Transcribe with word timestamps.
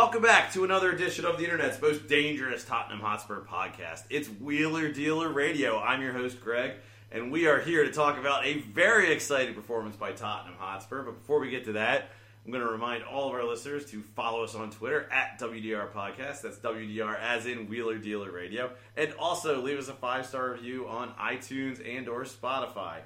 Welcome 0.00 0.22
back 0.22 0.50
to 0.54 0.64
another 0.64 0.90
edition 0.92 1.26
of 1.26 1.36
the 1.36 1.44
internet's 1.44 1.80
most 1.80 2.08
dangerous 2.08 2.64
Tottenham 2.64 3.00
Hotspur 3.00 3.42
podcast. 3.44 4.04
It's 4.08 4.28
Wheeler 4.28 4.90
Dealer 4.90 5.28
Radio. 5.28 5.78
I'm 5.78 6.00
your 6.00 6.14
host, 6.14 6.40
Greg, 6.40 6.72
and 7.12 7.30
we 7.30 7.46
are 7.46 7.60
here 7.60 7.84
to 7.84 7.92
talk 7.92 8.16
about 8.16 8.46
a 8.46 8.60
very 8.60 9.12
exciting 9.12 9.54
performance 9.54 9.96
by 9.96 10.12
Tottenham 10.12 10.56
Hotspur. 10.58 11.02
But 11.02 11.18
before 11.18 11.38
we 11.38 11.50
get 11.50 11.66
to 11.66 11.72
that, 11.72 12.08
I'm 12.46 12.50
going 12.50 12.64
to 12.64 12.72
remind 12.72 13.04
all 13.04 13.28
of 13.28 13.34
our 13.34 13.44
listeners 13.44 13.84
to 13.90 14.00
follow 14.16 14.42
us 14.42 14.54
on 14.54 14.70
Twitter 14.70 15.06
at 15.12 15.38
WDR 15.38 15.92
Podcast. 15.92 16.40
That's 16.40 16.56
WDR 16.56 17.20
as 17.20 17.44
in 17.44 17.68
Wheeler 17.68 17.98
Dealer 17.98 18.32
Radio. 18.32 18.70
And 18.96 19.12
also 19.18 19.60
leave 19.60 19.78
us 19.78 19.88
a 19.88 19.92
five 19.92 20.24
star 20.24 20.52
review 20.52 20.88
on 20.88 21.12
iTunes 21.20 21.86
and 21.86 22.08
or 22.08 22.24
Spotify. 22.24 23.00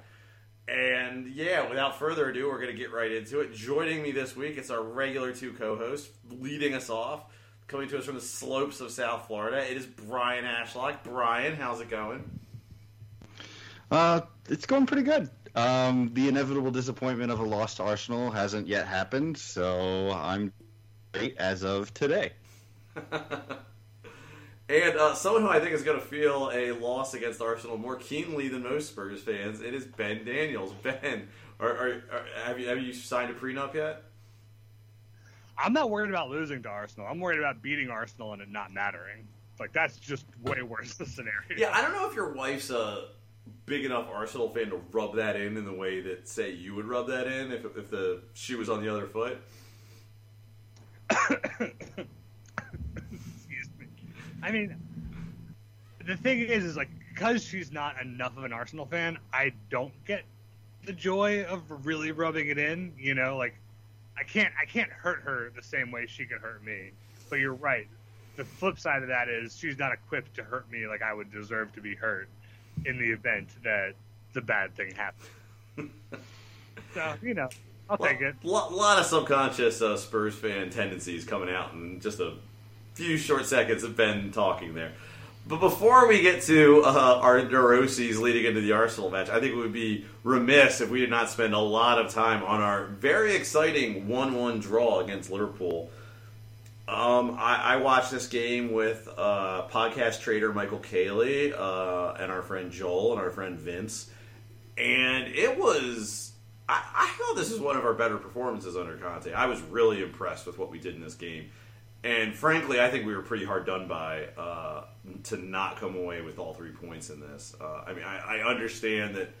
And 0.67 1.27
yeah, 1.27 1.69
without 1.69 1.99
further 1.99 2.29
ado, 2.29 2.49
we're 2.49 2.59
going 2.59 2.75
to 2.75 2.77
get 2.77 2.91
right 2.91 3.11
into 3.11 3.41
it. 3.41 3.53
Joining 3.53 4.01
me 4.01 4.11
this 4.11 4.35
week, 4.35 4.57
it's 4.57 4.71
our 4.71 4.81
regular 4.81 5.31
two 5.31 5.53
co-hosts, 5.53 6.09
leading 6.29 6.73
us 6.73 6.89
off, 6.89 7.25
coming 7.67 7.87
to 7.89 7.99
us 7.99 8.05
from 8.05 8.15
the 8.15 8.21
slopes 8.21 8.81
of 8.81 8.89
South 8.91 9.27
Florida. 9.27 9.57
It 9.69 9.77
is 9.77 9.85
Brian 9.85 10.43
Ashlock. 10.43 11.03
Brian, 11.03 11.55
how's 11.55 11.81
it 11.81 11.89
going? 11.89 12.39
Uh, 13.91 14.21
it's 14.49 14.65
going 14.65 14.87
pretty 14.87 15.03
good. 15.03 15.29
Um, 15.55 16.11
the 16.13 16.27
inevitable 16.27 16.71
disappointment 16.71 17.31
of 17.31 17.39
a 17.39 17.43
lost 17.43 17.79
Arsenal 17.79 18.31
hasn't 18.31 18.67
yet 18.67 18.87
happened, 18.87 19.37
so 19.37 20.11
I'm 20.11 20.51
great 21.13 21.37
as 21.37 21.63
of 21.63 21.93
today. 21.93 22.33
And 24.67 24.97
uh, 24.97 25.13
someone 25.13 25.43
who 25.43 25.49
I 25.49 25.59
think 25.59 25.73
is 25.73 25.83
going 25.83 25.99
to 25.99 26.05
feel 26.05 26.49
a 26.51 26.71
loss 26.71 27.13
against 27.13 27.39
Arsenal 27.39 27.77
more 27.77 27.97
keenly 27.97 28.47
than 28.47 28.63
most 28.63 28.89
Spurs 28.89 29.21
fans, 29.21 29.61
it 29.61 29.75
is 29.75 29.85
Ben 29.85 30.25
Daniels. 30.25 30.73
Ben, 30.83 31.27
are, 31.59 31.69
are, 31.69 31.89
are, 32.11 32.25
have 32.45 32.59
you 32.59 32.67
have 32.67 32.79
you 32.79 32.91
signed 32.91 33.29
a 33.29 33.33
prenup 33.35 33.75
yet? 33.75 34.03
I'm 35.57 35.71
not 35.71 35.89
worried 35.89 36.09
about 36.09 36.29
losing 36.29 36.63
to 36.63 36.69
Arsenal. 36.69 37.07
I'm 37.07 37.19
worried 37.19 37.39
about 37.39 37.61
beating 37.61 37.89
Arsenal 37.89 38.33
and 38.33 38.41
it 38.41 38.49
not 38.49 38.73
mattering. 38.73 39.27
Like 39.59 39.71
that's 39.71 39.97
just 39.97 40.25
way 40.41 40.63
worse 40.63 40.93
the 40.97 41.05
scenario. 41.05 41.55
Yeah, 41.55 41.69
I 41.71 41.83
don't 41.83 41.93
know 41.93 42.09
if 42.09 42.15
your 42.15 42.33
wife's 42.33 42.71
a 42.71 43.09
big 43.67 43.85
enough 43.85 44.07
Arsenal 44.11 44.49
fan 44.49 44.71
to 44.71 44.81
rub 44.91 45.15
that 45.15 45.35
in 45.35 45.57
in 45.57 45.65
the 45.65 45.73
way 45.73 46.01
that 46.01 46.27
say 46.27 46.51
you 46.51 46.73
would 46.73 46.85
rub 46.85 47.07
that 47.07 47.27
in 47.27 47.51
if 47.51 47.65
if 47.77 47.91
the 47.91 48.23
she 48.33 48.55
was 48.55 48.67
on 48.67 48.81
the 48.81 48.89
other 48.89 49.05
foot. 49.05 49.37
I 54.45 54.51
mean, 54.51 54.75
the 56.05 56.15
thing 56.15 56.39
is, 56.39 56.63
is 56.63 56.77
like 56.77 56.89
because 57.09 57.43
she's 57.43 57.71
not 57.71 57.99
enough 57.99 58.37
of 58.37 58.43
an 58.43 58.53
Arsenal 58.53 58.85
fan, 58.85 59.17
I 59.33 59.53
don't 59.71 59.93
get 60.05 60.23
the 60.85 60.93
joy 60.93 61.43
of 61.45 61.63
really 61.83 62.11
rubbing 62.11 62.49
it 62.49 62.59
in. 62.59 62.93
You 62.95 63.15
know, 63.15 63.37
like 63.37 63.55
I 64.15 64.23
can't, 64.23 64.53
I 64.61 64.65
can't 64.65 64.91
hurt 64.91 65.21
her 65.21 65.51
the 65.55 65.63
same 65.63 65.91
way 65.91 66.05
she 66.07 66.25
can 66.25 66.37
hurt 66.37 66.63
me. 66.63 66.91
But 67.27 67.39
you're 67.39 67.55
right. 67.55 67.87
The 68.35 68.45
flip 68.45 68.77
side 68.77 69.01
of 69.01 69.07
that 69.07 69.29
is 69.29 69.57
she's 69.57 69.79
not 69.79 69.93
equipped 69.93 70.35
to 70.35 70.43
hurt 70.43 70.69
me 70.69 70.85
like 70.85 71.01
I 71.01 71.11
would 71.11 71.31
deserve 71.31 71.73
to 71.73 71.81
be 71.81 71.95
hurt 71.95 72.29
in 72.85 72.99
the 72.99 73.09
event 73.09 73.49
that 73.63 73.93
the 74.33 74.41
bad 74.41 74.75
thing 74.75 74.93
happens. 74.93 75.29
so 76.93 77.15
you 77.23 77.33
know, 77.33 77.49
I'll 77.89 77.97
take 77.97 78.21
it. 78.21 78.35
A 78.43 78.47
lot, 78.47 78.71
lot 78.71 78.99
of 78.99 79.07
subconscious 79.07 79.81
uh, 79.81 79.97
Spurs 79.97 80.35
fan 80.35 80.69
tendencies 80.69 81.25
coming 81.25 81.49
out 81.49 81.73
in 81.73 81.99
just 81.99 82.19
a 82.19 82.35
few 82.95 83.17
short 83.17 83.45
seconds 83.45 83.83
of 83.83 83.95
Ben 83.95 84.31
talking 84.31 84.73
there. 84.73 84.93
But 85.47 85.59
before 85.59 86.07
we 86.07 86.21
get 86.21 86.41
to 86.43 86.81
uh, 86.83 87.19
our 87.21 87.47
neuroses 87.47 88.19
leading 88.19 88.45
into 88.45 88.61
the 88.61 88.71
Arsenal 88.71 89.11
match, 89.11 89.29
I 89.29 89.39
think 89.39 89.53
it 89.53 89.57
would 89.57 89.73
be 89.73 90.05
remiss 90.23 90.81
if 90.81 90.89
we 90.89 91.01
did 91.01 91.11
not 91.11 91.29
spend 91.29 91.53
a 91.53 91.59
lot 91.59 91.99
of 92.03 92.11
time 92.11 92.43
on 92.43 92.61
our 92.61 92.85
very 92.85 93.35
exciting 93.35 94.07
1 94.07 94.33
1 94.33 94.59
draw 94.59 95.01
against 95.01 95.29
Liverpool. 95.29 95.91
Um, 96.87 97.37
I, 97.39 97.73
I 97.73 97.75
watched 97.77 98.11
this 98.11 98.27
game 98.27 98.71
with 98.71 99.07
uh, 99.17 99.67
podcast 99.69 100.21
trader 100.21 100.53
Michael 100.53 100.79
Caley 100.79 101.53
uh, 101.53 102.13
and 102.13 102.31
our 102.31 102.41
friend 102.41 102.71
Joel 102.71 103.11
and 103.11 103.21
our 103.21 103.29
friend 103.29 103.59
Vince, 103.59 104.09
and 104.77 105.27
it 105.27 105.57
was. 105.59 106.31
I, 106.67 106.83
I 106.95 107.15
thought 107.19 107.35
this 107.35 107.51
was 107.51 107.59
one 107.59 107.75
of 107.75 107.85
our 107.85 107.93
better 107.93 108.17
performances 108.17 108.75
under 108.75 108.97
Conte. 108.97 109.31
I 109.31 109.45
was 109.45 109.61
really 109.61 110.01
impressed 110.01 110.47
with 110.47 110.57
what 110.57 110.71
we 110.71 110.79
did 110.79 110.95
in 110.95 111.01
this 111.01 111.13
game, 111.13 111.51
and 112.05 112.35
frankly, 112.35 112.79
I 112.79 112.89
think 112.91 113.07
we 113.07 113.15
were 113.15 113.23
pretty 113.23 113.45
hard 113.45 113.65
done 113.65 113.87
by 113.87 114.25
uh, 114.37 114.83
to 115.23 115.37
not 115.37 115.77
come 115.77 115.95
away 115.95 116.21
with 116.21 116.37
all 116.37 116.53
three 116.53 116.69
points 116.69 117.09
in 117.09 117.19
this. 117.19 117.55
Uh, 117.59 117.83
I 117.87 117.93
mean, 117.93 118.03
I, 118.03 118.37
I 118.37 118.47
understand 118.47 119.15
that 119.15 119.31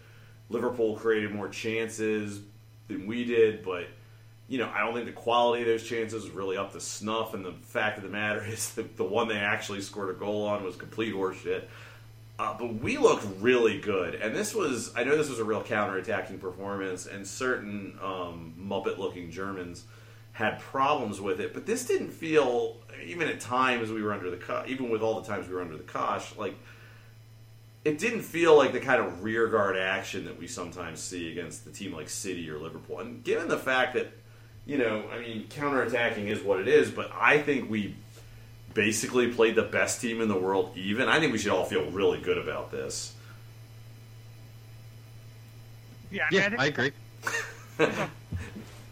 Liverpool 0.49 0.95
created 0.95 1.31
more 1.31 1.47
chances 1.47 2.41
than 2.87 3.05
we 3.05 3.23
did, 3.23 3.63
but 3.63 3.85
you 4.47 4.57
know, 4.57 4.71
I 4.73 4.79
don't 4.79 4.95
think 4.95 5.05
the 5.05 5.11
quality 5.11 5.61
of 5.61 5.67
those 5.67 5.83
chances 5.83 6.23
was 6.23 6.31
really 6.31 6.57
up 6.57 6.73
to 6.73 6.79
snuff. 6.79 7.35
And 7.35 7.45
the 7.45 7.51
fact 7.51 7.97
of 7.97 8.03
the 8.03 8.09
matter 8.09 8.43
is 8.47 8.73
that 8.73 8.97
the 8.97 9.03
one 9.03 9.27
they 9.27 9.37
actually 9.37 9.81
scored 9.81 10.09
a 10.09 10.17
goal 10.17 10.47
on 10.47 10.63
was 10.63 10.75
complete 10.75 11.13
horseshit. 11.13 11.65
Uh, 12.39 12.57
but 12.57 12.73
we 12.81 12.97
looked 12.97 13.25
really 13.39 13.79
good, 13.79 14.15
and 14.15 14.35
this 14.35 14.53
was 14.53 14.91
I 14.93 15.05
know 15.05 15.15
this 15.15 15.29
was 15.29 15.39
a 15.39 15.45
real 15.45 15.63
counter-attacking 15.63 16.39
performance, 16.39 17.05
and 17.05 17.25
certain 17.25 17.97
um, 18.03 18.53
Muppet-looking 18.59 19.31
Germans 19.31 19.85
had 20.35 20.59
problems 20.59 21.21
with 21.21 21.39
it, 21.39 21.53
but 21.53 21.65
this 21.65 21.85
didn't 21.85 22.11
feel 22.11 22.75
even 23.05 23.29
at 23.29 23.39
times 23.39 23.89
we 23.89 24.01
were 24.01 24.11
under 24.11 24.29
the 24.29 24.35
co- 24.35 24.65
even 24.67 24.89
with 24.89 25.01
all 25.01 25.21
the 25.21 25.25
times 25.25 25.47
we 25.47 25.53
were 25.53 25.61
under 25.61 25.77
the 25.77 25.83
cosh 25.83 26.35
like 26.35 26.55
it 27.85 27.99
didn't 27.99 28.21
feel 28.21 28.57
like 28.57 28.73
the 28.73 28.81
kind 28.81 29.01
of 29.01 29.23
rear 29.23 29.47
guard 29.47 29.77
action 29.77 30.25
that 30.25 30.37
we 30.37 30.45
sometimes 30.45 30.99
see 30.99 31.31
against 31.31 31.63
the 31.63 31.71
team 31.71 31.93
like 31.93 32.09
City 32.09 32.49
or 32.49 32.57
Liverpool. 32.57 32.99
And 32.99 33.23
given 33.23 33.47
the 33.47 33.57
fact 33.57 33.93
that 33.93 34.11
you 34.65 34.77
know, 34.77 35.05
I 35.09 35.19
mean, 35.19 35.47
counterattacking 35.47 36.25
is 36.25 36.41
what 36.41 36.59
it 36.59 36.67
is, 36.67 36.91
but 36.91 37.11
I 37.17 37.37
think 37.37 37.69
we 37.69 37.95
basically 38.73 39.31
played 39.31 39.55
the 39.55 39.63
best 39.63 40.01
team 40.01 40.19
in 40.19 40.27
the 40.27 40.37
world 40.37 40.71
even. 40.75 41.07
I 41.07 41.21
think 41.21 41.31
we 41.31 41.37
should 41.37 41.53
all 41.53 41.63
feel 41.63 41.89
really 41.91 42.19
good 42.19 42.37
about 42.37 42.71
this. 42.71 43.13
Yeah, 46.11 46.27
I, 46.29 46.33
mean, 46.33 46.41
Yeah, 46.41 46.49
think 46.49 46.61
I 46.61 46.65
agree. 46.65 46.91
there's 47.77 47.89
a 47.97 48.09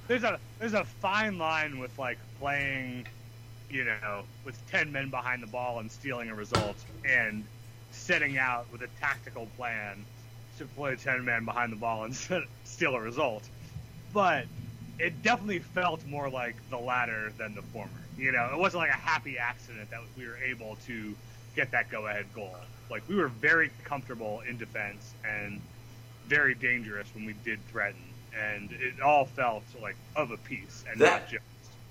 there's 0.07 0.23
a 0.23 0.39
fine 0.69 1.37
line 1.37 1.79
with 1.79 1.97
like 1.97 2.17
playing, 2.39 3.05
you 3.69 3.83
know, 3.83 4.23
with 4.45 4.65
ten 4.69 4.91
men 4.91 5.09
behind 5.09 5.43
the 5.43 5.47
ball 5.47 5.79
and 5.79 5.91
stealing 5.91 6.29
a 6.29 6.35
result, 6.35 6.85
and 7.03 7.45
setting 7.91 8.37
out 8.37 8.71
with 8.71 8.81
a 8.81 8.87
tactical 8.99 9.47
plan 9.57 10.05
to 10.57 10.65
play 10.65 10.95
ten 10.95 11.25
men 11.25 11.45
behind 11.45 11.71
the 11.71 11.75
ball 11.75 12.03
and 12.03 12.15
steal 12.63 12.95
a 12.95 13.01
result. 13.01 13.49
But 14.13 14.45
it 14.99 15.21
definitely 15.21 15.59
felt 15.59 16.05
more 16.05 16.29
like 16.29 16.55
the 16.69 16.77
latter 16.77 17.31
than 17.37 17.55
the 17.55 17.61
former. 17.61 17.89
You 18.17 18.31
know, 18.31 18.49
it 18.53 18.59
wasn't 18.59 18.81
like 18.81 18.91
a 18.91 18.93
happy 18.93 19.37
accident 19.37 19.89
that 19.89 20.01
we 20.17 20.27
were 20.27 20.37
able 20.37 20.75
to 20.85 21.15
get 21.55 21.71
that 21.71 21.89
go-ahead 21.89 22.33
goal. 22.33 22.55
Like 22.89 23.07
we 23.07 23.15
were 23.15 23.27
very 23.27 23.71
comfortable 23.83 24.41
in 24.47 24.57
defense 24.57 25.13
and 25.25 25.61
very 26.27 26.55
dangerous 26.55 27.13
when 27.13 27.25
we 27.25 27.33
did 27.43 27.59
threaten, 27.67 28.12
and 28.37 28.71
it 28.71 29.01
all 29.01 29.25
felt 29.25 29.63
like 29.81 29.95
of 30.15 30.31
a 30.31 30.37
piece 30.37 30.83
and 30.89 30.99
That- 31.01 31.11
not 31.23 31.29
just. 31.29 31.43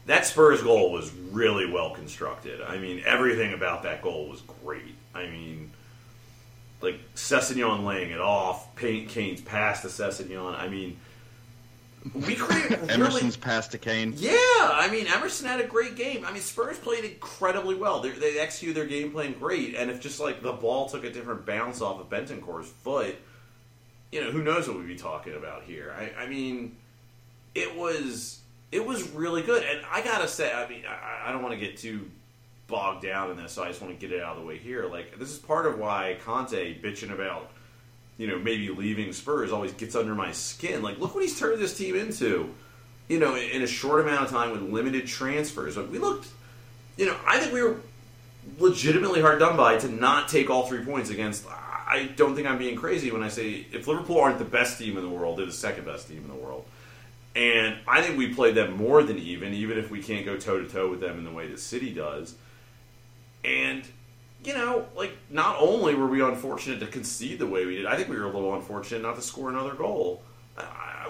That 0.07 0.27
Spurs 0.27 0.61
goal 0.63 0.91
was 0.91 1.13
really 1.31 1.65
well 1.71 1.91
constructed. 1.91 2.61
I 2.61 2.77
mean, 2.77 3.05
everything 3.07 3.53
about 3.53 3.85
that 3.85 4.03
goal 4.03 4.29
was 4.29 4.43
great. 4.65 4.97
I 5.15 5.27
mean, 5.27 5.71
like 6.81 6.99
Sessegnon 7.15 7.85
laying 7.85 8.11
it 8.11 8.21
off, 8.21 8.75
Payne 8.75 9.07
Kane's 9.07 9.41
pass 9.41 9.83
to 9.83 9.87
Sessegnon. 9.89 10.59
I 10.59 10.67
mean, 10.69 10.97
we 12.15 12.35
created 12.35 12.81
really, 12.81 12.93
Emerson's 12.95 13.37
pass 13.37 13.69
to 13.69 13.79
Kane. 13.79 14.13
Yeah, 14.17 14.33
I 14.41 14.89
mean 14.91 15.07
Emerson 15.07 15.47
had 15.47 15.61
a 15.61 15.67
great 15.69 15.95
game. 15.95 16.25
I 16.27 16.33
mean 16.33 16.43
Spurs 16.43 16.79
played 16.81 17.05
incredibly 17.05 17.77
well. 17.77 18.01
They, 18.01 18.11
they 18.11 18.41
executed 18.41 18.75
their 18.77 18.87
game 18.87 19.13
plan 19.13 19.35
great, 19.39 19.77
and 19.77 19.89
if 19.89 20.01
just 20.01 20.19
like 20.19 20.43
the 20.43 20.53
ball 20.53 20.89
took 20.89 21.05
a 21.05 21.11
different 21.11 21.47
bounce 21.47 21.81
off 21.81 22.01
of 22.01 22.11
Bentancur's 22.11 22.69
foot, 22.83 23.15
you 24.13 24.23
know 24.23 24.31
who 24.31 24.43
knows 24.43 24.69
what 24.69 24.79
we'd 24.79 24.87
be 24.87 24.97
talking 24.97 25.35
about 25.35 25.65
here. 25.65 25.95
I, 25.99 26.25
I 26.25 26.27
mean, 26.29 26.77
it 27.55 27.77
was 27.77 28.41
it 28.71 28.87
was 28.87 29.09
really 29.11 29.43
good, 29.43 29.65
and 29.65 29.81
I 29.91 30.03
gotta 30.03 30.29
say, 30.29 30.53
I 30.53 30.69
mean, 30.69 30.85
I, 30.87 31.29
I 31.29 31.33
don't 31.33 31.43
want 31.43 31.55
to 31.55 31.61
get 31.61 31.77
too 31.77 32.09
bogged 32.69 33.03
down 33.03 33.31
in 33.31 33.37
this, 33.37 33.53
so 33.53 33.65
I 33.65 33.69
just 33.69 33.83
want 33.83 33.99
to 33.99 34.07
get 34.07 34.17
it 34.17 34.23
out 34.23 34.37
of 34.37 34.43
the 34.43 34.47
way 34.47 34.59
here. 34.59 34.87
Like 34.87 35.19
this 35.19 35.31
is 35.31 35.39
part 35.39 35.67
of 35.67 35.79
why 35.79 36.19
Conte 36.25 36.81
bitching 36.81 37.13
about 37.13 37.51
you 38.19 38.27
know, 38.27 38.39
maybe 38.39 38.69
leaving 38.69 39.13
Spurs 39.13 39.53
always 39.53 39.73
gets 39.73 39.97
under 39.97 40.15
my 40.15 40.33
skin. 40.33 40.83
Like, 40.83 40.99
look 40.99 41.15
what 41.15 41.25
he's 41.25 41.39
turned 41.39 41.61
this 41.61 41.77
team 41.77 41.97
into. 41.97 42.55
You 43.09 43.19
know, 43.19 43.35
in, 43.35 43.51
in 43.51 43.63
a 43.63 43.67
short 43.67 44.01
amount 44.01 44.25
of 44.25 44.31
time 44.31 44.53
with 44.53 44.63
limited 44.63 45.07
transfers. 45.07 45.77
Like, 45.77 45.91
we 45.91 45.99
looked, 45.99 46.29
you 46.97 47.07
know, 47.07 47.17
I 47.27 47.39
think 47.39 47.53
we 47.53 47.63
were 47.63 47.81
legitimately 48.59 49.21
hard 49.21 49.39
done 49.39 49.57
by 49.57 49.77
to 49.79 49.89
not 49.89 50.29
take 50.29 50.51
all 50.51 50.67
three 50.67 50.85
points 50.85 51.11
against. 51.11 51.47
I 51.93 52.07
don't 52.07 52.35
think 52.35 52.47
I'm 52.47 52.57
being 52.57 52.75
crazy 52.77 53.11
when 53.11 53.23
I 53.23 53.29
say 53.29 53.67
if 53.71 53.87
Liverpool 53.87 54.19
aren't 54.19 54.39
the 54.39 54.47
best 54.47 54.79
team 54.79 54.97
in 54.97 55.03
the 55.03 55.11
world, 55.11 55.39
they're 55.39 55.45
the 55.45 55.53
second 55.53 55.85
best 55.85 56.09
team 56.09 56.19
in 56.19 56.29
the 56.29 56.43
world. 56.43 56.65
And 57.37 57.77
I 57.87 58.01
think 58.01 58.17
we 58.17 58.33
played 58.33 58.55
them 58.55 58.79
more 58.79 59.03
than 59.03 59.19
even, 59.19 59.53
even 59.53 59.77
if 59.77 59.91
we 59.91 60.03
can't 60.03 60.25
go 60.25 60.39
toe 60.39 60.59
to 60.59 60.67
toe 60.67 60.89
with 60.89 61.01
them 61.01 61.19
in 61.19 61.25
the 61.25 61.31
way 61.31 61.49
that 61.49 61.61
City 61.61 61.93
does. 61.93 62.35
And, 63.45 63.83
you 64.43 64.55
know, 64.55 64.87
like, 64.97 65.13
not 65.29 65.57
only 65.59 65.95
were 65.95 66.07
we 66.07 66.23
unfortunate 66.23 66.81
to 66.81 66.87
concede 66.87 67.39
the 67.39 67.47
way 67.47 67.67
we 67.67 67.77
did, 67.77 67.85
I 67.85 67.97
think 67.97 68.09
we 68.09 68.17
were 68.17 68.25
a 68.25 68.33
little 68.33 68.55
unfortunate 68.55 69.03
not 69.03 69.17
to 69.17 69.23
score 69.23 69.51
another 69.51 69.75
goal. 69.75 70.23
Uh, 70.57 70.65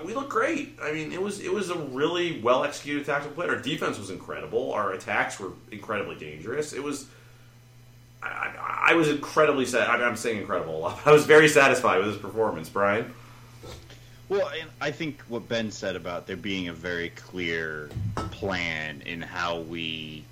we 0.04 0.14
looked 0.14 0.30
great. 0.30 0.78
I 0.82 0.90
mean, 0.92 1.12
it 1.12 1.22
was 1.22 1.38
it 1.38 1.52
was 1.52 1.70
a 1.70 1.76
really 1.76 2.40
well 2.40 2.64
executed 2.64 3.06
tactical 3.06 3.34
play. 3.36 3.46
Our 3.48 3.56
defense 3.60 3.98
was 3.98 4.10
incredible. 4.10 4.72
Our 4.72 4.92
attacks 4.92 5.38
were 5.38 5.52
incredibly 5.70 6.16
dangerous. 6.16 6.72
It 6.72 6.82
was. 6.82 7.06
I, 8.22 8.90
I, 8.90 8.94
was 8.94 9.08
incredibly 9.08 9.66
sad. 9.66 9.88
I 9.88 9.96
mean, 9.96 10.06
I'm 10.06 10.16
saying 10.16 10.38
incredible. 10.38 10.94
I 11.04 11.10
was 11.10 11.26
very 11.26 11.48
satisfied 11.48 11.98
with 11.98 12.08
his 12.08 12.16
performance, 12.16 12.68
Brian. 12.68 13.12
Well, 14.28 14.50
I 14.80 14.90
think 14.90 15.20
what 15.28 15.48
Ben 15.48 15.70
said 15.70 15.94
about 15.94 16.26
there 16.26 16.36
being 16.36 16.68
a 16.68 16.72
very 16.72 17.10
clear 17.10 17.90
plan 18.30 19.02
in 19.04 19.20
how 19.20 19.60
we 19.60 20.24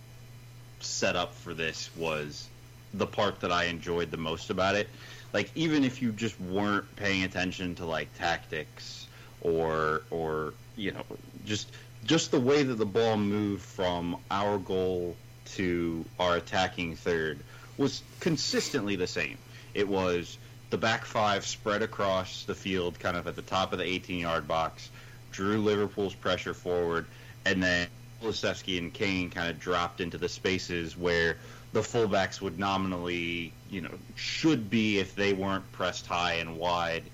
set 0.81 1.17
up 1.17 1.35
for 1.35 1.53
this 1.53 1.91
was 1.97 2.49
the 2.95 3.07
part 3.07 3.41
that 3.41 3.53
I 3.53 3.65
enjoyed 3.65 4.11
the 4.11 4.17
most 4.17 4.49
about 4.51 4.75
it. 4.75 4.89
Like 5.33 5.51
even 5.55 5.85
if 5.85 6.01
you 6.01 6.13
just 6.13 6.41
weren't 6.41 6.97
paying 6.97 7.25
attention 7.25 7.75
to 7.77 7.85
like 7.85 8.09
tactics 8.17 9.07
or 9.43 10.03
or 10.11 10.55
you 10.77 10.93
know 10.93 11.05
just 11.45 11.71
just 12.05 12.31
the 12.31 12.41
way 12.41 12.63
that 12.63 12.75
the 12.75 12.87
ball 12.87 13.17
moved 13.17 13.63
from 13.63 14.17
our 14.31 14.59
goal 14.59 15.15
to 15.45 16.05
our 16.19 16.37
attacking 16.37 16.97
third 16.97 17.39
was 17.81 18.03
consistently 18.21 18.95
the 18.97 19.07
same. 19.07 19.39
It 19.73 19.89
was 19.89 20.37
the 20.69 20.77
back 20.77 21.07
five 21.07 21.47
spread 21.47 21.83
across 21.83 22.45
the 22.45 22.55
field, 22.55 23.01
kind 23.01 23.17
of 23.17 23.27
at 23.27 23.37
the 23.37 23.43
top 23.43 23.73
of 23.73 23.79
the 23.79 23.85
18 23.87 24.21
yard 24.21 24.47
box, 24.47 24.91
drew 25.33 25.63
Liverpool's 25.63 26.15
pressure 26.15 26.53
forward, 26.53 27.07
and 27.47 27.63
then 27.63 27.89
Kulusevski 28.23 28.77
and 28.77 28.93
Kane 28.93 29.31
kind 29.31 29.49
of 29.49 29.59
dropped 29.59 30.03
into 30.03 30.19
the 30.19 30.29
spaces 30.29 30.95
where 30.95 31.39
the 31.73 31.81
fullbacks 31.81 32.43
would 32.43 32.59
nominally, 32.59 33.55
you 33.71 33.81
know, 33.81 33.95
should 34.15 34.69
be 34.69 34.99
if 34.99 35.15
they 35.15 35.33
weren't 35.33 35.71
pressed 35.73 36.07
high 36.07 36.35
and 36.35 36.59
wide. 36.59 37.05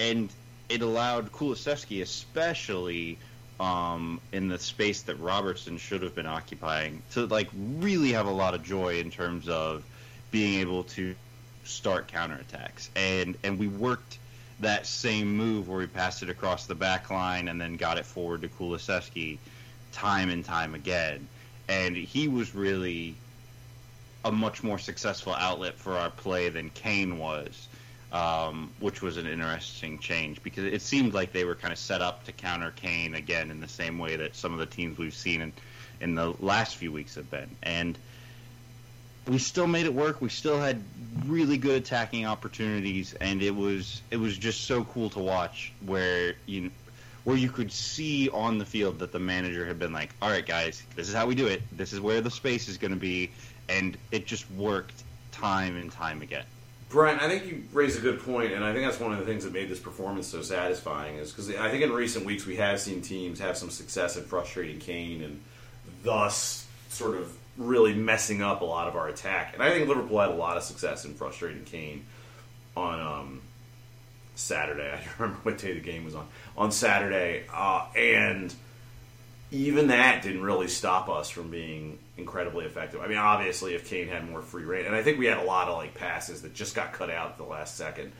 And 0.00 0.28
it 0.68 0.82
allowed 0.82 1.30
Kulusevski, 1.30 2.02
especially 2.02 3.18
um, 3.60 4.20
in 4.32 4.48
the 4.48 4.58
space 4.58 5.02
that 5.02 5.20
Robertson 5.20 5.78
should 5.78 6.02
have 6.02 6.16
been 6.16 6.26
occupying, 6.26 7.02
to 7.12 7.26
like 7.26 7.48
really 7.54 8.12
have 8.12 8.26
a 8.26 8.32
lot 8.32 8.54
of 8.54 8.64
joy 8.64 8.98
in 8.98 9.12
terms 9.12 9.48
of 9.48 9.84
being 10.30 10.60
able 10.60 10.84
to 10.84 11.14
start 11.64 12.08
counterattacks. 12.08 12.88
And 12.96 13.36
and 13.42 13.58
we 13.58 13.68
worked 13.68 14.18
that 14.60 14.86
same 14.86 15.36
move 15.36 15.68
where 15.68 15.78
we 15.78 15.86
passed 15.86 16.22
it 16.22 16.28
across 16.28 16.66
the 16.66 16.74
back 16.74 17.10
line 17.10 17.48
and 17.48 17.60
then 17.60 17.76
got 17.76 17.98
it 17.98 18.04
forward 18.04 18.42
to 18.42 18.48
Kulusevski 18.48 19.38
time 19.92 20.28
and 20.30 20.44
time 20.44 20.74
again. 20.74 21.26
And 21.68 21.96
he 21.96 22.28
was 22.28 22.54
really 22.54 23.14
a 24.24 24.30
much 24.30 24.62
more 24.62 24.78
successful 24.78 25.34
outlet 25.34 25.74
for 25.76 25.96
our 25.96 26.10
play 26.10 26.50
than 26.50 26.68
Kane 26.70 27.18
was, 27.18 27.68
um, 28.12 28.70
which 28.80 29.00
was 29.00 29.16
an 29.16 29.26
interesting 29.26 29.98
change 29.98 30.42
because 30.42 30.64
it 30.64 30.82
seemed 30.82 31.14
like 31.14 31.32
they 31.32 31.44
were 31.44 31.54
kind 31.54 31.72
of 31.72 31.78
set 31.78 32.02
up 32.02 32.24
to 32.24 32.32
counter 32.32 32.72
Kane 32.76 33.14
again 33.14 33.50
in 33.50 33.60
the 33.60 33.68
same 33.68 33.98
way 33.98 34.16
that 34.16 34.36
some 34.36 34.52
of 34.52 34.58
the 34.58 34.66
teams 34.66 34.98
we've 34.98 35.14
seen 35.14 35.40
in, 35.40 35.52
in 36.00 36.14
the 36.14 36.34
last 36.40 36.76
few 36.76 36.92
weeks 36.92 37.14
have 37.14 37.30
been. 37.30 37.48
And 37.62 37.96
we 39.28 39.38
still 39.38 39.66
made 39.66 39.86
it 39.86 39.94
work. 39.94 40.20
We 40.20 40.28
still 40.28 40.58
had 40.58 40.82
really 41.26 41.58
good 41.58 41.76
attacking 41.76 42.26
opportunities, 42.26 43.14
and 43.14 43.42
it 43.42 43.54
was 43.54 44.02
it 44.10 44.16
was 44.16 44.36
just 44.36 44.64
so 44.64 44.84
cool 44.84 45.10
to 45.10 45.18
watch. 45.18 45.72
Where 45.84 46.34
you 46.46 46.70
where 47.24 47.36
you 47.36 47.50
could 47.50 47.70
see 47.70 48.28
on 48.30 48.58
the 48.58 48.64
field 48.64 48.98
that 49.00 49.12
the 49.12 49.18
manager 49.18 49.66
had 49.66 49.78
been 49.78 49.92
like, 49.92 50.10
"All 50.22 50.30
right, 50.30 50.46
guys, 50.46 50.82
this 50.96 51.08
is 51.08 51.14
how 51.14 51.26
we 51.26 51.34
do 51.34 51.46
it. 51.46 51.62
This 51.76 51.92
is 51.92 52.00
where 52.00 52.20
the 52.20 52.30
space 52.30 52.68
is 52.68 52.78
going 52.78 52.92
to 52.92 53.00
be," 53.00 53.30
and 53.68 53.96
it 54.10 54.26
just 54.26 54.50
worked 54.52 55.02
time 55.32 55.76
and 55.76 55.92
time 55.92 56.22
again. 56.22 56.44
Brian, 56.88 57.20
I 57.20 57.28
think 57.28 57.46
you 57.46 57.62
raised 57.72 57.96
a 57.98 58.02
good 58.02 58.20
point, 58.20 58.52
and 58.52 58.64
I 58.64 58.72
think 58.72 58.84
that's 58.84 58.98
one 58.98 59.12
of 59.12 59.20
the 59.20 59.24
things 59.24 59.44
that 59.44 59.52
made 59.52 59.68
this 59.68 59.78
performance 59.78 60.26
so 60.26 60.42
satisfying. 60.42 61.16
Is 61.16 61.30
because 61.30 61.48
I 61.54 61.70
think 61.70 61.84
in 61.84 61.92
recent 61.92 62.24
weeks 62.24 62.46
we 62.46 62.56
have 62.56 62.80
seen 62.80 63.00
teams 63.00 63.38
have 63.38 63.56
some 63.56 63.70
success 63.70 64.16
in 64.16 64.24
frustrating 64.24 64.80
Kane, 64.80 65.22
and 65.22 65.40
thus 66.02 66.66
sort 66.88 67.16
of 67.16 67.32
really 67.60 67.94
messing 67.94 68.42
up 68.42 68.62
a 68.62 68.64
lot 68.64 68.88
of 68.88 68.96
our 68.96 69.08
attack. 69.08 69.52
And 69.54 69.62
I 69.62 69.70
think 69.70 69.86
Liverpool 69.86 70.18
had 70.18 70.30
a 70.30 70.34
lot 70.34 70.56
of 70.56 70.62
success 70.62 71.04
in 71.04 71.14
frustrating 71.14 71.64
Kane 71.64 72.06
on 72.76 73.00
um, 73.00 73.42
Saturday. 74.34 74.90
I 74.94 74.96
don't 74.96 75.18
remember 75.18 75.40
what 75.42 75.58
day 75.58 75.74
the 75.74 75.80
game 75.80 76.04
was 76.04 76.14
on. 76.14 76.26
On 76.56 76.72
Saturday, 76.72 77.44
uh, 77.52 77.86
and 77.94 78.52
even 79.52 79.88
that 79.88 80.22
didn't 80.22 80.42
really 80.42 80.68
stop 80.68 81.08
us 81.08 81.28
from 81.28 81.50
being 81.50 81.98
incredibly 82.16 82.64
effective. 82.64 83.00
I 83.00 83.08
mean, 83.08 83.18
obviously, 83.18 83.74
if 83.74 83.88
Kane 83.88 84.08
had 84.08 84.28
more 84.28 84.42
free 84.42 84.64
reign, 84.64 84.86
and 84.86 84.94
I 84.94 85.02
think 85.02 85.18
we 85.18 85.26
had 85.26 85.38
a 85.38 85.44
lot 85.44 85.68
of 85.68 85.76
like 85.76 85.94
passes 85.94 86.42
that 86.42 86.54
just 86.54 86.74
got 86.74 86.92
cut 86.92 87.10
out 87.10 87.32
at 87.32 87.36
the 87.36 87.44
last 87.44 87.76
second. 87.76 88.12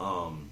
Um, 0.00 0.50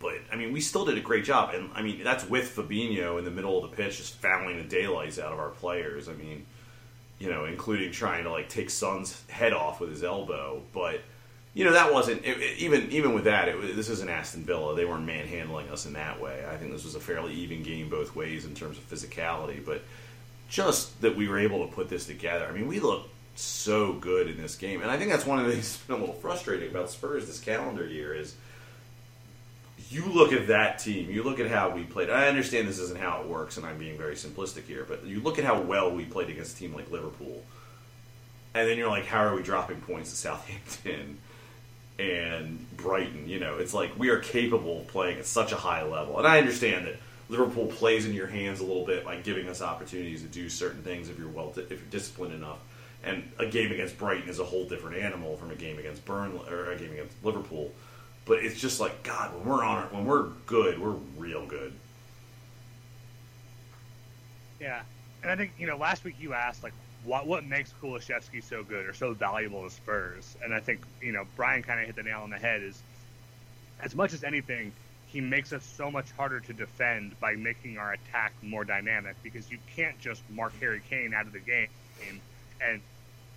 but 0.00 0.14
I 0.32 0.36
mean, 0.36 0.52
we 0.52 0.60
still 0.60 0.84
did 0.84 0.98
a 0.98 1.00
great 1.00 1.24
job, 1.24 1.54
and 1.54 1.70
I 1.74 1.82
mean 1.82 2.02
that's 2.02 2.28
with 2.28 2.56
Fabinho 2.56 3.18
in 3.18 3.24
the 3.24 3.30
middle 3.30 3.62
of 3.62 3.70
the 3.70 3.76
pitch, 3.76 3.98
just 3.98 4.14
fouling 4.14 4.56
the 4.56 4.64
daylights 4.64 5.18
out 5.18 5.32
of 5.32 5.38
our 5.38 5.50
players. 5.50 6.08
I 6.08 6.14
mean, 6.14 6.46
you 7.22 7.30
know, 7.30 7.44
including 7.44 7.92
trying 7.92 8.24
to 8.24 8.32
like 8.32 8.48
take 8.48 8.68
Son's 8.68 9.22
head 9.28 9.52
off 9.52 9.78
with 9.78 9.90
his 9.90 10.02
elbow. 10.02 10.60
But 10.72 11.02
you 11.54 11.64
know, 11.64 11.72
that 11.72 11.92
wasn't 11.92 12.24
it, 12.24 12.40
it, 12.40 12.58
even 12.58 12.90
even 12.90 13.14
with 13.14 13.24
that. 13.24 13.46
It, 13.46 13.76
this 13.76 13.88
isn't 13.88 14.08
Aston 14.08 14.42
Villa; 14.42 14.74
they 14.74 14.84
weren't 14.84 15.06
manhandling 15.06 15.68
us 15.68 15.86
in 15.86 15.92
that 15.92 16.20
way. 16.20 16.44
I 16.50 16.56
think 16.56 16.72
this 16.72 16.84
was 16.84 16.96
a 16.96 17.00
fairly 17.00 17.32
even 17.34 17.62
game 17.62 17.88
both 17.88 18.16
ways 18.16 18.44
in 18.44 18.54
terms 18.54 18.76
of 18.76 18.90
physicality. 18.90 19.64
But 19.64 19.82
just 20.48 21.00
that 21.02 21.14
we 21.14 21.28
were 21.28 21.38
able 21.38 21.64
to 21.64 21.72
put 21.72 21.88
this 21.88 22.06
together. 22.06 22.44
I 22.44 22.50
mean, 22.50 22.66
we 22.66 22.80
looked 22.80 23.08
so 23.36 23.92
good 23.92 24.26
in 24.26 24.36
this 24.36 24.56
game, 24.56 24.82
and 24.82 24.90
I 24.90 24.98
think 24.98 25.12
that's 25.12 25.24
one 25.24 25.38
of 25.38 25.46
the 25.46 25.52
things 25.52 25.76
that's 25.76 25.84
been 25.84 25.96
a 25.96 26.00
little 26.00 26.16
frustrating 26.16 26.70
about 26.70 26.90
Spurs 26.90 27.28
this 27.28 27.38
calendar 27.38 27.86
year 27.86 28.16
is 28.16 28.34
you 29.92 30.06
look 30.06 30.32
at 30.32 30.48
that 30.48 30.78
team, 30.78 31.10
you 31.10 31.22
look 31.22 31.38
at 31.38 31.48
how 31.48 31.70
we 31.70 31.84
played. 31.84 32.08
I 32.08 32.28
understand 32.28 32.66
this 32.66 32.78
isn't 32.78 32.98
how 32.98 33.20
it 33.20 33.28
works, 33.28 33.56
and 33.56 33.66
I'm 33.66 33.78
being 33.78 33.98
very 33.98 34.14
simplistic 34.14 34.64
here, 34.64 34.86
but 34.88 35.04
you 35.04 35.20
look 35.20 35.38
at 35.38 35.44
how 35.44 35.60
well 35.60 35.94
we 35.94 36.04
played 36.04 36.30
against 36.30 36.56
a 36.56 36.58
team 36.60 36.74
like 36.74 36.90
Liverpool, 36.90 37.42
and 38.54 38.68
then 38.68 38.78
you're 38.78 38.88
like, 38.88 39.06
how 39.06 39.24
are 39.24 39.34
we 39.34 39.42
dropping 39.42 39.80
points 39.80 40.10
to 40.10 40.16
Southampton 40.16 41.18
and 41.98 42.64
Brighton? 42.76 43.28
You 43.28 43.40
know, 43.40 43.58
it's 43.58 43.74
like 43.74 43.98
we 43.98 44.08
are 44.08 44.18
capable 44.18 44.80
of 44.80 44.88
playing 44.88 45.18
at 45.18 45.26
such 45.26 45.52
a 45.52 45.56
high 45.56 45.82
level, 45.82 46.18
and 46.18 46.26
I 46.26 46.38
understand 46.38 46.86
that 46.86 46.96
Liverpool 47.28 47.66
plays 47.66 48.06
in 48.06 48.14
your 48.14 48.26
hands 48.26 48.60
a 48.60 48.64
little 48.64 48.86
bit 48.86 49.04
by 49.04 49.16
giving 49.16 49.48
us 49.48 49.62
opportunities 49.62 50.22
to 50.22 50.28
do 50.28 50.48
certain 50.48 50.82
things 50.82 51.08
if 51.08 51.18
you're 51.18 51.28
well, 51.28 51.52
if 51.56 51.70
you're 51.70 51.78
disciplined 51.90 52.34
enough. 52.34 52.58
And 53.04 53.30
a 53.38 53.46
game 53.46 53.72
against 53.72 53.98
Brighton 53.98 54.28
is 54.28 54.38
a 54.38 54.44
whole 54.44 54.68
different 54.68 54.98
animal 54.98 55.36
from 55.36 55.50
a 55.50 55.56
game 55.56 55.78
against 55.78 56.04
Burnley 56.04 56.48
or 56.48 56.70
a 56.70 56.78
game 56.78 56.92
against 56.92 57.16
Liverpool 57.24 57.72
but 58.24 58.38
it's 58.38 58.58
just 58.60 58.80
like 58.80 59.02
God 59.02 59.34
when 59.34 59.44
we're 59.44 59.64
on 59.64 59.84
it, 59.84 59.92
when 59.92 60.04
we're 60.04 60.28
good, 60.46 60.78
we're 60.78 60.96
real 61.16 61.46
good. 61.46 61.72
Yeah, 64.60 64.82
and 65.22 65.30
I 65.30 65.36
think 65.36 65.52
you 65.58 65.66
know 65.66 65.76
last 65.76 66.04
week 66.04 66.16
you 66.20 66.34
asked 66.34 66.62
like 66.62 66.74
what 67.04 67.26
what 67.26 67.44
makes 67.44 67.72
Kulusevski 67.82 68.42
so 68.42 68.62
good 68.62 68.86
or 68.86 68.94
so 68.94 69.12
valuable 69.12 69.64
to 69.64 69.70
Spurs, 69.70 70.36
and 70.42 70.54
I 70.54 70.60
think 70.60 70.80
you 71.00 71.12
know 71.12 71.24
Brian 71.36 71.62
kind 71.62 71.80
of 71.80 71.86
hit 71.86 71.96
the 71.96 72.02
nail 72.02 72.20
on 72.20 72.30
the 72.30 72.38
head. 72.38 72.62
Is 72.62 72.80
as 73.80 73.94
much 73.94 74.12
as 74.12 74.22
anything, 74.22 74.72
he 75.06 75.20
makes 75.20 75.52
us 75.52 75.64
so 75.64 75.90
much 75.90 76.10
harder 76.12 76.40
to 76.40 76.52
defend 76.52 77.18
by 77.18 77.34
making 77.34 77.78
our 77.78 77.92
attack 77.92 78.32
more 78.40 78.64
dynamic 78.64 79.16
because 79.22 79.50
you 79.50 79.58
can't 79.74 79.98
just 79.98 80.22
mark 80.30 80.52
Harry 80.60 80.80
Kane 80.88 81.12
out 81.12 81.26
of 81.26 81.32
the 81.32 81.40
game 81.40 81.68
and 82.66 82.80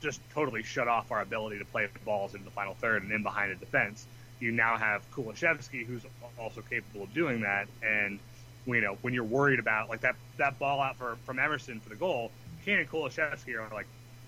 just 0.01 0.21
totally 0.33 0.61
shut 0.61 0.87
off 0.87 1.11
our 1.11 1.21
ability 1.21 1.57
to 1.57 1.65
play 1.65 1.87
balls 2.03 2.33
into 2.33 2.45
the 2.45 2.51
final 2.51 2.75
third 2.75 3.01
and 3.01 3.11
in 3.11 3.23
behind 3.23 3.51
the 3.51 3.55
defense 3.55 4.05
you 4.39 4.51
now 4.51 4.77
have 4.77 5.09
Kulusevski, 5.11 5.85
who's 5.85 6.03
also 6.39 6.61
capable 6.61 7.03
of 7.03 7.13
doing 7.13 7.41
that. 7.41 7.67
And 7.81 8.19
you 8.65 8.81
know, 8.81 8.97
when 9.01 9.13
you're 9.13 9.23
worried 9.23 9.59
about 9.59 9.89
like 9.89 10.01
that 10.01 10.15
that 10.37 10.59
ball 10.59 10.81
out 10.81 10.97
for 10.97 11.17
from 11.25 11.39
Emerson 11.39 11.79
for 11.79 11.89
the 11.89 11.95
goal, 11.95 12.31
Kane 12.65 12.79
and 12.79 12.89
Kulusevski 12.89 13.55
are 13.55 13.73
like 13.73 13.87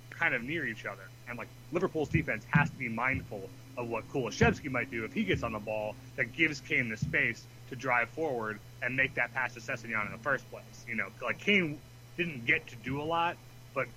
kind 0.10 0.34
of 0.34 0.44
near 0.44 0.66
each 0.66 0.86
other, 0.86 1.04
and 1.28 1.38
like 1.38 1.48
Liverpool's 1.72 2.10
defense 2.10 2.46
has 2.52 2.70
to 2.70 2.76
be 2.76 2.90
mindful 2.90 3.50
of 3.78 3.88
what 3.88 4.08
Kulusevski 4.10 4.72
might 4.72 4.90
do 4.90 5.06
if 5.06 5.14
he 5.14 5.24
gets 5.24 5.44
on 5.44 5.54
the 5.54 5.60
ball 5.60 5.96
that 6.16 6.34
gives 6.34 6.60
Kane 6.62 6.90
the 6.90 6.98
space 6.98 7.46
to 7.70 7.76
drive 7.76 8.10
forward 8.10 8.60
and 8.82 8.96
make 8.96 9.16
that 9.16 9.34
pass 9.34 9.54
to 9.54 9.60
Sessegnon 9.60 10.06
in 10.06 10.12
the 10.12 10.18
first 10.20 10.50
place. 10.50 10.86
You 10.88 10.96
know, 10.96 11.08
like 11.22 11.40
Kane 11.40 11.80
didn't 12.16 12.46
get 12.46 12.68
to 12.68 12.76
do 12.78 13.02
a 13.02 13.04
lot, 13.04 13.38
but 13.76 13.88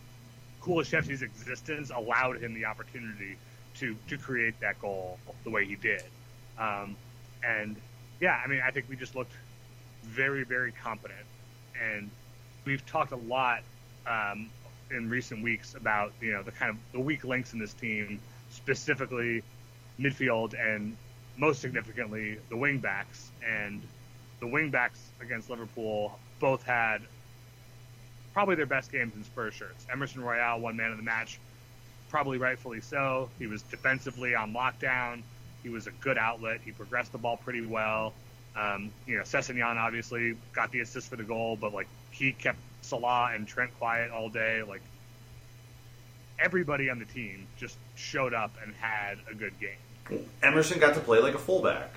Kulusevski's 0.63 1.23
existence 1.23 1.91
allowed 1.95 2.39
him 2.43 2.55
the 2.55 2.67
opportunity 2.67 3.37
to 3.81 3.97
to 4.09 4.17
create 4.19 4.59
that 4.61 4.81
goal 4.81 5.19
the 5.45 5.51
way 5.51 5.67
he 5.67 5.75
did. 5.75 6.03
Um, 6.59 6.97
and 7.43 7.77
yeah, 8.21 8.41
I 8.45 8.49
mean, 8.49 8.61
I 8.65 8.71
think 8.71 8.87
we 8.89 8.97
just 8.97 9.17
looked 9.17 9.33
very, 10.03 10.45
very 10.45 10.73
competent. 10.73 11.27
And 11.83 12.11
we've 12.65 12.85
talked 12.87 13.13
a 13.13 13.17
lot 13.17 13.63
um, 14.07 14.51
in 14.91 15.09
recent 15.09 15.43
weeks 15.43 15.75
about 15.75 16.13
you 16.21 16.33
know 16.33 16.43
the 16.43 16.53
kind 16.53 16.71
of 16.71 16.77
the 16.93 17.01
weak 17.01 17.25
links 17.25 17.53
in 17.53 17.59
this 17.59 17.73
team, 17.73 18.21
specifically 18.51 19.43
midfield 19.99 20.55
and 20.59 20.97
most 21.37 21.61
significantly 21.61 22.39
the 22.49 22.57
wing 22.57 22.79
backs. 22.79 23.31
And 23.47 23.83
the 24.41 24.47
wing 24.47 24.71
backs 24.71 25.01
against 25.21 25.51
Liverpool 25.51 26.19
both 26.39 26.63
had 26.63 27.03
probably 28.33 28.55
their 28.55 28.67
best 28.67 28.93
games 28.93 29.15
in 29.17 29.25
Spurs 29.25 29.55
shirts. 29.55 29.87
Emerson 29.91 30.23
Royal 30.23 30.61
one 30.61 30.77
man 30.77 30.91
of 30.91 30.97
the 30.97 31.03
match, 31.03 31.41
probably 32.11 32.39
rightfully 32.39 32.81
so. 32.81 33.31
He 33.39 33.47
was 33.47 33.63
defensively 33.63 34.35
on 34.35 34.53
lockdown. 34.53 35.23
He 35.63 35.69
was 35.69 35.87
a 35.87 35.93
good 35.93 36.19
outlet. 36.19 36.61
He 36.65 36.73
progressed 36.73 37.13
the 37.13 37.19
ball 37.19 37.37
pretty 37.37 37.65
well. 37.65 38.13
Um, 38.57 38.91
you 39.07 39.17
know, 39.17 39.23
Sessegnon 39.23 39.77
obviously 39.77 40.37
got 40.53 40.73
the 40.73 40.81
assist 40.81 41.09
for 41.09 41.17
the 41.17 41.23
goal, 41.23 41.57
but 41.57 41.73
like 41.73 41.87
he 42.11 42.33
kept 42.33 42.59
Salah 42.83 43.31
and 43.35 43.47
Trent 43.47 43.71
quiet 43.79 44.11
all 44.11 44.29
day. 44.29 44.63
Like 44.63 44.83
everybody 46.39 46.91
on 46.91 46.99
the 46.99 47.05
team 47.05 47.47
just 47.57 47.77
showed 47.95 48.35
up 48.35 48.53
and 48.63 48.75
had 48.75 49.19
a 49.31 49.35
good 49.35 49.53
game. 49.61 50.25
Emerson 50.43 50.81
got 50.81 50.95
to 50.95 51.01
play 51.01 51.21
like 51.21 51.35
a 51.35 51.39
fullback. 51.39 51.91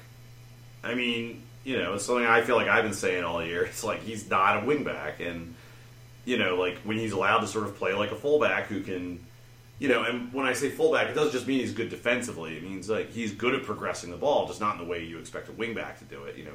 I 0.84 0.94
mean, 0.96 1.42
you 1.64 1.78
know, 1.78 1.94
it's 1.94 2.06
something 2.06 2.26
I 2.26 2.42
feel 2.42 2.58
like 2.58 2.68
I've 2.68 2.84
been 2.84 2.94
saying 2.94 3.24
all 3.24 3.44
year. 3.44 3.64
It's 3.74 3.84
like 3.84 4.04
he's 4.04 4.30
not 4.30 4.64
a 4.64 4.66
wingback, 4.68 5.20
and 5.20 5.56
you 6.26 6.38
know, 6.38 6.56
like 6.56 6.78
when 6.80 6.98
he's 6.98 7.14
allowed 7.14 7.40
to 7.40 7.48
sort 7.48 7.66
of 7.66 7.78
play 7.78 7.94
like 7.94 8.12
a 8.12 8.16
fullback 8.16 8.68
who 8.68 8.82
can, 8.82 9.26
you 9.80 9.90
know, 9.90 10.04
and 10.04 10.32
when 10.34 10.46
I 10.46 10.54
say 10.54 10.70
fullback, 10.70 11.10
it 11.10 11.14
doesn't 11.14 11.32
just 11.32 11.48
mean 11.48 11.60
he's 11.60 11.74
good 11.74 11.90
defensively. 11.90 12.56
It 12.56 12.64
means 12.64 12.90
like 12.90 13.12
he's 13.12 13.34
good 13.34 13.54
at 13.54 13.64
progressing 13.64 14.12
the 14.12 14.18
ball, 14.18 14.48
just 14.48 14.62
not 14.62 14.80
in 14.80 14.86
the 14.86 14.90
way 14.90 15.04
you 15.04 15.20
expect 15.20 15.50
a 15.50 15.52
wingback 15.52 15.98
to 16.00 16.06
do 16.06 16.24
it. 16.24 16.38
You 16.38 16.46
know, 16.46 16.52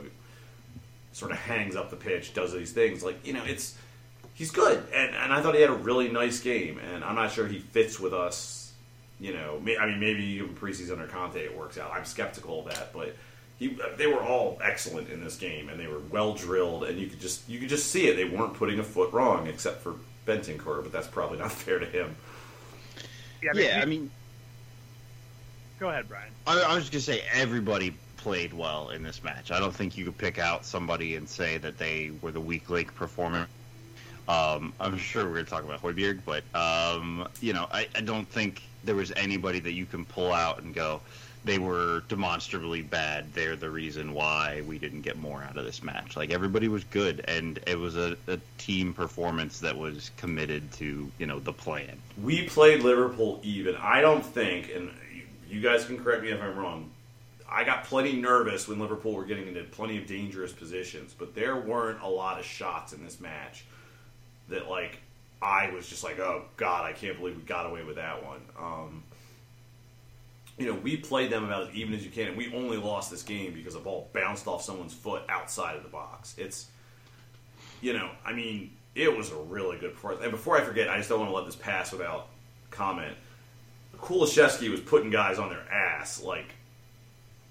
sort 1.12 1.32
of 1.32 1.38
hangs 1.38 1.76
up 1.76 1.90
the 1.90 1.96
pitch, 1.96 2.32
does 2.34 2.52
these 2.52 2.72
things. 2.72 3.02
Like 3.02 3.26
you 3.26 3.32
know, 3.32 3.44
it's 3.44 3.76
he's 4.34 4.50
good, 4.50 4.82
and 4.94 5.14
and 5.14 5.32
I 5.32 5.42
thought 5.42 5.54
he 5.54 5.60
had 5.60 5.70
a 5.70 5.74
really 5.74 6.08
nice 6.08 6.40
game, 6.40 6.78
and 6.78 7.04
I'm 7.04 7.16
not 7.16 7.32
sure 7.32 7.46
he 7.46 7.58
fits 7.58 7.98
with 7.98 8.14
us. 8.14 8.72
You 9.20 9.32
know, 9.32 9.60
I 9.80 9.86
mean, 9.86 9.98
maybe 9.98 10.38
in 10.38 10.54
preseason 10.54 11.00
or 11.00 11.08
Conte 11.08 11.36
it 11.36 11.56
works 11.56 11.76
out. 11.76 11.90
I'm 11.92 12.04
skeptical 12.04 12.60
of 12.60 12.72
that, 12.72 12.92
but 12.92 13.16
he, 13.58 13.76
they 13.96 14.06
were 14.06 14.22
all 14.22 14.58
excellent 14.62 15.10
in 15.10 15.22
this 15.22 15.36
game, 15.36 15.68
and 15.68 15.80
they 15.80 15.88
were 15.88 15.98
well 15.98 16.34
drilled, 16.34 16.84
and 16.84 16.98
you 16.98 17.08
could 17.08 17.20
just 17.20 17.48
you 17.48 17.58
could 17.58 17.68
just 17.68 17.90
see 17.90 18.06
it. 18.06 18.14
They 18.14 18.24
weren't 18.24 18.54
putting 18.54 18.78
a 18.78 18.84
foot 18.84 19.12
wrong, 19.12 19.48
except 19.48 19.82
for 19.82 19.94
Bentancur, 20.26 20.82
but 20.82 20.92
that's 20.92 21.08
probably 21.08 21.38
not 21.38 21.50
fair 21.64 21.80
to 21.80 21.86
him. 21.86 22.16
Yeah, 23.42 23.50
I 23.50 23.54
mean, 23.54 23.66
Yeah, 23.66 23.80
I 23.80 23.84
mean, 23.84 24.10
go 25.78 25.88
ahead, 25.88 26.08
Brian. 26.08 26.32
I, 26.46 26.60
I 26.60 26.74
was 26.74 26.88
just 26.88 26.92
gonna 26.92 27.18
say 27.18 27.24
everybody 27.32 27.94
played 28.16 28.52
well 28.52 28.90
in 28.90 29.02
this 29.02 29.22
match. 29.22 29.50
I 29.50 29.60
don't 29.60 29.74
think 29.74 29.96
you 29.96 30.04
could 30.04 30.18
pick 30.18 30.38
out 30.38 30.64
somebody 30.64 31.16
and 31.16 31.28
say 31.28 31.58
that 31.58 31.78
they 31.78 32.10
were 32.20 32.32
the 32.32 32.40
weak 32.40 32.68
link 32.70 32.94
performer. 32.94 33.46
Um, 34.28 34.74
I'm 34.78 34.98
sure 34.98 35.24
we're 35.24 35.36
gonna 35.36 35.44
talk 35.44 35.64
about 35.64 35.80
Højbjerg, 35.80 36.20
but 36.26 36.44
um, 36.54 37.26
you 37.40 37.52
know, 37.52 37.66
I, 37.70 37.88
I 37.94 38.00
don't 38.00 38.28
think 38.28 38.62
there 38.84 38.94
was 38.94 39.12
anybody 39.16 39.60
that 39.60 39.72
you 39.72 39.86
can 39.86 40.04
pull 40.04 40.32
out 40.32 40.62
and 40.62 40.74
go, 40.74 41.00
they 41.44 41.58
were 41.58 42.02
demonstrably 42.08 42.82
bad. 42.82 43.32
They're 43.32 43.56
the 43.56 43.70
reason 43.70 44.12
why 44.12 44.62
we 44.66 44.78
didn't 44.78 45.02
get 45.02 45.18
more 45.18 45.42
out 45.42 45.56
of 45.56 45.64
this 45.64 45.82
match. 45.82 46.16
Like 46.16 46.30
everybody 46.30 46.68
was 46.68 46.84
good, 46.84 47.24
and 47.28 47.58
it 47.66 47.78
was 47.78 47.96
a, 47.96 48.16
a 48.26 48.38
team 48.58 48.92
performance 48.92 49.60
that 49.60 49.76
was 49.76 50.10
committed 50.16 50.70
to 50.74 51.10
you 51.18 51.26
know 51.26 51.38
the 51.38 51.52
plan. 51.52 51.98
We 52.22 52.46
played 52.46 52.82
Liverpool 52.82 53.40
even. 53.42 53.76
I 53.76 54.00
don't 54.00 54.24
think, 54.24 54.70
and 54.74 54.90
you 55.48 55.60
guys 55.60 55.84
can 55.84 56.02
correct 56.02 56.22
me 56.22 56.30
if 56.30 56.42
I'm 56.42 56.56
wrong. 56.56 56.90
I 57.50 57.64
got 57.64 57.84
plenty 57.84 58.12
nervous 58.12 58.68
when 58.68 58.78
Liverpool 58.78 59.14
were 59.14 59.24
getting 59.24 59.48
into 59.48 59.64
plenty 59.64 59.96
of 59.96 60.06
dangerous 60.06 60.52
positions, 60.52 61.14
but 61.18 61.34
there 61.34 61.56
weren't 61.56 62.02
a 62.02 62.08
lot 62.08 62.38
of 62.38 62.44
shots 62.44 62.92
in 62.92 63.02
this 63.02 63.20
match 63.20 63.64
that 64.48 64.68
like 64.68 64.98
I 65.40 65.70
was 65.70 65.88
just 65.88 66.04
like, 66.04 66.18
oh 66.18 66.44
god, 66.56 66.84
I 66.84 66.92
can't 66.92 67.16
believe 67.16 67.36
we 67.36 67.42
got 67.42 67.66
away 67.66 67.84
with 67.84 67.96
that 67.96 68.24
one. 68.24 68.40
Um, 68.58 69.02
you 70.58 70.66
know, 70.66 70.74
we 70.74 70.96
played 70.96 71.30
them 71.30 71.44
about 71.44 71.68
as 71.68 71.74
even 71.74 71.94
as 71.94 72.04
you 72.04 72.10
can, 72.10 72.28
and 72.28 72.36
we 72.36 72.52
only 72.52 72.76
lost 72.76 73.10
this 73.10 73.22
game 73.22 73.54
because 73.54 73.74
a 73.74 73.78
ball 73.78 74.10
bounced 74.12 74.46
off 74.46 74.62
someone's 74.62 74.92
foot 74.92 75.22
outside 75.28 75.76
of 75.76 75.84
the 75.84 75.88
box. 75.88 76.34
It's, 76.36 76.66
you 77.80 77.92
know, 77.92 78.10
I 78.24 78.32
mean, 78.32 78.72
it 78.94 79.16
was 79.16 79.30
a 79.30 79.36
really 79.36 79.78
good 79.78 79.94
performance. 79.94 80.24
And 80.24 80.32
before 80.32 80.58
I 80.58 80.62
forget, 80.62 80.88
I 80.88 80.96
just 80.96 81.08
don't 81.08 81.20
want 81.20 81.30
to 81.30 81.36
let 81.36 81.46
this 81.46 81.56
pass 81.56 81.92
without 81.92 82.28
comment. 82.70 83.16
Kulusevski 83.98 84.70
was 84.70 84.80
putting 84.80 85.10
guys 85.10 85.38
on 85.38 85.48
their 85.48 85.70
ass 85.72 86.22
like 86.22 86.54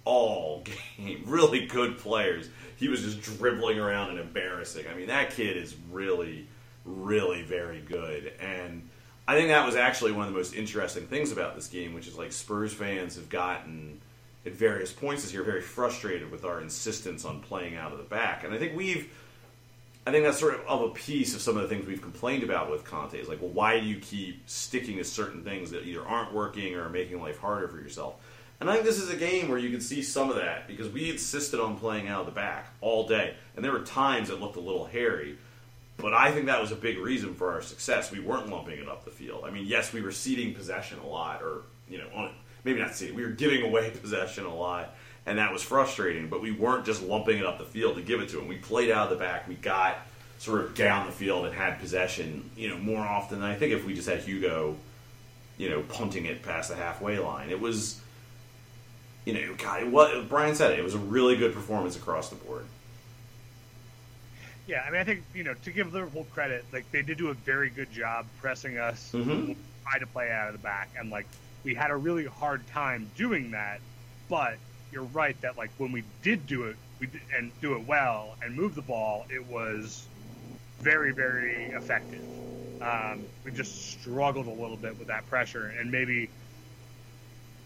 all 0.03 0.63
game. 0.97 1.23
Really 1.25 1.65
good 1.65 1.97
players. 1.97 2.49
He 2.75 2.89
was 2.89 3.01
just 3.01 3.21
dribbling 3.21 3.79
around 3.79 4.11
and 4.11 4.19
embarrassing. 4.19 4.85
I 4.91 4.95
mean, 4.95 5.07
that 5.07 5.31
kid 5.31 5.57
is 5.57 5.75
really, 5.91 6.47
really 6.85 7.41
very 7.41 7.79
good. 7.81 8.33
And 8.39 8.86
I 9.27 9.35
think 9.35 9.49
that 9.49 9.65
was 9.65 9.75
actually 9.75 10.13
one 10.13 10.27
of 10.27 10.33
the 10.33 10.37
most 10.37 10.53
interesting 10.53 11.05
things 11.07 11.31
about 11.31 11.55
this 11.55 11.67
game, 11.67 11.93
which 11.93 12.07
is 12.07 12.17
like 12.17 12.31
Spurs 12.31 12.73
fans 12.73 13.15
have 13.15 13.27
gotten 13.27 13.99
at 14.45 14.53
various 14.53 14.91
points 14.93 15.23
this 15.23 15.33
year 15.33 15.43
very 15.43 15.61
frustrated 15.61 16.31
with 16.31 16.45
our 16.45 16.61
insistence 16.61 17.25
on 17.25 17.41
playing 17.41 17.75
out 17.75 17.91
of 17.91 17.97
the 17.97 18.05
back. 18.05 18.43
And 18.43 18.53
I 18.53 18.57
think 18.57 18.75
we've 18.75 19.11
I 20.05 20.11
think 20.11 20.23
that's 20.23 20.39
sort 20.39 20.53
of 20.53 20.61
of 20.61 20.81
a 20.81 20.89
piece 20.93 21.35
of 21.35 21.41
some 21.41 21.57
of 21.57 21.63
the 21.63 21.67
things 21.67 21.85
we've 21.85 22.01
complained 22.01 22.43
about 22.43 22.71
with 22.71 22.85
Conte. 22.85 23.19
Is 23.19 23.27
like, 23.27 23.41
well, 23.41 23.51
why 23.51 23.77
do 23.79 23.85
you 23.85 23.99
keep 23.99 24.49
sticking 24.49 24.97
to 24.97 25.03
certain 25.03 25.43
things 25.43 25.71
that 25.71 25.85
either 25.85 26.05
aren't 26.05 26.33
working 26.33 26.75
or 26.75 26.85
are 26.85 26.89
making 26.89 27.21
life 27.21 27.37
harder 27.37 27.67
for 27.67 27.77
yourself? 27.77 28.15
And 28.59 28.69
I 28.69 28.73
think 28.73 28.85
this 28.85 28.97
is 28.97 29.09
a 29.09 29.17
game 29.17 29.49
where 29.49 29.59
you 29.59 29.69
can 29.69 29.81
see 29.81 30.01
some 30.01 30.29
of 30.29 30.37
that 30.37 30.67
because 30.67 30.89
we 30.89 31.11
insisted 31.11 31.59
on 31.59 31.77
playing 31.77 32.07
out 32.07 32.21
of 32.21 32.25
the 32.25 32.31
back 32.31 32.69
all 32.79 33.05
day, 33.05 33.35
and 33.55 33.63
there 33.63 33.73
were 33.73 33.81
times 33.81 34.29
it 34.29 34.39
looked 34.39 34.55
a 34.55 34.61
little 34.61 34.85
hairy. 34.85 35.37
But 35.97 36.13
I 36.13 36.31
think 36.31 36.45
that 36.45 36.61
was 36.61 36.71
a 36.71 36.75
big 36.75 36.99
reason 36.99 37.33
for 37.33 37.51
our 37.51 37.61
success. 37.61 38.11
We 38.11 38.19
weren't 38.19 38.49
lumping 38.49 38.79
it 38.79 38.87
up 38.87 39.03
the 39.03 39.11
field. 39.11 39.43
I 39.45 39.49
mean, 39.49 39.65
yes, 39.65 39.91
we 39.91 40.01
were 40.01 40.11
ceding 40.11 40.53
possession 40.53 40.99
a 40.99 41.07
lot, 41.07 41.41
or 41.41 41.63
you 41.89 41.97
know, 41.97 42.29
maybe 42.63 42.79
not 42.79 42.95
ceding. 42.95 43.15
We 43.15 43.23
were 43.23 43.29
giving 43.29 43.63
away 43.63 43.89
possession 44.01 44.45
a 44.45 44.53
lot, 44.53 44.95
and 45.25 45.39
that 45.39 45.51
was 45.51 45.63
frustrating. 45.63 46.29
But 46.29 46.41
we 46.41 46.51
weren't 46.51 46.85
just 46.85 47.01
lumping 47.01 47.39
it 47.39 47.45
up 47.45 47.57
the 47.57 47.65
field 47.65 47.95
to 47.95 48.01
give 48.01 48.21
it 48.21 48.29
to 48.29 48.37
them. 48.37 48.47
We 48.47 48.57
played 48.57 48.91
out 48.91 49.11
of 49.11 49.17
the 49.17 49.23
back. 49.23 49.47
We 49.47 49.55
got 49.55 49.97
sort 50.39 50.61
of 50.61 50.75
down 50.75 51.07
the 51.07 51.11
field 51.11 51.45
and 51.45 51.53
had 51.53 51.79
possession, 51.79 52.49
you 52.55 52.69
know, 52.69 52.77
more 52.77 53.03
often 53.03 53.41
than 53.41 53.49
I 53.49 53.55
think 53.55 53.73
if 53.73 53.85
we 53.85 53.95
just 53.95 54.07
had 54.07 54.19
Hugo, 54.19 54.75
you 55.57 55.69
know, 55.69 55.81
punting 55.81 56.25
it 56.25 56.43
past 56.43 56.69
the 56.69 56.75
halfway 56.75 57.17
line. 57.17 57.49
It 57.49 57.59
was, 57.59 57.99
you 59.25 59.33
know, 59.33 59.55
God, 59.57 59.91
what 59.91 60.29
Brian 60.29 60.53
said 60.53 60.73
it. 60.73 60.79
It 60.79 60.83
was 60.83 60.93
a 60.93 60.99
really 60.99 61.35
good 61.35 61.53
performance 61.53 61.95
across 61.95 62.29
the 62.29 62.35
board. 62.35 62.65
Yeah, 64.67 64.81
I 64.81 64.91
mean, 64.91 64.99
I 64.99 65.05
think 65.05 65.23
you 65.33 65.43
know 65.43 65.53
to 65.53 65.71
give 65.71 65.93
Liverpool 65.93 66.25
credit, 66.25 66.65
like 66.73 66.91
they 66.91 67.01
did 67.01 67.17
do 67.17 67.29
a 67.29 67.33
very 67.33 67.69
good 67.69 67.89
job 67.89 68.27
pressing 68.37 68.77
us, 68.77 69.13
Mhm. 69.13 69.55
try 69.89 69.99
to 69.99 70.07
play 70.07 70.29
out 70.29 70.47
of 70.47 70.53
the 70.53 70.59
back, 70.59 70.91
and 70.97 71.09
like 71.09 71.27
we 71.63 71.73
had 71.73 71.89
a 71.89 71.95
really 71.95 72.25
hard 72.25 72.67
time 72.67 73.07
doing 73.15 73.51
that. 73.51 73.81
But 74.27 74.59
you're 74.91 75.05
right 75.05 75.39
that 75.41 75.57
like 75.57 75.71
when 75.77 75.93
we 75.93 76.01
did 76.21 76.45
do 76.45 76.65
it, 76.65 76.77
we 76.99 77.07
did, 77.07 77.21
and 77.33 77.53
do 77.61 77.75
it 77.77 77.87
well 77.87 78.37
and 78.41 78.55
move 78.55 78.75
the 78.75 78.81
ball, 78.81 79.25
it 79.29 79.45
was 79.45 80.11
very 80.81 81.13
very 81.13 81.71
effective. 81.71 82.25
Um, 82.81 83.29
we 83.45 83.51
just 83.51 83.71
struggled 83.73 84.47
a 84.47 84.51
little 84.51 84.77
bit 84.77 84.97
with 84.97 85.07
that 85.07 85.27
pressure, 85.27 85.67
and 85.67 85.89
maybe 85.91 86.29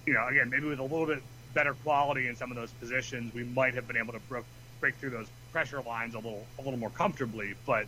you 0.05 0.13
know 0.13 0.27
again 0.27 0.49
maybe 0.51 0.67
with 0.67 0.79
a 0.79 0.83
little 0.83 1.07
bit 1.07 1.23
better 1.55 1.73
quality 1.73 2.27
in 2.27 2.35
some 2.35 2.51
of 2.51 2.57
those 2.57 2.71
positions, 2.73 3.33
we 3.33 3.43
might 3.43 3.73
have 3.73 3.87
been 3.87 3.97
able 3.97 4.13
to 4.13 4.19
bro- 4.19 4.45
break 4.79 4.95
through 4.99 5.09
those 5.09 5.29
pressure 5.51 5.81
lines 5.81 6.13
a 6.13 6.17
little 6.17 6.45
a 6.59 6.61
little 6.61 6.79
more 6.79 6.89
comfortably. 6.89 7.53
But 7.65 7.85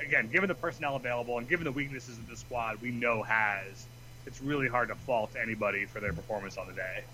again, 0.00 0.28
given 0.28 0.48
the 0.48 0.54
personnel 0.54 0.96
available 0.96 1.38
and 1.38 1.48
given 1.48 1.64
the 1.64 1.72
weaknesses 1.72 2.18
of 2.18 2.28
the 2.28 2.36
squad 2.36 2.80
we 2.80 2.90
know 2.90 3.22
has, 3.22 3.86
it's 4.26 4.40
really 4.40 4.68
hard 4.68 4.88
to 4.88 4.94
fault 4.94 5.30
anybody 5.40 5.84
for 5.86 6.00
their 6.00 6.12
performance 6.12 6.56
on 6.56 6.66
the 6.66 6.74
day. 6.74 7.04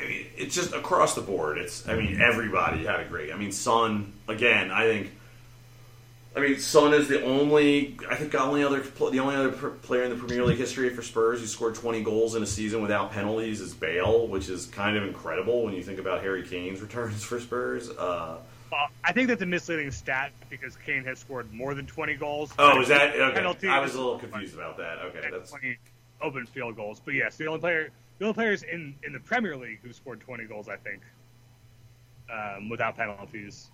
I 0.00 0.02
mean, 0.04 0.26
it's 0.36 0.54
just 0.54 0.72
across 0.72 1.14
the 1.14 1.20
board. 1.22 1.58
It's, 1.58 1.88
I 1.88 1.96
mean, 1.96 2.20
everybody 2.20 2.84
had 2.84 3.00
a 3.00 3.04
great. 3.04 3.32
I 3.32 3.36
mean, 3.36 3.52
Son 3.52 4.12
again. 4.28 4.70
I 4.70 4.84
think. 4.84 5.12
I 6.38 6.40
mean, 6.40 6.58
Son 6.60 6.94
is 6.94 7.08
the 7.08 7.24
only. 7.24 7.96
I 8.08 8.14
think 8.14 8.30
the 8.30 8.40
only 8.40 8.62
other 8.62 8.80
the 8.80 9.18
only 9.18 9.34
other 9.34 9.50
player 9.50 10.04
in 10.04 10.10
the 10.10 10.16
Premier 10.16 10.44
League 10.44 10.58
history 10.58 10.88
for 10.90 11.02
Spurs 11.02 11.40
who 11.40 11.46
scored 11.46 11.74
20 11.74 12.02
goals 12.04 12.36
in 12.36 12.42
a 12.44 12.46
season 12.46 12.80
without 12.80 13.10
penalties 13.10 13.60
is 13.60 13.74
Bale, 13.74 14.28
which 14.28 14.48
is 14.48 14.66
kind 14.66 14.96
of 14.96 15.02
incredible 15.02 15.64
when 15.64 15.74
you 15.74 15.82
think 15.82 15.98
about 15.98 16.22
Harry 16.22 16.44
Kane's 16.44 16.80
returns 16.82 17.24
for 17.24 17.40
Spurs. 17.40 17.90
Uh, 17.90 18.38
Uh, 18.70 18.86
I 19.02 19.12
think 19.12 19.28
that's 19.28 19.42
a 19.42 19.46
misleading 19.46 19.90
stat 19.90 20.30
because 20.50 20.76
Kane 20.76 21.02
has 21.04 21.18
scored 21.18 21.52
more 21.52 21.74
than 21.74 21.86
20 21.86 22.14
goals. 22.16 22.52
oh, 22.58 22.80
is 22.82 22.88
that 22.88 23.16
okay? 23.16 23.34
Penalties. 23.34 23.70
I 23.70 23.80
was 23.80 23.94
a 23.94 23.98
little 23.98 24.18
confused 24.18 24.54
about 24.54 24.76
that. 24.76 24.98
Okay, 25.06 25.28
that's 25.32 25.50
20 25.50 25.76
open 26.20 26.46
field 26.46 26.76
goals. 26.76 27.00
But 27.04 27.14
yes, 27.14 27.36
the 27.36 27.46
only 27.46 27.60
player, 27.60 27.88
the 28.18 28.26
only 28.26 28.34
players 28.34 28.62
in, 28.62 28.94
in 29.02 29.12
the 29.12 29.20
Premier 29.20 29.56
League 29.56 29.80
who 29.82 29.92
scored 29.92 30.20
20 30.20 30.44
goals, 30.44 30.68
I 30.68 30.76
think, 30.76 31.02
um, 32.30 32.68
without 32.68 32.96
penalties. 32.96 33.70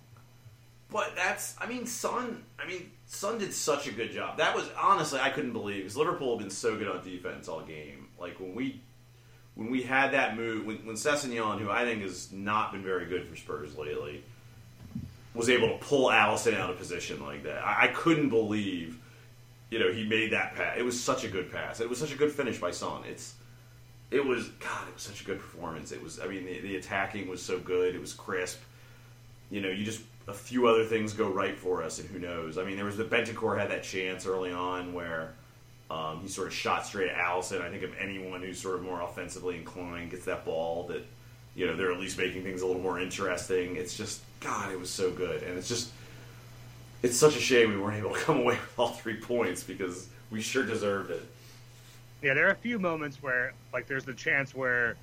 But 0.95 1.13
that's, 1.13 1.55
I 1.59 1.67
mean, 1.67 1.85
Son. 1.85 2.45
I 2.57 2.65
mean, 2.65 2.89
Son 3.05 3.37
did 3.37 3.53
such 3.53 3.85
a 3.85 3.91
good 3.91 4.13
job. 4.13 4.37
That 4.37 4.55
was 4.55 4.69
honestly, 4.81 5.19
I 5.19 5.29
couldn't 5.29 5.51
believe 5.51 5.79
because 5.79 5.97
Liverpool 5.97 6.37
have 6.37 6.39
been 6.39 6.49
so 6.49 6.77
good 6.77 6.87
on 6.87 7.03
defense 7.03 7.49
all 7.49 7.59
game. 7.59 8.07
Like 8.17 8.39
when 8.39 8.55
we 8.55 8.79
when 9.55 9.69
we 9.69 9.83
had 9.83 10.13
that 10.13 10.37
move, 10.37 10.65
when, 10.65 10.77
when 10.85 10.95
Sessegnon, 10.95 11.59
who 11.59 11.69
I 11.69 11.83
think 11.83 12.01
has 12.01 12.31
not 12.31 12.71
been 12.71 12.81
very 12.81 13.07
good 13.07 13.27
for 13.27 13.35
Spurs 13.35 13.77
lately, 13.77 14.23
was 15.33 15.49
able 15.49 15.67
to 15.67 15.77
pull 15.83 16.07
Alisson 16.11 16.53
out 16.57 16.69
of 16.69 16.77
position 16.77 17.21
like 17.21 17.43
that. 17.43 17.61
I, 17.61 17.83
I 17.83 17.87
couldn't 17.87 18.29
believe, 18.29 18.97
you 19.71 19.79
know, 19.79 19.91
he 19.91 20.05
made 20.05 20.31
that 20.31 20.55
pass. 20.55 20.77
It 20.77 20.85
was 20.85 20.97
such 20.97 21.25
a 21.25 21.27
good 21.27 21.51
pass. 21.51 21.81
It 21.81 21.89
was 21.89 21.99
such 21.99 22.13
a 22.13 22.17
good 22.17 22.31
finish 22.31 22.57
by 22.57 22.71
Son. 22.71 23.03
It's, 23.05 23.33
it 24.11 24.25
was 24.25 24.47
God. 24.47 24.87
It 24.87 24.93
was 24.93 25.03
such 25.03 25.19
a 25.23 25.25
good 25.25 25.39
performance. 25.41 25.91
It 25.91 26.01
was. 26.01 26.21
I 26.21 26.27
mean, 26.27 26.45
the, 26.45 26.61
the 26.61 26.77
attacking 26.77 27.27
was 27.27 27.41
so 27.41 27.59
good. 27.59 27.95
It 27.95 27.99
was 27.99 28.13
crisp. 28.13 28.61
You 29.51 29.59
know, 29.59 29.69
you 29.69 29.83
just 29.83 30.01
a 30.27 30.33
few 30.33 30.67
other 30.67 30.85
things 30.85 31.13
go 31.13 31.29
right 31.29 31.57
for 31.57 31.83
us, 31.83 31.99
and 31.99 32.09
who 32.09 32.19
knows? 32.19 32.57
I 32.57 32.63
mean, 32.63 32.75
there 32.75 32.85
was 32.85 32.97
the 32.97 33.03
Bentancur 33.03 33.57
had 33.57 33.69
that 33.69 33.83
chance 33.83 34.25
early 34.25 34.51
on 34.51 34.93
where 34.93 35.33
um, 35.91 36.19
he 36.21 36.27
sort 36.27 36.47
of 36.47 36.53
shot 36.53 36.85
straight 36.85 37.09
at 37.09 37.15
Alisson. 37.15 37.61
I 37.61 37.69
think 37.69 37.83
if 37.83 37.95
anyone 37.99 38.41
who's 38.41 38.59
sort 38.59 38.75
of 38.75 38.83
more 38.83 39.01
offensively 39.01 39.55
inclined 39.55 40.11
gets 40.11 40.25
that 40.25 40.45
ball, 40.45 40.87
that 40.87 41.05
you 41.55 41.67
know 41.67 41.75
they're 41.75 41.91
at 41.91 41.99
least 41.99 42.17
making 42.17 42.43
things 42.43 42.61
a 42.61 42.65
little 42.67 42.81
more 42.81 42.99
interesting. 42.99 43.75
It's 43.75 43.95
just 43.95 44.21
God, 44.39 44.71
it 44.71 44.79
was 44.79 44.89
so 44.89 45.11
good, 45.11 45.43
and 45.43 45.57
it's 45.57 45.67
just 45.67 45.91
it's 47.03 47.17
such 47.17 47.35
a 47.35 47.39
shame 47.39 47.69
we 47.69 47.77
weren't 47.77 47.97
able 47.97 48.13
to 48.13 48.19
come 48.21 48.39
away 48.41 48.55
with 48.55 48.79
all 48.79 48.89
three 48.89 49.17
points 49.17 49.63
because 49.63 50.09
we 50.31 50.41
sure 50.41 50.65
deserved 50.65 51.11
it. 51.11 51.23
Yeah, 52.21 52.33
there 52.33 52.47
are 52.47 52.51
a 52.51 52.55
few 52.55 52.79
moments 52.79 53.21
where, 53.21 53.53
like, 53.71 53.85
there's 53.85 54.05
the 54.05 54.13
chance 54.13 54.55
where 54.55 54.95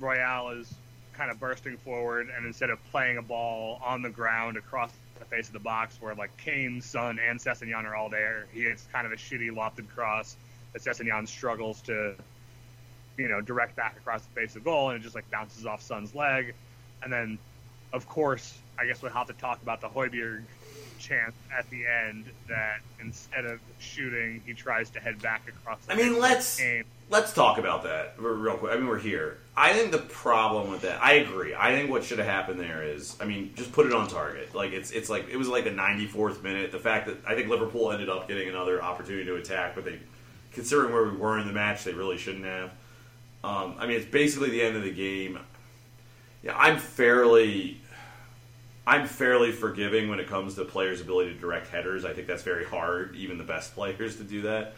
Royal 0.00 0.50
is 0.50 0.74
kind 1.16 1.30
of 1.30 1.38
bursting 1.38 1.76
forward, 1.78 2.28
and 2.36 2.46
instead 2.46 2.70
of 2.70 2.78
playing 2.90 3.18
a 3.18 3.22
ball 3.22 3.80
on 3.84 4.02
the 4.02 4.10
ground 4.10 4.56
across 4.56 4.90
the 5.18 5.24
face 5.24 5.46
of 5.46 5.52
the 5.52 5.60
box, 5.60 5.96
where 6.00 6.14
like 6.14 6.36
Kane, 6.36 6.80
Son, 6.80 7.18
and 7.18 7.38
Sessegnon 7.38 7.84
are 7.84 7.94
all 7.94 8.08
there, 8.08 8.46
he 8.52 8.62
hits 8.62 8.86
kind 8.92 9.06
of 9.06 9.12
a 9.12 9.16
shitty 9.16 9.50
lofted 9.50 9.88
cross 9.88 10.36
that 10.72 10.82
Sessegnon 10.82 11.26
struggles 11.28 11.80
to, 11.82 12.14
you 13.16 13.28
know, 13.28 13.40
direct 13.40 13.76
back 13.76 13.96
across 13.96 14.22
the 14.22 14.40
face 14.40 14.56
of 14.56 14.64
the 14.64 14.70
goal, 14.70 14.90
and 14.90 15.00
it 15.00 15.02
just 15.02 15.14
like 15.14 15.30
bounces 15.30 15.66
off 15.66 15.82
Son's 15.82 16.14
leg, 16.14 16.54
and 17.02 17.12
then, 17.12 17.38
of 17.92 18.08
course, 18.08 18.58
I 18.78 18.86
guess 18.86 19.02
we'll 19.02 19.12
have 19.12 19.28
to 19.28 19.34
talk 19.34 19.62
about 19.62 19.80
the 19.80 19.88
Højbjerg 19.88 20.42
chance 20.98 21.34
at 21.56 21.68
the 21.70 21.86
end 21.86 22.24
that 22.48 22.78
instead 23.00 23.44
of 23.44 23.60
shooting, 23.78 24.42
he 24.46 24.54
tries 24.54 24.90
to 24.90 25.00
head 25.00 25.20
back 25.20 25.46
across. 25.48 25.84
The 25.84 25.92
I 25.92 25.96
mean, 25.96 26.18
let's 26.18 26.58
Kane. 26.58 26.84
Let's 27.10 27.32
talk 27.32 27.58
about 27.58 27.84
that 27.84 28.14
real 28.18 28.56
quick. 28.56 28.72
I 28.72 28.76
mean, 28.76 28.88
we're 28.88 28.98
here. 28.98 29.38
I 29.56 29.72
think 29.72 29.92
the 29.92 29.98
problem 29.98 30.70
with 30.70 30.82
that, 30.82 31.02
I 31.02 31.14
agree. 31.14 31.54
I 31.54 31.72
think 31.72 31.90
what 31.90 32.02
should 32.02 32.18
have 32.18 32.26
happened 32.26 32.58
there 32.58 32.82
is, 32.82 33.16
I 33.20 33.24
mean, 33.24 33.52
just 33.54 33.72
put 33.72 33.86
it 33.86 33.92
on 33.92 34.08
target. 34.08 34.54
Like 34.54 34.72
it's 34.72 34.90
it's 34.90 35.08
like 35.08 35.28
it 35.28 35.36
was 35.36 35.48
like 35.48 35.64
the 35.64 35.70
94th 35.70 36.42
minute. 36.42 36.72
The 36.72 36.78
fact 36.78 37.06
that 37.06 37.18
I 37.26 37.34
think 37.34 37.48
Liverpool 37.48 37.92
ended 37.92 38.08
up 38.08 38.26
getting 38.26 38.48
another 38.48 38.82
opportunity 38.82 39.24
to 39.26 39.36
attack, 39.36 39.74
but 39.74 39.84
they, 39.84 40.00
considering 40.52 40.92
where 40.92 41.04
we 41.04 41.16
were 41.16 41.38
in 41.38 41.46
the 41.46 41.52
match, 41.52 41.84
they 41.84 41.92
really 41.92 42.18
shouldn't 42.18 42.44
have. 42.44 42.70
Um, 43.44 43.76
I 43.78 43.86
mean, 43.86 43.98
it's 43.98 44.10
basically 44.10 44.50
the 44.50 44.62
end 44.62 44.76
of 44.76 44.82
the 44.82 44.92
game. 44.92 45.38
Yeah, 46.42 46.56
I'm 46.56 46.78
fairly. 46.78 47.80
I'm 48.86 49.06
fairly 49.06 49.50
forgiving 49.50 50.10
when 50.10 50.20
it 50.20 50.26
comes 50.26 50.56
to 50.56 50.64
players' 50.64 51.00
ability 51.00 51.32
to 51.32 51.40
direct 51.40 51.68
headers. 51.68 52.04
I 52.04 52.12
think 52.12 52.26
that's 52.26 52.42
very 52.42 52.66
hard, 52.66 53.14
even 53.16 53.38
the 53.38 53.44
best 53.44 53.74
players, 53.74 54.16
to 54.16 54.24
do 54.24 54.42
that. 54.42 54.74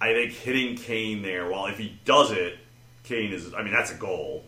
I 0.00 0.12
think 0.12 0.32
hitting 0.32 0.76
Kane 0.76 1.22
there, 1.22 1.48
while 1.50 1.66
if 1.66 1.78
he 1.78 1.98
does 2.04 2.30
it, 2.30 2.58
Kane 3.02 3.32
is, 3.32 3.52
I 3.54 3.62
mean, 3.62 3.72
that's 3.72 3.90
a 3.90 3.96
goal. 3.96 4.44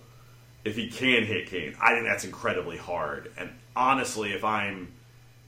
If 0.64 0.76
he 0.76 0.88
can 0.88 1.24
hit 1.24 1.48
Kane, 1.48 1.74
I 1.80 1.94
think 1.94 2.06
that's 2.06 2.24
incredibly 2.24 2.76
hard. 2.76 3.32
And 3.38 3.50
honestly, 3.74 4.32
if 4.32 4.44
I'm 4.44 4.92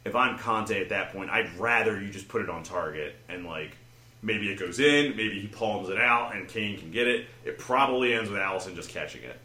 if 0.05 0.17
I'm 0.17 0.39
Conte 0.39 0.81
at 0.81 0.89
that 0.89 1.13
point, 1.13 1.31
I'd 1.31 1.57
rather 1.59 2.01
you 2.01 2.11
just 2.11 2.29
put 2.29 2.43
it 2.43 2.51
on 2.51 2.65
target 2.65 3.15
and 3.29 3.45
like 3.47 3.77
maybe 4.23 4.51
it 4.51 4.59
goes 4.59 4.81
in, 4.81 5.17
maybe 5.17 5.41
he 5.41 5.47
palms 5.47 5.89
it 5.91 5.99
out 5.99 6.35
and 6.35 6.49
Kane 6.49 6.79
can 6.79 6.91
get 6.91 7.07
it. 7.07 7.27
It 7.45 7.59
probably 7.59 8.15
ends 8.15 8.31
with 8.31 8.41
Alisson 8.41 8.75
just 8.75 8.89
catching 8.89 9.23
it. 9.23 9.39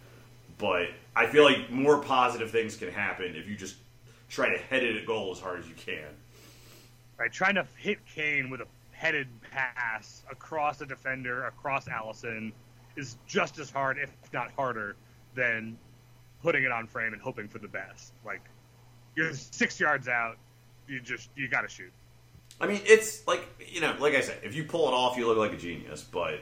But 0.58 0.88
I 1.16 1.28
feel 1.28 1.44
like 1.44 1.70
more 1.70 2.00
positive 2.00 2.50
things 2.50 2.76
can 2.76 2.90
happen 2.90 3.36
if 3.36 3.48
you 3.48 3.56
just 3.56 3.76
try 4.30 4.50
to 4.50 4.58
head 4.58 4.84
it 4.84 4.96
at 4.96 5.06
goal 5.06 5.32
as 5.32 5.40
hard 5.40 5.60
as 5.60 5.68
you 5.68 5.76
can. 5.76 6.08
right? 7.18 7.32
Trying 7.32 7.56
to 7.56 7.68
hit 7.78 8.00
Kane 8.08 8.50
with 8.50 8.62
a 8.62 8.68
headed 8.92 9.28
pass 9.58 10.24
across 10.32 10.82
a 10.82 10.86
defender, 10.86 11.46
across 11.46 11.88
Alisson, 11.88 12.52
is 12.96 13.18
just 13.28 13.60
as 13.60 13.70
hard, 13.70 13.98
if 13.98 14.12
not 14.34 14.52
harder, 14.52 14.96
than 15.36 15.78
putting 16.42 16.64
it 16.64 16.72
on 16.72 16.88
frame 16.88 17.14
and 17.14 17.22
hoping 17.22 17.48
for 17.48 17.60
the 17.60 17.68
best. 17.68 18.14
Like 18.26 18.42
you're 19.16 19.34
six 19.34 19.80
yards 19.80 20.08
out, 20.08 20.38
you 20.88 21.00
just 21.00 21.30
you 21.36 21.48
got 21.48 21.62
to 21.62 21.68
shoot. 21.68 21.92
I 22.60 22.68
mean, 22.68 22.82
it's 22.86 23.28
like 23.28 23.48
you 23.60 23.82
know, 23.82 23.96
like 24.00 24.16
I 24.16 24.22
said, 24.22 24.40
if 24.44 24.56
you 24.56 24.64
pull 24.64 24.88
it 24.88 24.94
off, 24.94 25.18
you 25.18 25.28
look 25.28 25.38
like 25.38 25.54
a 25.54 25.58
genius. 25.58 26.04
But 26.04 26.40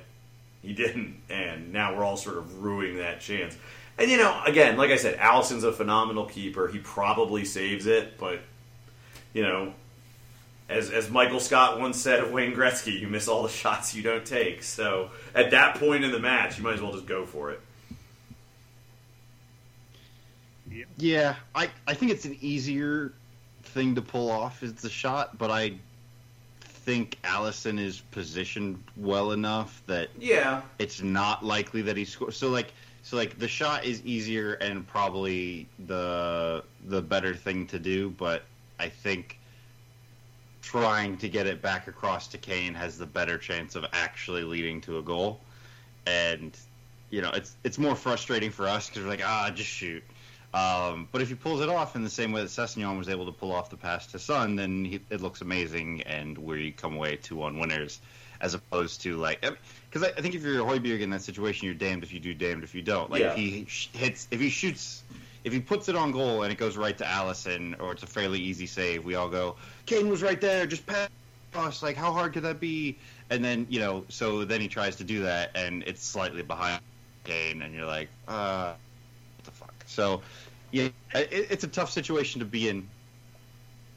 he 0.62 0.74
didn't, 0.74 1.22
and 1.30 1.72
now 1.72 1.96
we're 1.96 2.04
all 2.04 2.18
sort 2.18 2.38
of 2.38 2.64
ruining 2.64 2.98
that 2.98 3.22
chance. 3.22 3.58
And 3.98 4.12
you 4.12 4.18
know, 4.18 4.42
again, 4.46 4.78
like 4.78 4.92
I 4.92 4.98
said, 4.98 5.18
Alisson's 5.20 5.64
a 5.64 5.72
phenomenal 5.72 6.26
keeper. 6.26 6.68
He 6.68 6.80
probably 6.80 7.46
saves 7.46 7.86
it, 7.86 8.18
but 8.18 8.42
you 9.34 9.44
know, 9.44 9.74
as 10.68 10.90
as 10.90 11.10
Michael 11.10 11.40
Scott 11.40 11.80
once 11.80 11.98
said 12.02 12.20
of 12.20 12.32
Wayne 12.32 12.54
Gretzky, 12.54 13.00
you 13.00 13.08
miss 13.08 13.28
all 13.28 13.44
the 13.44 13.50
shots 13.50 13.94
you 13.94 14.02
don't 14.04 14.26
take. 14.26 14.64
So 14.64 15.12
at 15.34 15.52
that 15.52 15.76
point 15.76 16.04
in 16.04 16.12
the 16.12 16.20
match, 16.20 16.58
you 16.58 16.64
might 16.64 16.74
as 16.74 16.82
well 16.82 16.94
just 16.94 17.06
go 17.06 17.26
for 17.26 17.52
it. 17.52 17.62
Yeah, 20.98 21.36
I, 21.54 21.70
I 21.88 21.94
think 21.94 22.12
it's 22.12 22.26
an 22.26 22.38
easier 22.42 23.14
thing 23.64 23.96
to 23.96 24.02
pull 24.02 24.32
off 24.32 24.64
is 24.64 24.74
the 24.74 24.90
shot, 24.90 25.38
but 25.38 25.52
I 25.52 25.76
think 26.62 27.18
Alisson 27.24 27.80
is 27.80 28.02
positioned 28.12 28.84
well 28.98 29.32
enough 29.32 29.82
that 29.88 30.10
Yeah, 30.20 30.62
it's 30.80 31.02
not 31.02 31.46
likely 31.46 31.82
that 31.84 31.98
he 31.98 32.06
scores. 32.06 32.38
So 32.38 32.50
like 32.50 32.74
so 33.04 33.18
like 33.18 33.38
the 33.38 33.48
shot 33.48 33.86
is 33.86 34.04
easier 34.04 34.54
and 34.54 34.88
probably 34.88 35.68
the 35.88 36.64
the 36.88 37.02
better 37.02 37.36
thing 37.36 37.68
to 37.68 37.80
do, 37.80 38.10
but 38.12 38.44
I 38.80 38.90
think 38.90 39.38
trying 40.66 41.16
to 41.18 41.30
get 41.30 41.46
it 41.46 41.62
back 41.62 41.88
across 41.88 42.28
to 42.30 42.38
Kane 42.40 42.74
has 42.74 42.98
the 42.98 43.06
better 43.06 43.38
chance 43.38 43.76
of 43.76 43.86
actually 43.94 44.44
leading 44.44 44.82
to 44.82 44.98
a 44.98 45.02
goal. 45.04 45.40
And 46.08 46.58
you 47.12 47.22
know, 47.22 47.30
it's 47.34 47.56
it's 47.64 47.78
more 47.78 47.96
frustrating 47.96 48.50
for 48.52 48.68
us 48.68 48.90
because 48.90 49.04
we're 49.04 49.10
like, 49.10 49.22
ah, 49.24 49.52
just 49.54 49.70
shoot. 49.70 50.04
Um, 50.54 51.08
but 51.12 51.22
if 51.22 51.28
he 51.30 51.36
pulls 51.36 51.62
it 51.62 51.70
off 51.70 51.96
in 51.96 52.04
the 52.04 52.10
same 52.10 52.32
way 52.32 52.42
that 52.42 52.50
Sessegnon 52.50 52.98
was 52.98 53.10
able 53.10 53.26
to 53.26 53.32
pull 53.32 53.52
off 53.52 53.70
the 53.70 53.76
pass 53.78 54.08
to 54.08 54.20
Son, 54.20 54.56
then 54.56 54.86
he, 54.86 55.02
it 55.10 55.22
looks 55.22 55.42
amazing, 55.42 56.02
and 56.04 56.38
we 56.38 56.72
come 56.72 56.96
away 56.96 57.18
two 57.18 57.36
one 57.36 57.60
winners, 57.60 58.00
as 58.42 58.54
opposed 58.54 59.02
to 59.02 59.18
like 59.18 59.42
because 59.42 60.04
I, 60.04 60.14
I 60.18 60.22
think 60.22 60.34
if 60.34 60.44
you're 60.44 60.66
Højbjerg 60.66 61.02
in 61.02 61.10
that 61.12 61.22
situation, 61.22 61.66
you're 61.66 61.76
damned 61.76 62.04
if 62.04 62.12
you 62.14 62.20
do, 62.20 62.34
damned 62.34 62.64
if 62.64 62.74
you 62.74 62.82
don't. 62.82 63.12
Like 63.12 63.22
Yeah. 63.22 63.32
if 63.32 63.38
he 63.38 63.66
sh- 63.68 63.90
hits, 63.94 64.28
if 64.32 64.40
he 64.40 64.50
shoots, 64.50 65.04
if 65.46 65.54
he 65.54 65.60
puts 65.60 65.88
it 65.88 65.96
on 65.96 66.12
goal 66.12 66.42
and 66.44 66.52
it 66.52 66.58
goes 66.58 66.76
right 66.76 66.98
to 66.98 67.04
Alisson, 67.04 67.80
or 67.80 67.94
it's 67.94 68.02
a 68.02 68.08
fairly 68.08 68.40
easy 68.40 68.66
save, 68.66 69.06
we 69.06 69.14
all 69.14 69.30
go, 69.30 69.56
Kane 69.86 70.10
was 70.10 70.24
right 70.24 70.42
there, 70.42 70.66
just 70.66 70.86
pass. 70.88 71.08
us. 71.54 71.84
Like 71.84 71.96
how 71.96 72.12
hard 72.12 72.34
could 72.34 72.44
that 72.44 72.60
be? 72.60 72.98
And 73.30 73.46
then 73.46 73.68
you 73.70 73.80
know, 73.80 74.04
so 74.10 74.44
then 74.44 74.60
he 74.60 74.68
tries 74.68 74.96
to 74.98 75.04
do 75.04 75.22
that, 75.24 75.52
and 75.56 75.84
it's 75.84 76.04
slightly 76.04 76.42
behind 76.42 76.82
Kane, 77.24 77.62
and 77.62 77.74
you're 77.74 77.86
like, 77.86 78.10
uh, 78.28 78.74
what 79.38 79.46
the 79.46 79.52
fuck? 79.52 79.74
So, 79.86 80.22
yeah, 80.72 80.90
it, 81.14 81.30
it's 81.32 81.64
a 81.64 81.68
tough 81.68 81.92
situation 81.92 82.40
to 82.40 82.46
be 82.46 82.68
in, 82.68 82.90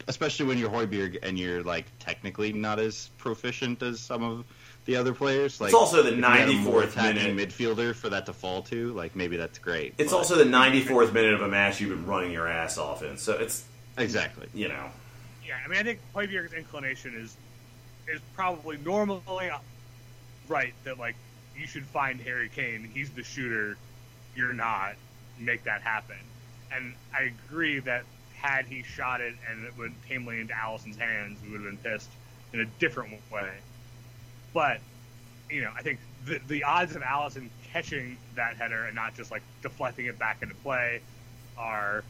especially 0.06 0.46
when 0.46 0.58
you're 0.58 0.70
Højbjerg 0.70 1.18
and 1.22 1.38
you're 1.38 1.62
like 1.62 1.86
technically 1.98 2.52
not 2.52 2.78
as 2.78 3.10
proficient 3.18 3.82
as 3.82 4.00
some 4.00 4.22
of 4.22 4.44
the 4.88 4.96
other 4.96 5.12
players. 5.12 5.60
Like, 5.60 5.68
It's 5.68 5.74
also 5.74 6.02
the 6.02 6.12
if 6.14 6.16
you 6.16 6.22
had 6.24 6.48
a 6.48 6.52
more 6.54 6.80
94th 6.82 6.88
attacking 6.92 7.36
minute. 7.36 7.50
midfielder 7.50 7.94
for 7.94 8.08
that 8.08 8.24
to 8.26 8.32
fall 8.32 8.62
to. 8.62 8.90
Like 8.94 9.14
maybe 9.14 9.36
that's 9.36 9.58
great. 9.58 9.92
it's 9.98 10.12
but- 10.12 10.18
also 10.18 10.36
the 10.36 10.44
94th 10.44 11.12
minute 11.12 11.34
of 11.34 11.42
a 11.42 11.48
match 11.48 11.78
you've 11.78 11.90
been 11.90 12.06
running 12.06 12.32
your 12.32 12.48
ass 12.48 12.78
off 12.78 13.02
in. 13.02 13.18
So 13.18 13.34
it's 13.34 13.64
exactly. 13.98 14.48
you 14.54 14.68
know, 14.68 14.86
Yeah, 15.46 15.58
I 15.62 15.68
mean, 15.68 15.78
I 15.78 15.82
think 15.82 16.00
Højbjerg's 16.16 16.54
inclination 16.54 17.14
is 17.14 17.36
is 18.12 18.20
probably 18.34 18.78
normally 18.78 19.20
right 20.48 20.72
that 20.84 20.98
like 20.98 21.16
you 21.54 21.66
should 21.66 21.84
find 21.84 22.18
Harry 22.22 22.48
Kane. 22.48 22.90
He's 22.94 23.10
the 23.10 23.22
shooter. 23.22 23.76
You're 24.34 24.54
not. 24.54 24.94
Make 25.38 25.64
that 25.64 25.82
happen. 25.82 26.16
And 26.72 26.94
I 27.14 27.30
agree 27.46 27.80
that 27.80 28.04
had 28.36 28.64
he 28.64 28.82
shot 28.84 29.20
it 29.20 29.34
and 29.50 29.66
it 29.66 29.76
went 29.76 29.92
tamely 30.08 30.40
into 30.40 30.54
Alisson's 30.54 30.96
hands, 30.96 31.38
we 31.44 31.50
would 31.50 31.60
have 31.62 31.82
been 31.82 31.92
pissed 31.92 32.08
in 32.54 32.60
a 32.60 32.64
different 32.78 33.12
way. 33.30 33.50
But 34.52 34.80
you 35.50 35.62
know, 35.62 35.70
I 35.76 35.82
think 35.82 35.98
the 36.26 36.40
the 36.46 36.64
odds 36.64 36.94
of 36.96 37.02
Alisson 37.02 37.48
catching 37.72 38.16
that 38.34 38.56
header 38.56 38.84
and 38.84 38.94
not 38.94 39.14
just 39.14 39.30
like 39.30 39.42
deflecting 39.62 40.06
it 40.06 40.18
back 40.18 40.42
into 40.42 40.54
play 40.56 41.00
are, 41.56 42.04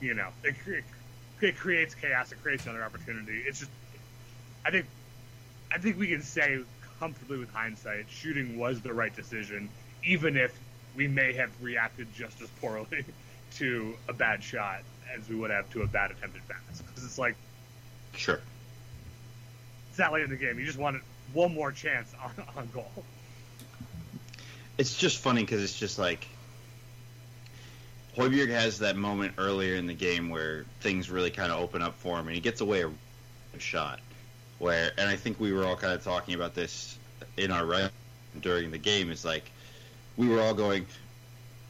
you 0.00 0.14
know, 0.14 0.28
it, 0.44 0.54
cre- 0.64 1.44
it 1.44 1.56
creates 1.56 1.94
chaos. 1.94 2.32
It 2.32 2.42
creates 2.42 2.64
another 2.64 2.82
opportunity. 2.82 3.42
It's 3.46 3.60
just, 3.60 3.70
I 4.64 4.70
think, 4.70 4.86
I 5.72 5.78
think 5.78 5.98
we 5.98 6.08
can 6.08 6.22
say 6.22 6.60
comfortably 6.98 7.38
with 7.38 7.52
hindsight, 7.52 8.06
shooting 8.08 8.58
was 8.58 8.80
the 8.80 8.92
right 8.92 9.14
decision, 9.14 9.68
even 10.04 10.36
if 10.36 10.58
we 10.96 11.06
may 11.06 11.32
have 11.34 11.50
reacted 11.60 12.08
just 12.14 12.40
as 12.40 12.48
poorly 12.60 13.04
to 13.56 13.94
a 14.08 14.12
bad 14.12 14.42
shot 14.42 14.80
as 15.16 15.28
we 15.28 15.36
would 15.36 15.50
have 15.50 15.70
to 15.70 15.82
a 15.82 15.86
bad 15.86 16.10
attempted 16.10 16.42
pass. 16.48 16.80
Because 16.82 17.04
it's 17.04 17.18
like 17.18 17.36
Sure. 18.16 18.40
it's 19.90 19.98
that 19.98 20.12
late 20.12 20.24
in 20.24 20.30
the 20.30 20.36
game. 20.36 20.58
You 20.58 20.64
just 20.66 20.78
wanted 20.78 21.02
one 21.32 21.54
more 21.54 21.72
chance 21.72 22.12
on, 22.22 22.30
on 22.56 22.68
goal. 22.72 23.04
it's 24.78 24.96
just 24.96 25.18
funny 25.18 25.42
because 25.42 25.62
it's 25.62 25.78
just 25.78 25.98
like 25.98 26.26
Højbjerg 28.18 28.50
has 28.50 28.80
that 28.80 28.96
moment 28.96 29.34
earlier 29.38 29.76
in 29.76 29.86
the 29.86 29.94
game 29.94 30.28
where 30.28 30.64
things 30.80 31.08
really 31.08 31.30
kind 31.30 31.52
of 31.52 31.60
open 31.60 31.82
up 31.82 31.94
for 31.98 32.18
him, 32.18 32.26
and 32.26 32.34
he 32.34 32.40
gets 32.40 32.60
away 32.60 32.82
a, 32.82 32.90
shot. 33.58 34.00
Where, 34.58 34.92
and 34.98 35.08
I 35.08 35.16
think 35.16 35.40
we 35.40 35.52
were 35.52 35.64
all 35.64 35.76
kind 35.76 35.92
of 35.92 36.02
talking 36.02 36.34
about 36.34 36.54
this 36.54 36.98
in 37.36 37.50
our 37.50 37.64
right 37.64 37.90
during 38.40 38.70
the 38.70 38.78
game. 38.78 39.10
Is 39.10 39.24
like 39.24 39.50
we 40.16 40.28
were 40.28 40.40
all 40.40 40.54
going, 40.54 40.86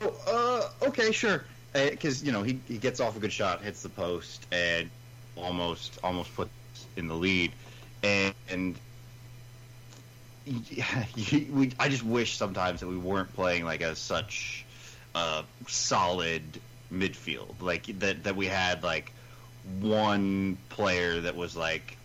oh, 0.00 0.70
uh, 0.82 0.86
okay, 0.86 1.12
sure, 1.12 1.44
because 1.72 2.22
you 2.22 2.32
know 2.32 2.42
he 2.42 2.60
he 2.66 2.78
gets 2.78 3.00
off 3.00 3.16
a 3.16 3.20
good 3.20 3.32
shot, 3.32 3.62
hits 3.62 3.82
the 3.82 3.90
post, 3.90 4.46
and 4.50 4.88
almost 5.36 5.98
almost 6.02 6.34
puts 6.34 6.50
in 6.96 7.08
the 7.08 7.14
lead, 7.14 7.52
and. 8.02 8.34
and 8.50 8.76
we, 11.50 11.72
I 11.78 11.88
just 11.88 12.04
wish 12.04 12.36
sometimes 12.36 12.80
that 12.80 12.86
we 12.86 12.96
weren't 12.96 13.32
playing 13.34 13.64
like 13.64 13.82
a 13.82 13.94
such 13.94 14.64
uh, 15.14 15.42
solid 15.66 16.42
midfield, 16.92 17.60
like 17.60 17.86
that 18.00 18.24
that 18.24 18.36
we 18.36 18.46
had 18.46 18.82
like 18.82 19.12
one 19.80 20.56
player 20.70 21.20
that 21.20 21.36
was 21.36 21.56
like 21.56 21.96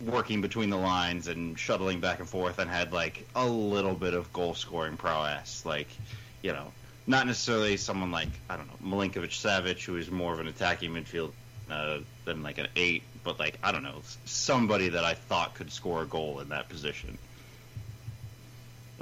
working 0.00 0.40
between 0.40 0.70
the 0.70 0.76
lines 0.76 1.28
and 1.28 1.58
shuttling 1.58 2.00
back 2.00 2.18
and 2.18 2.28
forth 2.28 2.58
and 2.58 2.68
had 2.68 2.92
like 2.92 3.26
a 3.36 3.46
little 3.46 3.94
bit 3.94 4.14
of 4.14 4.32
goal 4.32 4.54
scoring 4.54 4.96
prowess, 4.96 5.64
like 5.66 5.88
you 6.42 6.52
know, 6.52 6.72
not 7.06 7.26
necessarily 7.26 7.76
someone 7.76 8.10
like 8.10 8.28
I 8.48 8.56
don't 8.56 8.66
know 8.66 8.96
Milinkovic 8.96 9.30
Savic, 9.30 9.84
who 9.84 9.96
is 9.96 10.10
more 10.10 10.32
of 10.32 10.40
an 10.40 10.48
attacking 10.48 10.92
midfield 10.92 11.32
uh, 11.70 11.98
than 12.24 12.42
like 12.42 12.58
an 12.58 12.68
eight, 12.76 13.02
but 13.24 13.38
like 13.38 13.58
I 13.62 13.72
don't 13.72 13.82
know 13.82 14.02
somebody 14.24 14.90
that 14.90 15.04
I 15.04 15.14
thought 15.14 15.54
could 15.54 15.72
score 15.72 16.02
a 16.02 16.06
goal 16.06 16.40
in 16.40 16.48
that 16.50 16.68
position. 16.68 17.18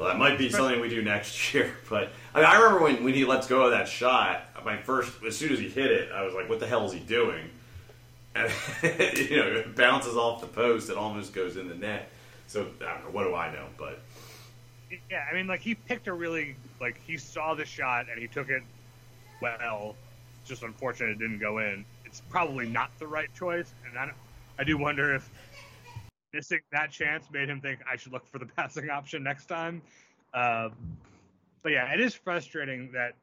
Well, 0.01 0.09
that 0.09 0.19
might 0.19 0.39
be 0.39 0.49
something 0.49 0.81
we 0.81 0.89
do 0.89 1.03
next 1.03 1.53
year. 1.55 1.77
But 1.91 2.11
I, 2.35 2.39
mean, 2.39 2.47
I 2.47 2.55
remember 2.57 2.83
when, 2.83 3.05
when 3.05 3.13
he 3.13 3.27
lets 3.27 3.47
go 3.47 3.67
of 3.67 3.73
that 3.73 3.87
shot. 3.87 4.45
My 4.65 4.79
first, 4.79 5.13
as 5.27 5.37
soon 5.37 5.53
as 5.53 5.59
he 5.59 5.69
hit 5.69 5.91
it, 5.91 6.11
I 6.11 6.23
was 6.23 6.33
like, 6.33 6.49
"What 6.49 6.59
the 6.59 6.67
hell 6.67 6.87
is 6.87 6.93
he 6.93 7.01
doing?" 7.01 7.51
And 8.33 8.51
you 8.83 9.37
know, 9.37 9.47
it 9.49 9.75
bounces 9.75 10.17
off 10.17 10.41
the 10.41 10.47
post. 10.47 10.89
It 10.89 10.97
almost 10.97 11.35
goes 11.35 11.57
in 11.57 11.69
the 11.69 11.75
net. 11.75 12.09
So 12.47 12.69
I 12.81 12.95
don't 12.95 13.05
know. 13.05 13.11
What 13.11 13.25
do 13.25 13.35
I 13.35 13.53
know? 13.53 13.67
But 13.77 14.01
Yeah, 15.11 15.27
I 15.31 15.35
mean, 15.35 15.49
like 15.49 15.61
he 15.61 15.75
picked 15.75 16.07
a 16.07 16.13
really 16.13 16.55
like 16.81 17.01
he 17.05 17.17
saw 17.17 17.55
the 17.55 17.65
shot 17.65 18.07
and 18.09 18.21
he 18.21 18.29
took 18.29 18.49
it 18.49 18.63
well. 19.43 19.97
It's 20.41 20.49
just 20.49 20.63
unfortunate 20.63 21.11
it 21.11 21.19
didn't 21.19 21.41
go 21.41 21.59
in. 21.59 21.85
It's 22.05 22.23
probably 22.31 22.69
not 22.69 22.97
the 23.01 23.07
right 23.07 23.29
choice, 23.35 23.75
and 23.89 23.99
I, 23.99 24.13
I 24.59 24.65
do 24.65 24.79
wonder 24.79 25.15
if 25.15 25.29
missing 26.33 26.61
that 26.73 26.91
chance 26.91 27.27
made 27.33 27.49
him 27.49 27.61
think 27.61 27.81
I 27.91 27.97
should 27.97 28.13
look 28.13 28.27
for 28.27 28.39
the 28.39 28.47
passing 28.57 28.91
option 28.91 29.23
next 29.23 29.47
time. 29.47 29.83
Um, 30.35 30.73
but 31.63 31.73
yeah, 31.73 31.93
it 31.93 32.01
is 32.01 32.15
frustrating 32.15 32.91
that 32.93 33.15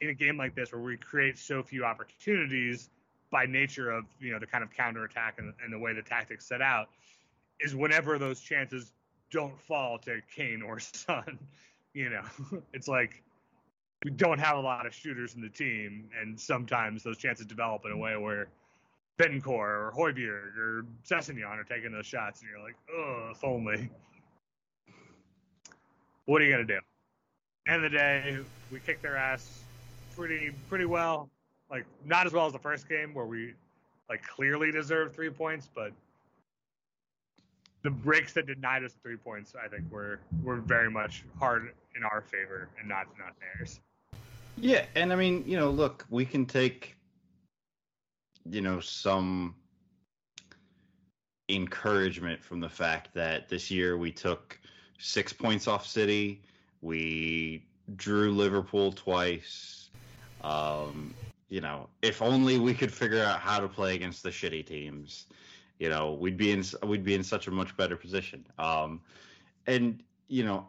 in 0.00 0.08
a 0.08 0.14
game 0.14 0.36
like 0.36 0.54
this 0.54 0.72
where 0.72 0.80
we 0.80 0.96
create 0.96 1.38
so 1.38 1.62
few 1.62 1.84
opportunities 1.84 2.90
by 3.30 3.46
nature 3.46 3.90
of 3.90 4.04
you 4.20 4.32
know 4.32 4.38
the 4.38 4.46
kind 4.46 4.62
of 4.62 4.70
counterattack 4.70 5.38
and, 5.38 5.52
and 5.62 5.72
the 5.72 5.78
way 5.78 5.92
the 5.92 6.02
tactics 6.02 6.46
set 6.46 6.60
out 6.60 6.88
is 7.60 7.74
whenever 7.74 8.18
those 8.18 8.40
chances 8.40 8.92
don't 9.30 9.58
fall 9.58 9.98
to 9.98 10.20
Kane 10.34 10.62
or 10.62 10.78
Son. 10.80 11.38
You 11.94 12.10
know, 12.10 12.22
it's 12.72 12.88
like 12.88 13.22
we 14.04 14.10
don't 14.10 14.38
have 14.38 14.56
a 14.56 14.60
lot 14.60 14.86
of 14.86 14.94
shooters 14.94 15.34
in 15.34 15.42
the 15.42 15.48
team, 15.48 16.08
and 16.20 16.38
sometimes 16.38 17.02
those 17.02 17.18
chances 17.18 17.46
develop 17.46 17.82
in 17.84 17.92
a 17.92 17.96
way 17.96 18.16
where 18.16 18.48
Bentancur 19.18 19.48
or 19.48 19.92
Højbjerg 19.96 20.56
or 20.56 20.86
Sessegnon 21.08 21.58
are 21.58 21.64
taking 21.64 21.92
those 21.92 22.06
shots, 22.06 22.40
and 22.40 22.50
you're 22.50 22.62
like, 22.62 22.76
oh, 22.94 23.30
if 23.32 23.44
only. 23.44 23.90
What 26.26 26.40
are 26.40 26.44
you 26.44 26.52
gonna 26.52 26.64
do? 26.64 26.80
End 27.66 27.84
of 27.84 27.90
the 27.90 27.98
day, 27.98 28.38
we 28.70 28.80
kicked 28.80 29.02
their 29.02 29.16
ass 29.16 29.64
pretty 30.16 30.50
pretty 30.68 30.84
well. 30.84 31.28
Like 31.70 31.84
not 32.04 32.26
as 32.26 32.32
well 32.32 32.46
as 32.46 32.52
the 32.52 32.58
first 32.58 32.88
game 32.88 33.14
where 33.14 33.26
we 33.26 33.54
like 34.08 34.22
clearly 34.22 34.70
deserved 34.70 35.14
three 35.14 35.30
points, 35.30 35.68
but 35.74 35.92
the 37.82 37.90
breaks 37.90 38.32
that 38.34 38.46
denied 38.46 38.84
us 38.84 38.92
three 39.02 39.16
points, 39.16 39.54
I 39.62 39.68
think, 39.68 39.90
were 39.90 40.20
were 40.42 40.56
very 40.56 40.90
much 40.90 41.24
hard 41.38 41.72
in 41.96 42.04
our 42.04 42.20
favor 42.20 42.68
and 42.78 42.88
not 42.88 43.06
not 43.18 43.34
theirs. 43.40 43.80
Yeah, 44.56 44.84
and 44.94 45.12
I 45.12 45.16
mean, 45.16 45.44
you 45.46 45.56
know, 45.56 45.70
look, 45.70 46.04
we 46.10 46.24
can 46.24 46.44
take, 46.44 46.94
you 48.50 48.60
know, 48.60 48.80
some 48.80 49.54
encouragement 51.48 52.42
from 52.42 52.60
the 52.60 52.68
fact 52.68 53.14
that 53.14 53.48
this 53.48 53.70
year 53.70 53.96
we 53.96 54.10
took 54.10 54.58
six 54.98 55.32
points 55.32 55.68
off 55.68 55.86
City, 55.86 56.42
we 56.80 57.66
drew 57.96 58.32
Liverpool 58.32 58.92
twice. 58.92 59.90
Um, 60.42 61.14
you 61.48 61.60
know, 61.60 61.88
if 62.00 62.22
only 62.22 62.58
we 62.58 62.74
could 62.74 62.92
figure 62.92 63.22
out 63.22 63.40
how 63.40 63.60
to 63.60 63.68
play 63.68 63.94
against 63.94 64.22
the 64.22 64.30
shitty 64.30 64.66
teams, 64.66 65.26
you 65.78 65.88
know, 65.88 66.12
we'd 66.12 66.36
be 66.36 66.52
in 66.52 66.64
we'd 66.84 67.04
be 67.04 67.14
in 67.14 67.22
such 67.22 67.46
a 67.46 67.50
much 67.50 67.76
better 67.76 67.96
position. 67.96 68.46
Um, 68.58 69.00
and 69.66 70.02
you 70.28 70.44
know, 70.44 70.66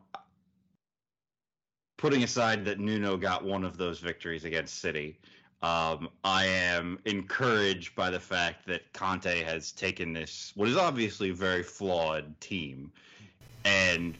putting 1.97 2.23
aside 2.23 2.65
that 2.65 2.79
Nuno 2.79 3.15
got 3.15 3.45
one 3.45 3.63
of 3.63 3.77
those 3.77 3.99
victories 3.99 4.43
against 4.43 4.79
City, 4.81 5.19
um, 5.63 6.09
I 6.23 6.45
am 6.45 6.99
encouraged 7.05 7.95
by 7.95 8.09
the 8.09 8.19
fact 8.19 8.67
that 8.67 8.91
Conte 8.93 9.43
has 9.43 9.71
taken 9.71 10.11
this, 10.11 10.51
what 10.55 10.67
is 10.67 10.75
obviously 10.75 11.29
a 11.29 11.33
very 11.33 11.63
flawed 11.63 12.39
team, 12.41 12.91
and 13.63 14.17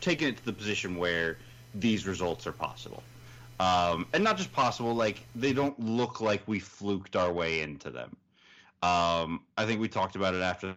taken 0.00 0.28
it 0.28 0.36
to 0.36 0.44
the 0.44 0.52
position 0.52 0.96
where 0.96 1.38
these 1.74 2.06
results 2.06 2.46
are 2.46 2.52
possible. 2.52 3.02
Um, 3.58 4.06
and 4.14 4.22
not 4.22 4.36
just 4.36 4.52
possible, 4.52 4.94
like 4.94 5.26
they 5.34 5.52
don't 5.52 5.78
look 5.80 6.20
like 6.20 6.42
we 6.46 6.60
fluked 6.60 7.16
our 7.16 7.32
way 7.32 7.60
into 7.60 7.90
them. 7.90 8.16
Um, 8.82 9.40
I 9.58 9.66
think 9.66 9.80
we 9.80 9.88
talked 9.88 10.14
about 10.14 10.34
it 10.34 10.42
after, 10.42 10.76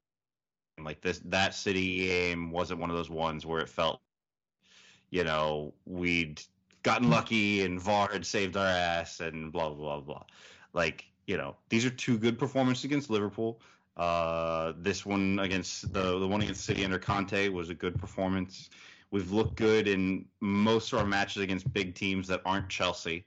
like 0.82 1.02
this 1.02 1.22
that 1.26 1.54
City 1.54 2.08
game 2.08 2.52
wasn't 2.52 2.80
one 2.80 2.90
of 2.90 2.96
those 2.96 3.10
ones 3.10 3.46
where 3.46 3.60
it 3.60 3.70
felt 3.70 4.00
you 5.10 5.24
know, 5.24 5.74
we'd 5.86 6.42
gotten 6.88 7.10
lucky 7.10 7.64
and 7.64 7.82
VAR 7.82 8.10
had 8.14 8.26
saved 8.26 8.56
our 8.56 8.66
ass 8.66 9.20
and 9.20 9.52
blah 9.52 9.70
blah 9.70 9.76
blah 9.76 10.00
blah. 10.00 10.24
Like, 10.72 11.06
you 11.26 11.36
know, 11.36 11.58
these 11.68 11.86
are 11.86 11.90
two 11.90 12.18
good 12.18 12.40
performances 12.40 12.86
against 12.86 13.10
Liverpool. 13.10 13.60
Uh, 13.98 14.72
this 14.78 15.06
one 15.06 15.38
against 15.40 15.92
the 15.92 16.18
the 16.18 16.28
one 16.28 16.42
against 16.42 16.64
City 16.64 16.86
under 16.86 16.98
Conte 16.98 17.50
was 17.50 17.70
a 17.70 17.74
good 17.74 18.00
performance. 18.00 18.70
We've 19.12 19.34
looked 19.34 19.56
good 19.56 19.90
in 19.90 20.26
most 20.40 20.94
of 20.94 21.00
our 21.00 21.06
matches 21.06 21.42
against 21.44 21.72
big 21.74 21.94
teams 21.94 22.26
that 22.30 22.42
aren't 22.46 22.70
Chelsea. 22.70 23.26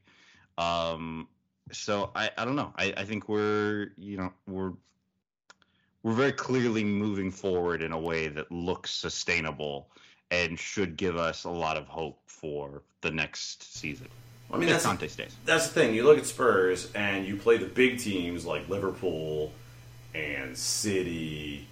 Um, 0.56 1.28
so 1.70 2.12
I, 2.14 2.30
I 2.38 2.46
don't 2.46 2.56
know. 2.56 2.72
I, 2.76 2.94
I 2.96 3.04
think 3.04 3.28
we're 3.28 3.92
you 3.98 4.16
know 4.16 4.32
we're 4.48 4.72
we're 6.02 6.14
very 6.14 6.32
clearly 6.32 6.82
moving 6.82 7.30
forward 7.30 7.82
in 7.82 7.92
a 7.92 8.00
way 8.00 8.28
that 8.28 8.50
looks 8.50 8.90
sustainable 8.90 9.90
and 10.30 10.58
should 10.58 10.96
give 10.96 11.16
us 11.16 11.44
a 11.44 11.50
lot 11.50 11.76
of 11.76 11.86
hope 11.88 12.18
for 12.26 12.82
the 13.00 13.10
next 13.10 13.76
season. 13.76 14.08
I 14.52 14.56
mean, 14.56 14.68
if 14.68 14.74
that's 14.74 14.84
Conte 14.84 15.06
stays. 15.06 15.36
that's 15.44 15.68
the 15.68 15.74
thing. 15.74 15.94
You 15.94 16.04
look 16.04 16.18
at 16.18 16.26
Spurs 16.26 16.90
and 16.94 17.24
you 17.24 17.36
play 17.36 17.56
the 17.56 17.66
big 17.66 17.98
teams 17.98 18.44
like 18.44 18.68
Liverpool 18.68 19.52
and 20.14 20.56
City, 20.56 21.68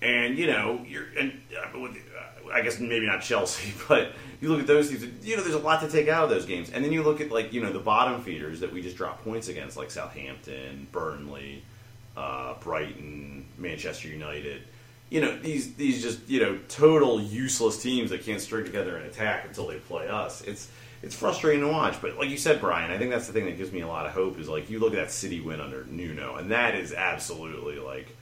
and 0.00 0.38
you 0.38 0.46
know 0.46 0.84
you're 0.86 1.06
and 1.18 1.40
uh, 1.56 2.52
I 2.52 2.62
guess 2.62 2.78
maybe 2.78 3.06
not 3.06 3.22
Chelsea, 3.22 3.72
but 3.88 4.12
you 4.40 4.50
look 4.50 4.60
at 4.60 4.66
those 4.68 4.88
teams. 4.88 5.04
You 5.24 5.36
know, 5.36 5.42
there's 5.42 5.54
a 5.54 5.58
lot 5.58 5.80
to 5.80 5.88
take 5.88 6.08
out 6.08 6.24
of 6.24 6.30
those 6.30 6.46
games, 6.46 6.70
and 6.70 6.84
then 6.84 6.92
you 6.92 7.02
look 7.02 7.20
at 7.20 7.32
like 7.32 7.52
you 7.52 7.60
know 7.60 7.72
the 7.72 7.80
bottom 7.80 8.22
feeders 8.22 8.60
that 8.60 8.72
we 8.72 8.82
just 8.82 8.96
dropped 8.96 9.24
points 9.24 9.48
against, 9.48 9.76
like 9.76 9.90
Southampton, 9.90 10.86
Burnley, 10.92 11.62
uh, 12.16 12.54
Brighton, 12.60 13.46
Manchester 13.58 14.08
United. 14.08 14.62
You 15.10 15.20
know 15.20 15.36
these 15.36 15.74
these 15.74 16.02
just 16.02 16.28
you 16.28 16.40
know 16.40 16.58
total 16.68 17.20
useless 17.20 17.82
teams 17.82 18.10
that 18.10 18.24
can't 18.24 18.40
string 18.40 18.64
together 18.64 18.96
an 18.96 19.06
attack 19.06 19.44
until 19.44 19.66
they 19.66 19.76
play 19.76 20.08
us. 20.08 20.40
It's 20.42 20.70
it's 21.02 21.14
frustrating 21.14 21.62
to 21.62 21.68
watch, 21.68 22.00
but 22.00 22.16
like 22.16 22.28
you 22.28 22.36
said, 22.36 22.60
Brian, 22.60 22.90
I 22.90 22.98
think 22.98 23.10
that's 23.10 23.26
the 23.26 23.32
thing 23.32 23.46
that 23.46 23.56
gives 23.56 23.72
me 23.72 23.80
a 23.80 23.88
lot 23.88 24.06
of 24.06 24.12
hope. 24.12 24.38
Is 24.38 24.48
like 24.48 24.70
you 24.70 24.78
look 24.78 24.92
at 24.92 24.98
that 24.98 25.10
City 25.10 25.40
win 25.40 25.60
under 25.60 25.84
Nuno, 25.84 26.36
and 26.36 26.50
that 26.50 26.74
is 26.74 26.92
absolutely 26.92 27.78
like 27.78 28.14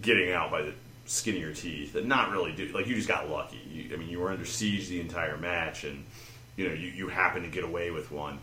getting 0.00 0.32
out 0.32 0.50
by 0.50 0.62
the 0.62 0.74
skin 1.06 1.36
of 1.36 1.40
your 1.40 1.54
teeth, 1.54 1.94
and 1.94 2.06
not 2.06 2.30
really 2.30 2.52
do 2.52 2.66
like 2.72 2.86
you 2.86 2.96
just 2.96 3.08
got 3.08 3.30
lucky. 3.30 3.60
You, 3.70 3.94
I 3.94 3.96
mean, 3.96 4.08
you 4.08 4.20
were 4.20 4.30
under 4.30 4.44
siege 4.44 4.88
the 4.88 5.00
entire 5.00 5.36
match, 5.36 5.84
and 5.84 6.04
you 6.56 6.68
know 6.68 6.74
you 6.74 6.88
you 6.88 7.08
happened 7.08 7.44
to 7.44 7.50
get 7.50 7.64
away 7.64 7.90
with 7.90 8.10
one. 8.10 8.40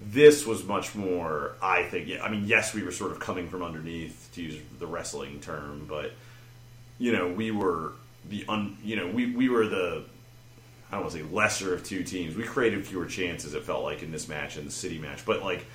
This 0.00 0.46
was 0.46 0.62
much 0.62 0.94
more, 0.94 1.56
I 1.62 1.84
think. 1.84 2.06
Yeah, 2.08 2.22
I 2.22 2.30
mean, 2.30 2.44
yes, 2.46 2.74
we 2.74 2.82
were 2.82 2.92
sort 2.92 3.12
of 3.12 3.18
coming 3.18 3.48
from 3.48 3.62
underneath, 3.62 4.28
to 4.34 4.42
use 4.42 4.60
the 4.78 4.86
wrestling 4.86 5.40
term, 5.40 5.86
but 5.88 6.12
you 6.98 7.12
know, 7.12 7.28
we 7.28 7.50
were 7.50 7.92
the 8.28 8.44
un, 8.48 8.76
you 8.82 8.96
know, 8.96 9.06
we 9.06 9.34
we 9.34 9.48
were 9.48 9.66
the 9.66 10.04
I 10.90 10.92
don't 10.92 11.02
want 11.02 11.12
to 11.12 11.18
say 11.18 11.24
lesser 11.30 11.74
of 11.74 11.84
two 11.84 12.04
teams. 12.04 12.36
We 12.36 12.44
created 12.44 12.86
fewer 12.86 13.06
chances. 13.06 13.54
It 13.54 13.64
felt 13.64 13.82
like 13.82 14.02
in 14.02 14.12
this 14.12 14.28
match 14.28 14.56
and 14.56 14.66
the 14.66 14.72
City 14.72 14.98
match, 14.98 15.24
but 15.24 15.42
like, 15.42 15.66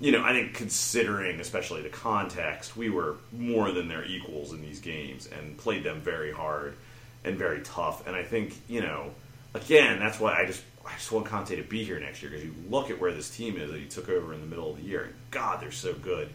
you 0.00 0.12
know, 0.12 0.22
I 0.24 0.32
think 0.32 0.54
considering 0.54 1.40
especially 1.40 1.82
the 1.82 1.88
context, 1.88 2.76
we 2.76 2.90
were 2.90 3.16
more 3.32 3.70
than 3.70 3.88
their 3.88 4.04
equals 4.04 4.52
in 4.52 4.60
these 4.60 4.80
games 4.80 5.26
and 5.26 5.56
played 5.56 5.84
them 5.84 6.00
very 6.00 6.32
hard 6.32 6.76
and 7.24 7.36
very 7.36 7.60
tough. 7.62 8.06
And 8.06 8.16
I 8.16 8.22
think 8.22 8.60
you 8.68 8.80
know, 8.80 9.10
again, 9.54 9.98
that's 9.98 10.18
why 10.20 10.34
I 10.34 10.46
just 10.46 10.62
I 10.86 10.94
just 10.94 11.12
want 11.12 11.26
Conte 11.26 11.54
to 11.54 11.62
be 11.62 11.84
here 11.84 12.00
next 12.00 12.22
year 12.22 12.30
because 12.30 12.44
you 12.44 12.54
look 12.68 12.90
at 12.90 13.00
where 13.00 13.12
this 13.12 13.30
team 13.30 13.56
is 13.56 13.70
that 13.70 13.78
he 13.78 13.86
took 13.86 14.08
over 14.08 14.32
in 14.32 14.40
the 14.40 14.46
middle 14.46 14.70
of 14.70 14.78
the 14.78 14.84
year, 14.84 15.12
God, 15.30 15.60
they're 15.60 15.70
so 15.70 15.92
good, 15.94 16.30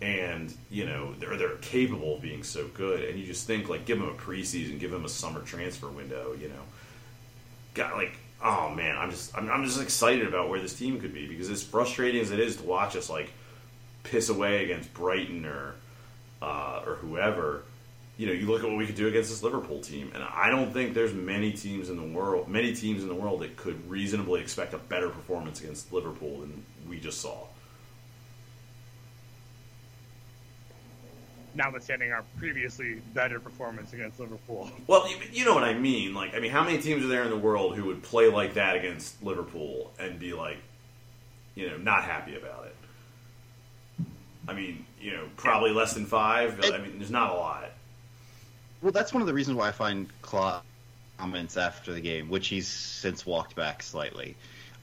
and 0.00 0.54
you 0.70 0.86
know 0.86 1.14
they're 1.18 1.36
they're 1.36 1.56
capable 1.56 2.16
of 2.16 2.22
being 2.22 2.42
so 2.42 2.66
good, 2.68 3.04
and 3.04 3.18
you 3.18 3.26
just 3.26 3.46
think 3.46 3.68
like 3.68 3.84
give 3.84 3.98
them 3.98 4.08
a 4.08 4.14
preseason, 4.14 4.78
give 4.78 4.90
them 4.90 5.04
a 5.04 5.08
summer 5.08 5.40
transfer 5.40 5.88
window, 5.88 6.34
you 6.40 6.48
know, 6.48 6.62
got 7.74 7.96
like. 7.96 8.16
Oh 8.46 8.68
man, 8.68 8.98
I'm 8.98 9.10
just 9.10 9.34
I'm, 9.34 9.50
I'm 9.50 9.64
just 9.64 9.80
excited 9.80 10.26
about 10.26 10.50
where 10.50 10.60
this 10.60 10.78
team 10.78 11.00
could 11.00 11.14
be 11.14 11.26
because 11.26 11.48
as 11.48 11.62
frustrating 11.62 12.20
as 12.20 12.30
it 12.30 12.38
is 12.38 12.56
to 12.56 12.62
watch 12.64 12.94
us 12.94 13.08
like 13.08 13.32
piss 14.02 14.28
away 14.28 14.64
against 14.64 14.92
Brighton 14.92 15.46
or 15.46 15.76
uh, 16.42 16.82
or 16.86 16.96
whoever, 16.96 17.62
you 18.16 18.26
know, 18.26 18.32
you 18.32 18.46
look 18.46 18.62
at 18.62 18.68
what 18.68 18.76
we 18.76 18.86
could 18.86 18.94
do 18.94 19.08
against 19.08 19.30
this 19.30 19.42
Liverpool 19.42 19.80
team, 19.80 20.12
and 20.14 20.22
I 20.22 20.50
don't 20.50 20.72
think 20.72 20.94
there's 20.94 21.14
many 21.14 21.52
teams 21.52 21.88
in 21.88 21.96
the 21.96 22.02
world, 22.02 22.48
many 22.48 22.74
teams 22.74 23.02
in 23.02 23.08
the 23.08 23.14
world 23.14 23.40
that 23.40 23.56
could 23.56 23.88
reasonably 23.90 24.40
expect 24.40 24.74
a 24.74 24.78
better 24.78 25.08
performance 25.08 25.60
against 25.60 25.92
Liverpool 25.92 26.40
than 26.40 26.64
we 26.88 27.00
just 27.00 27.20
saw. 27.20 27.46
Notwithstanding 31.56 32.10
our 32.10 32.24
previously 32.38 33.00
better 33.14 33.38
performance 33.38 33.92
against 33.92 34.18
Liverpool. 34.18 34.70
Well, 34.88 35.08
you, 35.08 35.16
you 35.32 35.44
know 35.44 35.54
what 35.54 35.62
I 35.62 35.74
mean. 35.74 36.12
Like, 36.12 36.34
I 36.34 36.40
mean, 36.40 36.50
how 36.50 36.64
many 36.64 36.78
teams 36.78 37.04
are 37.04 37.08
there 37.08 37.22
in 37.22 37.30
the 37.30 37.36
world 37.36 37.76
who 37.76 37.84
would 37.84 38.02
play 38.02 38.28
like 38.28 38.54
that 38.54 38.76
against 38.76 39.22
Liverpool 39.22 39.92
and 39.98 40.18
be 40.18 40.32
like, 40.32 40.58
you 41.54 41.70
know, 41.70 41.76
not 41.76 42.02
happy 42.02 42.36
about 42.36 42.66
it? 42.66 44.06
I 44.48 44.52
mean, 44.52 44.84
you 45.00 45.12
know, 45.12 45.28
probably 45.36 45.70
less 45.70 45.94
than 45.94 46.06
five. 46.06 46.60
I 46.64 46.78
mean, 46.78 46.98
there's 46.98 47.10
not 47.10 47.30
a 47.30 47.34
lot. 47.34 47.70
Well, 48.82 48.92
that's 48.92 49.14
one 49.14 49.22
of 49.22 49.26
the 49.26 49.34
reasons 49.34 49.56
why 49.56 49.68
I 49.68 49.72
find 49.72 50.08
Klopp 50.22 50.64
comments 51.18 51.56
after 51.56 51.92
the 51.92 52.00
game, 52.00 52.28
which 52.28 52.48
he's 52.48 52.68
since 52.68 53.24
walked 53.24 53.54
back 53.54 53.82
slightly. 53.82 54.36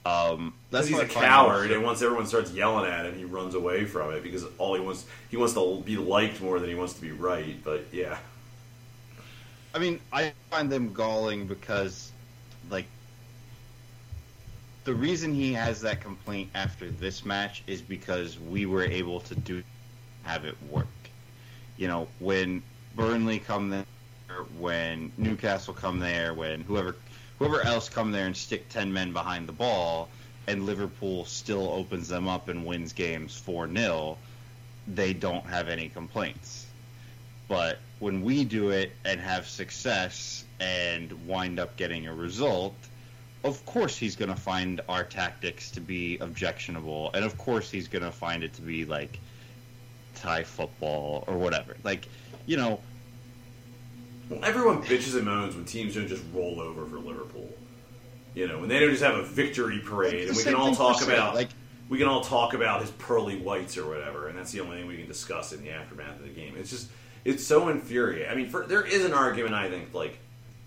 Um, 0.04 0.54
That's 0.70 0.88
he's 0.88 0.98
a 0.98 1.06
coward, 1.06 1.70
and 1.70 1.84
once 1.84 2.02
everyone 2.02 2.26
starts 2.26 2.52
yelling 2.52 2.90
at 2.90 3.06
him, 3.06 3.16
he 3.16 3.24
runs 3.24 3.54
away 3.54 3.84
from 3.84 4.12
it 4.12 4.22
because 4.24 4.44
all 4.58 4.74
he 4.74 4.80
wants 4.80 5.06
he 5.30 5.36
wants 5.36 5.54
to 5.54 5.82
be 5.84 5.96
liked 5.96 6.40
more 6.40 6.58
than 6.58 6.68
he 6.68 6.74
wants 6.74 6.94
to 6.94 7.00
be 7.00 7.12
right. 7.12 7.56
But 7.62 7.84
yeah, 7.92 8.18
I 9.74 9.78
mean, 9.78 10.00
I 10.12 10.32
find 10.50 10.70
them 10.70 10.92
galling 10.92 11.46
because, 11.46 12.12
like, 12.68 12.86
the 14.84 14.94
reason 14.94 15.32
he 15.32 15.52
has 15.52 15.80
that 15.82 16.00
complaint 16.00 16.50
after 16.54 16.90
this 16.90 17.24
match 17.24 17.62
is 17.68 17.80
because 17.80 18.38
we 18.38 18.66
were 18.66 18.84
able 18.84 19.20
to 19.20 19.34
do 19.36 19.62
have 20.24 20.44
it 20.44 20.56
work. 20.68 20.86
You 21.76 21.88
know, 21.88 22.08
when 22.18 22.62
Burnley 22.96 23.38
come 23.38 23.70
there, 23.70 23.84
when 24.58 25.12
Newcastle 25.16 25.74
come 25.74 25.98
there, 25.98 26.34
when 26.34 26.62
whoever 26.62 26.96
whoever 27.42 27.66
else 27.66 27.88
come 27.88 28.12
there 28.12 28.26
and 28.26 28.36
stick 28.36 28.68
ten 28.68 28.92
men 28.92 29.12
behind 29.12 29.48
the 29.48 29.52
ball, 29.52 30.08
and 30.46 30.64
Liverpool 30.64 31.24
still 31.24 31.70
opens 31.70 32.06
them 32.06 32.28
up 32.28 32.48
and 32.48 32.64
wins 32.64 32.92
games 32.92 33.36
four 33.36 33.68
0 33.68 34.16
they 34.86 35.12
don't 35.12 35.44
have 35.44 35.68
any 35.68 35.88
complaints. 35.88 36.66
But 37.48 37.78
when 37.98 38.22
we 38.22 38.44
do 38.44 38.70
it 38.70 38.92
and 39.04 39.20
have 39.20 39.48
success 39.48 40.44
and 40.60 41.10
wind 41.26 41.58
up 41.58 41.76
getting 41.76 42.06
a 42.06 42.14
result, 42.14 42.76
of 43.42 43.66
course 43.66 43.96
he's 43.96 44.14
going 44.14 44.32
to 44.32 44.40
find 44.40 44.80
our 44.88 45.02
tactics 45.02 45.68
to 45.72 45.80
be 45.80 46.18
objectionable, 46.18 47.10
and 47.12 47.24
of 47.24 47.36
course 47.38 47.72
he's 47.72 47.88
going 47.88 48.04
to 48.04 48.12
find 48.12 48.44
it 48.44 48.52
to 48.52 48.62
be 48.62 48.84
like 48.84 49.18
Thai 50.14 50.44
football 50.44 51.24
or 51.26 51.36
whatever. 51.38 51.76
Like, 51.82 52.06
you 52.46 52.56
know, 52.56 52.78
well, 54.32 54.44
everyone 54.44 54.82
bitches 54.82 55.14
and 55.16 55.24
moans 55.24 55.54
when 55.54 55.64
teams 55.64 55.94
don't 55.94 56.08
just 56.08 56.22
roll 56.32 56.60
over 56.60 56.86
for 56.86 56.98
Liverpool. 56.98 57.48
You 58.34 58.48
know, 58.48 58.58
when 58.60 58.68
they 58.68 58.78
don't 58.80 58.90
just 58.90 59.02
have 59.02 59.16
a 59.16 59.22
victory 59.22 59.80
parade, 59.84 60.28
and 60.28 60.36
we 60.36 60.42
can 60.42 60.54
all 60.54 60.74
talk 60.74 61.02
about 61.02 61.34
like- 61.34 61.50
we 61.88 61.98
can 61.98 62.08
all 62.08 62.22
talk 62.22 62.54
about 62.54 62.80
his 62.80 62.90
pearly 62.92 63.36
whites 63.36 63.76
or 63.76 63.86
whatever, 63.86 64.28
and 64.28 64.38
that's 64.38 64.50
the 64.52 64.60
only 64.60 64.78
thing 64.78 64.86
we 64.86 64.96
can 64.96 65.06
discuss 65.06 65.52
in 65.52 65.62
the 65.62 65.70
aftermath 65.70 66.18
of 66.18 66.22
the 66.22 66.30
game. 66.30 66.54
It's 66.56 66.70
just 66.70 66.88
it's 67.24 67.44
so 67.44 67.68
infuriating. 67.68 68.30
I 68.30 68.34
mean, 68.34 68.48
for, 68.48 68.66
there 68.66 68.84
is 68.84 69.04
an 69.04 69.12
argument 69.12 69.54
I 69.54 69.68
think 69.68 69.92
like 69.92 70.18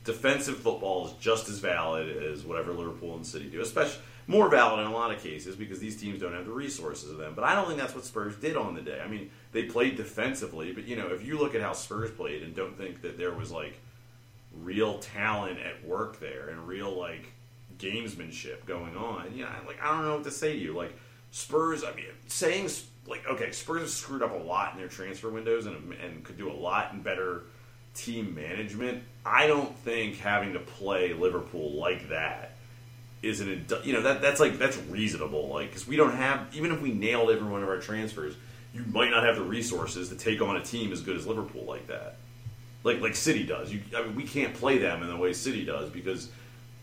defensive 0.04 0.58
football 0.58 1.08
is 1.08 1.14
just 1.14 1.50
as 1.50 1.60
valid 1.60 2.16
as 2.24 2.44
whatever 2.44 2.72
Liverpool 2.72 3.16
and 3.16 3.26
City 3.26 3.50
do, 3.50 3.60
especially 3.62 4.00
more 4.28 4.50
valid 4.50 4.80
in 4.80 4.88
a 4.88 4.92
lot 4.92 5.14
of 5.14 5.22
cases 5.22 5.56
because 5.56 5.80
these 5.80 6.00
teams 6.00 6.20
don't 6.20 6.34
have 6.34 6.46
the 6.46 6.52
resources 6.52 7.12
of 7.12 7.18
them. 7.18 7.34
But 7.36 7.44
I 7.44 7.54
don't 7.54 7.68
think 7.68 7.80
that's 7.80 7.94
what 7.94 8.06
Spurs 8.06 8.36
did 8.36 8.58
on 8.58 8.74
the 8.74 8.82
day. 8.82 9.00
I 9.04 9.08
mean, 9.08 9.30
they 9.52 9.64
played 9.64 9.98
defensively, 9.98 10.72
but 10.72 10.88
you 10.88 10.96
know, 10.96 11.08
if 11.08 11.26
you 11.26 11.38
look 11.38 11.56
at 11.56 11.62
how 11.62 11.74
Spurs 11.74 12.12
played 12.12 12.42
and 12.42 12.56
don't 12.56 12.78
think 12.78 13.02
that 13.02 13.18
there 13.18 13.34
was 13.34 13.52
like 13.52 13.80
real 14.62 15.00
talent 15.00 15.60
at 15.60 15.86
work 15.86 16.20
there 16.20 16.50
and 16.50 16.68
real 16.68 16.98
like 16.98 17.34
gamesmanship 17.78 18.66
going 18.66 18.96
on, 18.96 19.32
you 19.36 19.44
know, 19.44 19.50
like 19.68 19.82
I 19.82 19.92
don't 19.92 20.06
know 20.06 20.16
what 20.16 20.24
to 20.24 20.32
say 20.32 20.54
to 20.54 20.60
you. 20.60 20.74
Like 20.74 20.96
Spurs, 21.32 21.84
I 21.84 21.94
mean, 21.94 22.06
saying 22.28 22.70
like 23.08 23.28
okay, 23.28 23.52
Spurs 23.52 23.94
screwed 23.94 24.24
up 24.24 24.32
a 24.32 24.44
lot 24.44 24.74
in 24.74 24.80
their 24.80 24.88
transfer 24.88 25.30
windows 25.30 25.68
and 25.68 25.94
and 25.94 26.24
could 26.24 26.38
do 26.38 26.52
a 26.52 26.54
lot 26.54 26.94
in 26.94 27.02
better 27.02 27.44
team 27.94 28.34
management. 28.34 29.04
I 29.24 29.46
don't 29.46 29.76
think 29.80 30.18
having 30.18 30.54
to 30.54 30.60
play 30.60 31.14
Liverpool 31.14 31.80
like 31.80 32.10
that 32.10 32.55
is 33.26 33.42
an 33.42 33.66
you 33.84 33.94
know 33.94 34.02
that 34.02 34.22
that's 34.22 34.40
like 34.40 34.58
that's 34.58 34.78
reasonable. 34.90 35.50
Like 35.50 35.70
because 35.70 35.88
we 35.88 35.96
don't 35.96 36.14
have 36.14 36.48
even 36.54 36.72
if 36.72 36.82
we 36.82 36.92
nailed 36.92 37.30
every 37.32 37.48
one 37.48 37.64
of 37.64 37.70
our 37.70 37.80
transfers, 37.80 38.36
you 38.74 38.84
might 38.92 39.10
not 39.10 39.24
have 39.24 39.36
the 39.36 39.44
resources 39.44 40.10
to 40.10 40.16
take 40.16 40.42
on 40.42 40.56
a 40.58 40.64
team 40.64 40.92
as 40.92 41.02
good 41.02 41.18
as 41.18 41.26
Liverpool 41.26 41.66
like 41.66 41.88
that. 41.88 42.18
Like 42.84 43.02
like 43.02 43.16
City 43.16 43.44
does. 43.46 43.72
You 43.74 43.82
I 43.96 44.04
mean 44.04 44.16
we 44.16 44.24
can't 44.24 44.54
play 44.54 44.78
them 44.78 45.02
in 45.02 45.10
the 45.10 45.18
way 45.18 45.34
City 45.34 45.66
does 45.66 45.90
because 45.90 46.30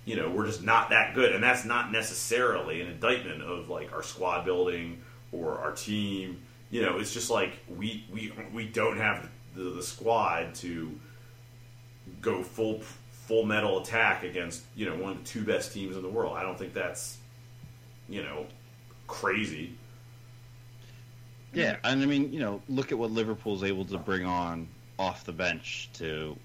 you 0.05 0.17
know 0.17 0.29
we're 0.29 0.47
just 0.47 0.63
not 0.63 0.91
that 0.91 1.15
good, 1.15 1.33
and 1.33 1.43
that's 1.43 1.65
not 1.65 1.93
necessarily 1.93 2.81
an 2.81 2.89
indictment 2.89 3.43
of 3.43 3.69
like 3.69 3.93
our 3.93 4.03
squad 4.03 4.45
building 4.45 5.01
or 5.31 5.59
our 5.59 5.73
team. 5.73 6.43
You 6.71 6.83
know, 6.83 6.99
it's 6.99 7.13
just 7.13 7.31
like 7.31 7.59
we 7.69 8.05
we 8.13 8.33
we 8.53 8.67
don't 8.67 8.97
have 8.97 9.29
the, 9.55 9.65
the 9.65 9.83
squad 9.83 10.55
to 10.57 10.99
go 12.21 12.43
full 12.43 12.83
full 13.27 13.45
metal 13.45 13.81
attack 13.81 14.25
against 14.25 14.63
you 14.75 14.87
know 14.87 14.97
one 14.97 15.13
of 15.13 15.19
the 15.19 15.25
two 15.25 15.45
best 15.45 15.73
teams 15.73 15.97
in 15.97 16.03
the 16.03 16.09
world. 16.09 16.37
I 16.37 16.43
don't 16.43 16.59
think 16.59 16.75
that's 16.75 17.19
you 18.09 18.23
know 18.23 18.47
crazy. 19.07 19.75
Yeah, 21.55 21.77
and 21.85 22.03
I 22.03 22.07
mean, 22.07 22.33
you 22.33 22.41
know, 22.41 22.63
look 22.69 22.93
at 22.93 22.99
what 22.99 23.11
Liverpool's 23.11 23.63
able 23.63 23.85
to 23.87 23.99
bring 23.99 24.25
on 24.25 24.67
off 24.99 25.25
the 25.25 25.33
bench 25.33 25.91
to 25.95 26.37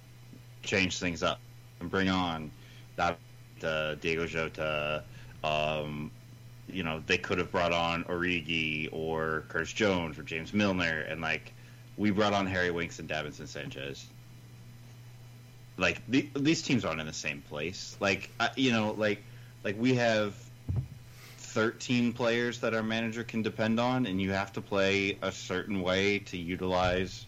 change 0.63 0.99
things 0.99 1.23
up 1.23 1.39
and 1.79 1.89
bring 1.89 2.09
on 2.09 2.51
that 2.97 3.17
uh, 3.63 3.95
Diogo 3.95 4.25
Jota. 4.25 5.03
Um, 5.43 6.11
you 6.67 6.83
know, 6.83 7.01
they 7.07 7.17
could 7.17 7.37
have 7.37 7.51
brought 7.51 7.71
on 7.71 8.03
Origi 8.05 8.89
or 8.91 9.45
Curtis 9.47 9.71
Jones 9.71 10.19
or 10.19 10.23
James 10.23 10.53
Milner, 10.53 11.01
and 11.01 11.21
like 11.21 11.53
we 11.95 12.11
brought 12.11 12.33
on 12.33 12.45
Harry 12.45 12.71
Winks 12.71 12.99
and 12.99 13.07
Davinson 13.07 13.47
Sanchez. 13.47 14.07
Like 15.77 16.01
the, 16.07 16.27
these 16.35 16.61
teams 16.61 16.85
aren't 16.85 16.99
in 16.99 17.07
the 17.07 17.13
same 17.13 17.41
place. 17.41 17.95
Like 17.99 18.29
I, 18.39 18.49
you 18.55 18.71
know, 18.71 18.93
like 18.97 19.23
like 19.63 19.79
we 19.79 19.95
have 19.95 20.35
13 21.37 22.13
players 22.13 22.59
that 22.59 22.73
our 22.73 22.83
manager 22.83 23.23
can 23.23 23.41
depend 23.41 23.79
on, 23.79 24.05
and 24.05 24.21
you 24.21 24.31
have 24.31 24.53
to 24.53 24.61
play 24.61 25.17
a 25.21 25.31
certain 25.31 25.81
way 25.81 26.19
to 26.19 26.37
utilize, 26.37 27.25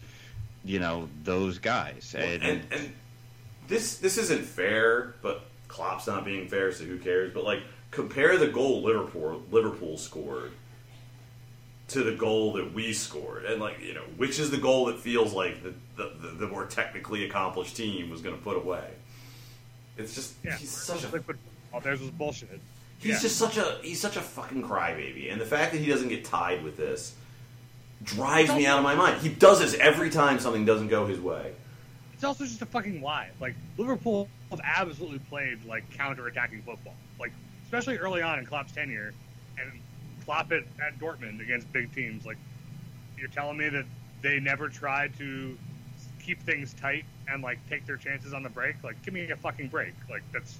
you 0.63 0.79
know, 0.79 1.09
those 1.23 1.57
guys. 1.57 2.15
And, 2.17 2.43
and, 2.43 2.61
and 2.71 2.93
this 3.67 3.97
this 3.97 4.17
isn't 4.17 4.45
fair, 4.45 5.15
but 5.21 5.45
Klopp's 5.67 6.07
not 6.07 6.25
being 6.25 6.47
fair, 6.47 6.71
so 6.71 6.83
who 6.83 6.97
cares? 6.97 7.33
But 7.33 7.43
like 7.43 7.61
compare 7.91 8.37
the 8.37 8.47
goal 8.47 8.83
Liverpool 8.83 9.43
Liverpool 9.51 9.97
scored 9.97 10.51
to 11.89 12.03
the 12.03 12.11
goal 12.13 12.53
that 12.53 12.73
we 12.73 12.93
scored, 12.93 13.45
and 13.45 13.61
like 13.61 13.79
you 13.81 13.93
know, 13.93 14.03
which 14.17 14.39
is 14.39 14.51
the 14.51 14.57
goal 14.57 14.85
that 14.85 14.99
feels 14.99 15.33
like 15.33 15.63
the 15.63 15.73
the, 15.95 16.11
the, 16.21 16.27
the 16.35 16.47
more 16.47 16.65
technically 16.65 17.25
accomplished 17.25 17.75
team 17.75 18.09
was 18.09 18.21
going 18.21 18.35
to 18.35 18.41
put 18.41 18.57
away. 18.57 18.87
It's 19.97 20.15
just 20.15 20.33
Yeah, 20.43 20.55
he's 20.55 20.69
such 20.71 21.03
a. 21.03 21.23
All 21.73 21.79
theirs 21.81 21.99
was 22.01 22.09
bullshit. 22.11 22.59
He's 22.99 23.13
Yeah. 23.13 23.19
just 23.19 23.37
such 23.37 23.57
a 23.57 23.77
he's 23.81 23.99
such 23.99 24.15
a 24.17 24.21
fucking 24.21 24.63
crybaby, 24.63 25.31
and 25.31 25.39
the 25.39 25.45
fact 25.45 25.71
that 25.73 25.79
he 25.79 25.87
doesn't 25.87 26.09
get 26.09 26.25
tied 26.25 26.63
with 26.63 26.77
this 26.77 27.13
drives 28.03 28.53
me 28.53 28.65
out 28.65 28.77
of 28.77 28.83
my 28.83 28.95
mind. 28.95 29.21
He 29.21 29.29
does 29.29 29.59
this 29.59 29.73
every 29.75 30.09
time 30.09 30.39
something 30.39 30.65
doesn't 30.65 30.87
go 30.87 31.05
his 31.05 31.19
way. 31.19 31.53
It's 32.13 32.23
also 32.23 32.43
just 32.45 32.61
a 32.61 32.65
fucking 32.65 33.01
lie. 33.01 33.29
Like 33.39 33.55
Liverpool 33.77 34.29
have 34.51 34.61
absolutely 34.63 35.19
played 35.19 35.63
like 35.65 35.89
counter-attacking 35.97 36.61
football. 36.63 36.95
Like 37.19 37.31
especially 37.65 37.97
early 37.97 38.21
on 38.21 38.39
in 38.39 38.45
Klopp's 38.45 38.71
tenure, 38.71 39.13
and 39.59 39.71
Klopp 40.25 40.51
it 40.51 40.65
at 40.85 40.99
Dortmund 40.99 41.41
against 41.41 41.71
big 41.71 41.93
teams. 41.93 42.25
Like 42.25 42.37
you're 43.17 43.29
telling 43.29 43.57
me 43.57 43.69
that 43.69 43.85
they 44.21 44.39
never 44.39 44.69
tried 44.69 45.17
to 45.17 45.57
keep 46.19 46.41
things 46.41 46.73
tight 46.73 47.05
and 47.27 47.41
like 47.41 47.59
take 47.69 47.85
their 47.85 47.97
chances 47.97 48.33
on 48.33 48.43
the 48.43 48.49
break. 48.49 48.75
Like 48.83 49.01
give 49.03 49.13
me 49.13 49.29
a 49.29 49.35
fucking 49.35 49.67
break. 49.67 49.93
Like 50.09 50.23
that's 50.31 50.59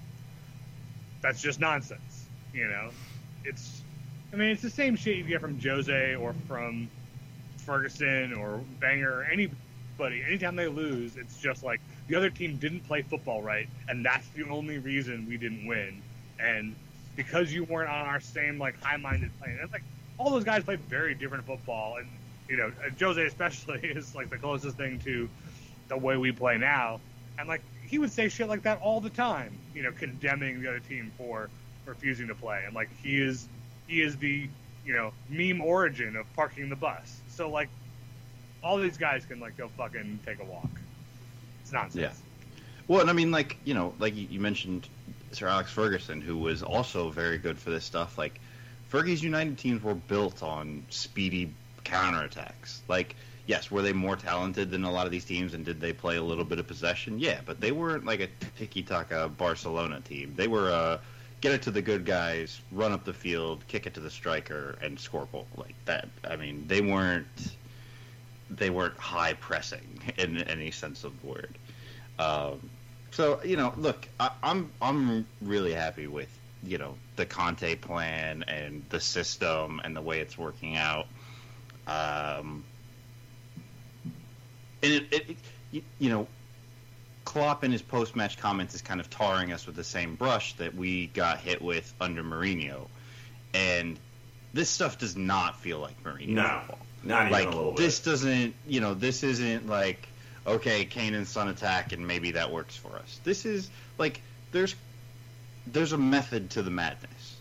that's 1.21 1.41
just 1.41 1.59
nonsense. 1.59 2.25
You 2.53 2.67
know, 2.67 2.89
it's. 3.43 3.81
I 4.31 4.35
mean, 4.35 4.49
it's 4.49 4.61
the 4.61 4.69
same 4.69 4.95
shit 4.95 5.17
you 5.17 5.23
get 5.23 5.41
from 5.41 5.59
Jose 5.59 6.13
or 6.15 6.35
from 6.47 6.87
Ferguson 7.57 8.33
or 8.33 8.61
Banger 8.79 9.21
or 9.21 9.23
any 9.23 9.49
everybody, 9.99 10.23
anytime 10.25 10.55
they 10.55 10.67
lose, 10.67 11.17
it's 11.17 11.37
just 11.37 11.63
like 11.63 11.81
the 12.07 12.15
other 12.15 12.29
team 12.29 12.57
didn't 12.57 12.81
play 12.81 13.01
football 13.01 13.41
right, 13.41 13.67
and 13.87 14.05
that's 14.05 14.27
the 14.29 14.47
only 14.49 14.77
reason 14.77 15.27
we 15.27 15.37
didn't 15.37 15.67
win. 15.67 16.01
And 16.39 16.75
because 17.19 17.51
you 17.51 17.65
weren't 17.65 17.89
on 17.89 18.07
our 18.07 18.21
same 18.21 18.57
like 18.57 18.81
high-minded 18.81 19.29
plane, 19.41 19.59
it's 19.61 19.73
like 19.73 19.83
all 20.17 20.29
those 20.29 20.45
guys 20.45 20.63
play 20.63 20.77
very 20.77 21.13
different 21.13 21.45
football, 21.45 21.97
and 21.97 22.07
you 22.47 22.55
know 22.55 22.71
Jose 22.97 23.21
especially 23.25 23.79
is 23.83 24.15
like 24.15 24.29
the 24.29 24.37
closest 24.37 24.77
thing 24.77 24.99
to 24.99 25.27
the 25.89 25.97
way 25.97 26.15
we 26.15 26.31
play 26.31 26.57
now, 26.57 27.01
and 27.37 27.49
like 27.49 27.61
he 27.85 27.99
would 27.99 28.09
say 28.09 28.29
shit 28.29 28.47
like 28.47 28.63
that 28.63 28.79
all 28.81 29.01
the 29.01 29.09
time, 29.09 29.53
you 29.75 29.83
know, 29.83 29.91
condemning 29.91 30.61
the 30.61 30.69
other 30.69 30.79
team 30.79 31.11
for 31.17 31.49
refusing 31.85 32.29
to 32.29 32.35
play, 32.35 32.63
and 32.65 32.73
like 32.73 32.89
he 33.03 33.21
is 33.21 33.49
he 33.85 34.01
is 34.01 34.15
the 34.15 34.47
you 34.85 34.93
know 34.93 35.11
meme 35.27 35.59
origin 35.59 36.15
of 36.15 36.33
parking 36.37 36.69
the 36.69 36.75
bus. 36.77 37.19
So 37.27 37.49
like 37.49 37.67
all 38.63 38.77
these 38.77 38.97
guys 38.97 39.25
can 39.25 39.41
like 39.41 39.57
go 39.57 39.67
fucking 39.75 40.21
take 40.25 40.39
a 40.39 40.45
walk. 40.45 40.69
It's 41.63 41.73
nonsense. 41.73 42.01
Yeah. 42.01 42.13
Well, 42.87 43.01
and 43.01 43.09
I 43.09 43.13
mean, 43.13 43.29
like 43.29 43.57
you 43.65 43.73
know, 43.73 43.93
like 43.99 44.15
you 44.15 44.25
you 44.29 44.39
mentioned 44.39 44.87
Sir 45.31 45.47
Alex 45.47 45.71
Ferguson, 45.71 46.21
who 46.21 46.37
was 46.37 46.63
also 46.63 47.09
very 47.09 47.37
good 47.37 47.57
for 47.57 47.69
this 47.69 47.85
stuff. 47.85 48.17
Like 48.17 48.39
Fergie's 48.91 49.23
United 49.23 49.57
teams 49.57 49.83
were 49.83 49.95
built 49.95 50.41
on 50.43 50.83
speedy 50.89 51.53
counterattacks. 51.85 52.79
Like, 52.87 53.15
yes, 53.45 53.69
were 53.69 53.81
they 53.81 53.93
more 53.93 54.15
talented 54.15 54.71
than 54.71 54.83
a 54.83 54.91
lot 54.91 55.05
of 55.05 55.11
these 55.11 55.25
teams, 55.25 55.53
and 55.53 55.63
did 55.63 55.79
they 55.79 55.93
play 55.93 56.17
a 56.17 56.23
little 56.23 56.43
bit 56.45 56.59
of 56.59 56.67
possession? 56.67 57.19
Yeah, 57.19 57.41
but 57.45 57.61
they 57.61 57.71
weren't 57.71 58.05
like 58.05 58.19
a 58.19 58.27
tiki 58.57 58.83
taka 58.83 59.29
Barcelona 59.29 60.01
team. 60.01 60.33
They 60.35 60.47
were 60.47 60.69
a 60.69 60.99
get 61.41 61.53
it 61.53 61.61
to 61.63 61.71
the 61.71 61.81
good 61.81 62.05
guys, 62.05 62.59
run 62.71 62.91
up 62.91 63.05
the 63.05 63.13
field, 63.13 63.63
kick 63.67 63.87
it 63.87 63.93
to 63.93 63.99
the 63.99 64.09
striker, 64.09 64.77
and 64.81 64.99
score 64.99 65.27
goal 65.31 65.47
like 65.55 65.75
that. 65.85 66.09
I 66.29 66.35
mean, 66.35 66.65
they 66.67 66.81
weren't 66.81 67.27
they 68.49 68.69
weren't 68.69 68.97
high 68.97 69.33
pressing 69.33 70.01
in 70.17 70.41
any 70.43 70.71
sense 70.71 71.03
of 71.03 71.19
the 71.21 71.27
word. 71.27 71.57
Um, 72.17 72.69
so 73.11 73.41
you 73.43 73.55
know, 73.55 73.73
look, 73.77 74.07
I, 74.19 74.31
I'm 74.43 74.71
I'm 74.81 75.27
really 75.41 75.73
happy 75.73 76.07
with 76.07 76.29
you 76.63 76.77
know 76.77 76.95
the 77.15 77.25
Conte 77.25 77.75
plan 77.75 78.43
and 78.47 78.83
the 78.89 78.99
system 78.99 79.81
and 79.83 79.95
the 79.95 80.01
way 80.01 80.19
it's 80.19 80.37
working 80.37 80.75
out. 80.77 81.07
Um, 81.87 82.63
and 84.83 84.93
it, 84.93 85.03
it, 85.11 85.37
it 85.73 85.83
you 85.97 86.09
know, 86.09 86.27
Klopp 87.25 87.63
in 87.63 87.71
his 87.71 87.81
post 87.81 88.15
match 88.15 88.37
comments 88.37 88.75
is 88.75 88.81
kind 88.81 88.99
of 88.99 89.09
tarring 89.09 89.51
us 89.51 89.65
with 89.65 89.75
the 89.75 89.83
same 89.83 90.15
brush 90.15 90.53
that 90.55 90.75
we 90.75 91.07
got 91.07 91.39
hit 91.39 91.61
with 91.61 91.93
under 91.99 92.23
Mourinho, 92.23 92.87
and 93.53 93.99
this 94.53 94.69
stuff 94.69 94.97
does 94.97 95.15
not 95.15 95.59
feel 95.59 95.79
like 95.79 96.03
Mourinho 96.03 96.29
No, 96.29 96.61
football 96.67 96.85
not 97.03 97.21
even 97.21 97.31
like 97.31 97.45
a 97.47 97.55
little 97.55 97.71
bit. 97.71 97.77
this 97.77 97.99
doesn't 97.99 98.53
you 98.67 98.81
know 98.81 98.93
this 98.93 99.23
isn't 99.23 99.67
like 99.67 100.08
okay 100.49 100.85
Kane 100.85 101.13
and 101.13 101.27
Son 101.27 101.47
attack 101.47 101.91
and 101.91 102.05
maybe 102.05 102.31
that 102.31 102.51
works 102.51 102.75
for 102.75 102.95
us. 102.95 103.19
This 103.23 103.45
is 103.45 103.69
like 103.97 104.21
there's 104.51 104.75
there's 105.67 105.93
a 105.93 105.97
method 105.97 106.49
to 106.51 106.63
the 106.63 106.71
madness. 106.71 107.35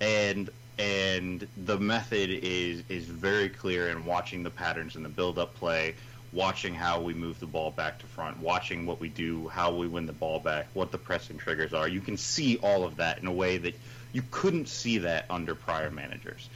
And 0.00 0.50
and 0.78 1.46
the 1.64 1.78
method 1.78 2.30
is 2.30 2.82
is 2.88 3.04
very 3.04 3.48
clear 3.48 3.88
in 3.88 4.04
watching 4.04 4.42
the 4.42 4.50
patterns 4.50 4.96
in 4.96 5.02
the 5.02 5.08
build 5.08 5.38
up 5.38 5.54
play 5.54 5.94
watching 6.32 6.74
how 6.74 7.00
we 7.00 7.14
move 7.14 7.40
the 7.40 7.46
ball 7.46 7.70
back 7.70 7.98
to 7.98 8.06
front 8.06 8.38
watching 8.38 8.84
what 8.84 9.00
we 9.00 9.08
do 9.08 9.48
how 9.48 9.74
we 9.74 9.88
win 9.88 10.04
the 10.04 10.12
ball 10.12 10.38
back 10.38 10.66
what 10.74 10.92
the 10.92 10.98
pressing 10.98 11.38
triggers 11.38 11.72
are. 11.72 11.88
You 11.88 12.00
can 12.00 12.16
see 12.16 12.58
all 12.58 12.84
of 12.84 12.96
that 12.96 13.18
in 13.18 13.26
a 13.26 13.32
way 13.32 13.58
that 13.58 13.74
you 14.12 14.22
couldn't 14.30 14.68
see 14.68 14.98
that 14.98 15.26
under 15.30 15.54
prior 15.54 15.90
managers. 15.90 16.48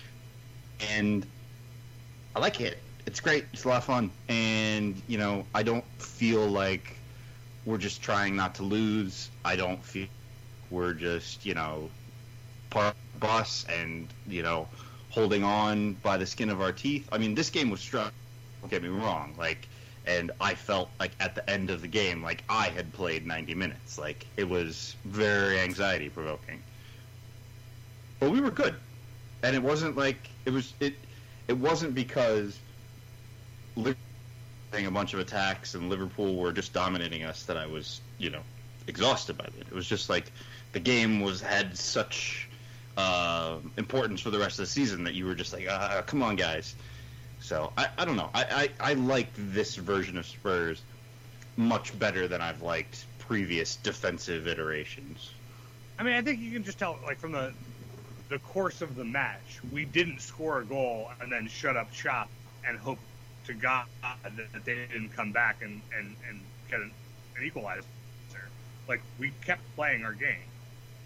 And 0.91 1.27
I 2.35 2.41
like 2.41 2.61
it. 2.61 2.79
It's 3.07 3.21
great. 3.21 3.47
It's 3.53 3.65
a 3.65 3.69
lot 3.69 3.79
of 3.79 3.85
fun, 3.85 4.11
and 4.29 5.01
you 5.09 5.19
know, 5.19 5.45
I 5.55 5.63
don't 5.63 5.85
feel 6.01 6.47
like 6.47 6.97
we're 7.65 7.79
just 7.79 8.03
trying 8.03 8.37
not 8.37 8.55
to 8.57 8.63
lose. 8.63 9.31
I 9.45 9.57
don't 9.57 9.85
feel 9.85 10.07
we're 10.71 10.95
just 10.95 11.45
you 11.45 11.55
know 11.55 11.91
part 12.71 12.95
of 12.95 13.21
the 13.21 13.27
bus 13.27 13.67
and 13.69 14.09
you 14.27 14.43
know 14.43 14.69
holding 15.11 15.45
on 15.45 15.95
by 15.95 16.17
the 16.17 16.27
skin 16.27 16.49
of 16.49 16.61
our 16.61 16.73
teeth. 16.73 17.09
I 17.13 17.19
mean, 17.19 17.35
this 17.35 17.51
game 17.51 17.71
was 17.71 17.81
struck. 17.81 18.13
Don't 18.61 18.71
get 18.71 18.83
me 18.83 18.89
wrong. 18.89 19.35
Like, 19.37 19.69
and 20.07 20.31
I 20.41 20.55
felt 20.55 20.89
like 20.99 21.11
at 21.21 21.35
the 21.35 21.49
end 21.51 21.71
of 21.71 21.83
the 21.83 21.89
game, 21.89 22.23
like 22.23 22.45
I 22.49 22.69
had 22.69 22.93
played 22.93 23.27
90 23.27 23.55
minutes. 23.55 23.99
Like 23.99 24.27
it 24.37 24.49
was 24.49 24.97
very 25.05 25.59
anxiety 25.59 26.09
provoking. 26.09 26.63
But 28.21 28.31
we 28.31 28.41
were 28.41 28.53
good, 28.53 28.77
and 29.43 29.57
it 29.57 29.63
wasn't 29.63 29.97
like 29.97 30.29
it 30.47 30.51
was 30.51 30.73
it 30.79 30.95
it 31.49 31.59
wasn't 31.59 31.95
because 31.95 32.59
a 33.77 34.91
bunch 34.91 35.15
of 35.15 35.21
attacks 35.21 35.75
and 35.75 35.89
Liverpool 35.89 36.37
were 36.37 36.53
just 36.53 36.73
dominating 36.73 37.25
us 37.25 37.45
that 37.45 37.57
I 37.57 37.67
was, 37.67 38.01
you 38.19 38.31
know, 38.31 38.43
exhausted 38.87 39.39
by 39.39 39.45
it. 39.45 39.55
It 39.61 39.73
was 39.73 39.87
just 39.87 40.09
like 40.09 40.31
the 40.73 40.81
game 40.81 41.21
was 41.21 41.41
had 41.41 41.77
such 41.77 42.49
uh, 42.97 43.57
importance 43.77 44.21
for 44.21 44.31
the 44.31 44.39
rest 44.39 44.59
of 44.59 44.65
the 44.65 44.71
season 44.71 45.05
that 45.05 45.15
you 45.15 45.27
were 45.27 45.35
just 45.35 45.53
like, 45.53 45.67
ah, 45.69 46.03
come 46.07 46.23
on, 46.23 46.37
guys. 46.37 46.75
So 47.41 47.73
I, 47.77 47.89
I 47.99 48.05
don't 48.05 48.17
know. 48.17 48.31
I, 48.35 48.71
I, 48.81 48.91
I 48.91 48.95
like 48.95 49.29
this 49.37 49.77
version 49.77 50.17
of 50.17 50.27
Spurs 50.27 50.83
much 51.57 51.97
better 51.99 52.29
than 52.29 52.41
I've 52.41 52.63
liked 52.63 53.05
previous 53.19 53.77
defensive 53.77 54.47
iterations. 54.47 55.31
I 55.99 56.03
mean, 56.03 56.15
I 56.15 56.23
think 56.23 56.41
you 56.41 56.53
can 56.53 56.65
just 56.65 56.79
tell, 56.79 56.99
like 57.05 57.19
from 57.19 57.33
the 57.33 57.53
the 58.29 58.39
course 58.39 58.81
of 58.81 58.97
the 58.97 59.05
match, 59.05 59.61
we 59.71 59.85
didn't 59.85 60.21
score 60.21 60.61
a 60.61 60.65
goal 60.65 61.11
and 61.21 61.31
then 61.31 61.47
shut 61.49 61.77
up 61.77 61.93
shop 61.93 62.31
and 62.67 62.79
hope 62.79 62.99
to 63.47 63.55
God 63.55 63.87
that, 64.03 64.65
they 64.65 64.75
didn't 64.75 65.11
come 65.11 65.33
back 65.33 65.63
and 65.63 65.81
and 65.97 66.15
and 66.29 66.41
get 66.71 66.81
an, 66.81 66.91
an 67.37 67.45
equalizer. 67.45 67.83
Like 68.89 69.01
we 69.19 69.33
kept 69.45 69.63
playing 69.77 70.05
our 70.05 70.13
game 70.13 70.43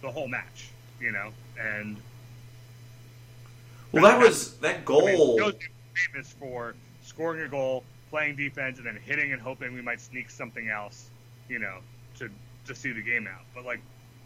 the 0.02 0.10
whole 0.10 0.28
match, 0.28 0.70
you 1.00 1.12
know, 1.12 1.30
and 1.60 1.96
well, 3.92 4.02
that 4.04 4.18
was 4.18 4.56
that 4.58 4.76
I 4.76 4.80
goal. 4.80 5.06
mean, 5.06 5.38
Joe's 5.38 5.54
famous 5.94 6.34
for 6.38 6.74
scoring 7.02 7.42
a 7.42 7.48
goal, 7.48 7.84
playing 8.10 8.36
defense, 8.36 8.78
and 8.78 8.86
then 8.86 8.98
hitting 9.04 9.32
and 9.32 9.40
hoping 9.40 9.74
we 9.74 9.82
might 9.82 10.00
sneak 10.00 10.30
something 10.30 10.68
else, 10.68 11.10
you 11.48 11.58
know, 11.58 11.78
to 12.18 12.28
to 12.66 12.74
see 12.74 12.92
the 12.92 13.02
game 13.02 13.26
out. 13.26 13.44
But 13.54 13.64
like, 13.64 13.80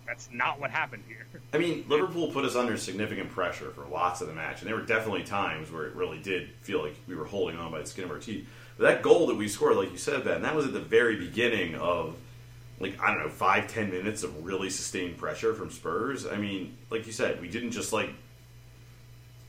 that's 0.06 0.28
not 0.32 0.60
what 0.60 0.70
happened 0.70 1.04
here. 1.06 1.26
I 1.52 1.58
mean, 1.58 1.84
Liverpool 1.88 2.32
put 2.32 2.44
us 2.44 2.56
under 2.56 2.76
significant 2.76 3.30
pressure 3.30 3.70
for 3.70 3.84
lots 3.86 4.20
of 4.20 4.28
the 4.28 4.34
match, 4.34 4.60
and 4.60 4.68
there 4.68 4.76
were 4.76 4.82
definitely 4.82 5.22
times 5.22 5.70
where 5.70 5.86
it 5.86 5.94
really 5.94 6.18
did 6.18 6.50
feel 6.62 6.82
like 6.82 6.96
we 7.06 7.14
were 7.14 7.24
holding 7.24 7.56
on 7.56 7.70
by 7.70 7.80
the 7.80 7.86
skin 7.86 8.04
of 8.04 8.10
our 8.10 8.18
teeth. 8.18 8.48
But 8.76 8.84
that 8.84 9.02
goal 9.02 9.26
that 9.28 9.36
we 9.36 9.48
scored, 9.48 9.76
like 9.76 9.92
you 9.92 9.98
said, 9.98 10.24
Ben, 10.24 10.42
that 10.42 10.54
was 10.54 10.66
at 10.66 10.72
the 10.72 10.80
very 10.80 11.16
beginning 11.16 11.74
of, 11.76 12.16
like, 12.78 13.00
I 13.00 13.14
don't 13.14 13.22
know, 13.22 13.28
five, 13.28 13.68
ten 13.68 13.90
minutes 13.90 14.22
of 14.22 14.44
really 14.44 14.70
sustained 14.70 15.16
pressure 15.16 15.54
from 15.54 15.70
Spurs. 15.70 16.26
I 16.26 16.36
mean, 16.36 16.76
like 16.90 17.06
you 17.06 17.12
said, 17.12 17.40
we 17.40 17.48
didn't 17.48 17.72
just, 17.72 17.92
like, 17.92 18.10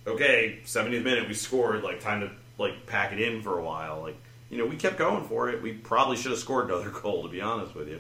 okay, 0.06 0.60
70th 0.66 1.04
minute, 1.04 1.28
we 1.28 1.34
scored, 1.34 1.84
like, 1.84 2.02
time 2.02 2.22
to, 2.22 2.32
like, 2.58 2.86
pack 2.86 3.14
it 3.14 3.22
in 3.22 3.42
for 3.42 3.58
a 3.58 3.64
while. 3.64 4.02
Like, 4.02 4.18
you 4.50 4.58
know, 4.58 4.66
we 4.66 4.76
kept 4.76 4.98
going 4.98 5.24
for 5.28 5.50
it. 5.50 5.62
We 5.62 5.74
probably 5.74 6.18
should 6.18 6.32
have 6.32 6.40
scored 6.40 6.66
another 6.66 6.90
goal, 7.02 7.24
to 7.24 7.30
be 7.30 7.42
honest 7.42 7.74
with 7.74 7.88
you 7.88 8.00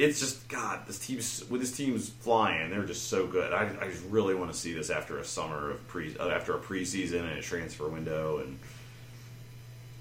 it's 0.00 0.18
just 0.18 0.48
God. 0.48 0.86
This 0.86 0.98
team's 0.98 1.44
with 1.50 1.60
this 1.60 1.72
team's 1.72 2.08
flying. 2.08 2.70
They're 2.70 2.84
just 2.84 3.08
so 3.08 3.26
good. 3.26 3.52
I, 3.52 3.70
I 3.80 3.88
just 3.88 4.04
really 4.06 4.34
want 4.34 4.50
to 4.52 4.56
see 4.56 4.72
this 4.72 4.90
after 4.90 5.18
a 5.18 5.24
summer 5.24 5.70
of 5.70 5.86
pre 5.88 6.16
uh, 6.18 6.28
after 6.28 6.54
a 6.56 6.58
preseason 6.58 7.20
and 7.20 7.38
a 7.38 7.42
transfer 7.42 7.88
window 7.88 8.38
and 8.38 8.58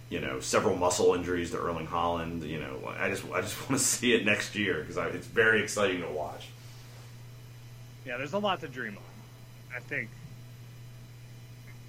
you 0.09 0.21
know 0.21 0.39
several 0.39 0.75
muscle 0.77 1.13
injuries 1.15 1.51
to 1.51 1.57
Erling 1.57 1.87
Haaland. 1.87 2.47
You 2.47 2.59
know, 2.59 2.93
I 2.97 3.09
just 3.09 3.25
I 3.31 3.41
just 3.41 3.59
want 3.69 3.79
to 3.79 3.85
see 3.85 4.13
it 4.13 4.25
next 4.25 4.55
year 4.55 4.85
because 4.85 4.97
it's 5.13 5.27
very 5.27 5.61
exciting 5.61 6.01
to 6.01 6.09
watch. 6.09 6.47
Yeah, 8.05 8.17
there's 8.17 8.33
a 8.33 8.39
lot 8.39 8.61
to 8.61 8.67
dream 8.67 8.95
on. 8.95 9.75
I 9.75 9.81
think, 9.81 10.09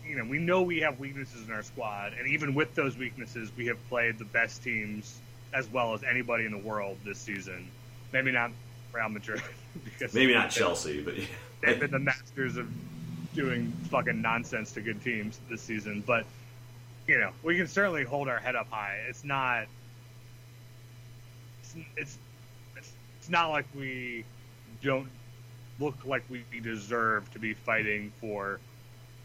you 0.06 0.16
know, 0.16 0.24
we 0.24 0.38
know 0.38 0.62
we 0.62 0.80
have 0.80 0.98
weaknesses 0.98 1.46
in 1.46 1.54
our 1.54 1.62
squad, 1.62 2.12
and 2.18 2.28
even 2.28 2.54
with 2.54 2.74
those 2.74 2.98
weaknesses, 2.98 3.50
we 3.56 3.66
have 3.66 3.78
played 3.88 4.18
the 4.18 4.24
best 4.26 4.62
teams 4.62 5.18
as 5.54 5.68
well 5.68 5.94
as 5.94 6.02
anybody 6.02 6.44
in 6.44 6.52
the 6.52 6.58
world 6.58 6.98
this 7.04 7.18
season. 7.18 7.70
Maybe 8.12 8.32
not 8.32 8.50
Real 8.92 9.08
Madrid, 9.08 9.42
because 9.84 10.14
Maybe 10.14 10.34
not 10.34 10.50
Chelsea, 10.50 11.02
but 11.02 11.14
They've 11.62 11.78
been 11.78 11.90
the 11.90 11.98
masters 11.98 12.56
of 12.56 12.68
doing 13.34 13.72
fucking 13.90 14.20
nonsense 14.20 14.72
to 14.72 14.80
good 14.80 15.02
teams 15.02 15.38
this 15.48 15.60
season, 15.60 16.02
but 16.06 16.24
you 17.06 17.18
know, 17.18 17.32
we 17.42 17.56
can 17.56 17.66
certainly 17.66 18.04
hold 18.04 18.28
our 18.28 18.38
head 18.38 18.56
up 18.56 18.70
high. 18.70 18.98
It's 19.08 19.24
not. 19.24 19.66
It's 21.62 21.74
it's, 21.96 22.18
it's, 22.76 22.92
it's 23.18 23.28
not 23.28 23.50
like 23.50 23.66
we 23.74 24.24
don't 24.82 25.08
look 25.78 25.96
like 26.04 26.22
we 26.28 26.44
deserve 26.62 27.30
to 27.32 27.38
be 27.38 27.54
fighting 27.54 28.12
for 28.20 28.60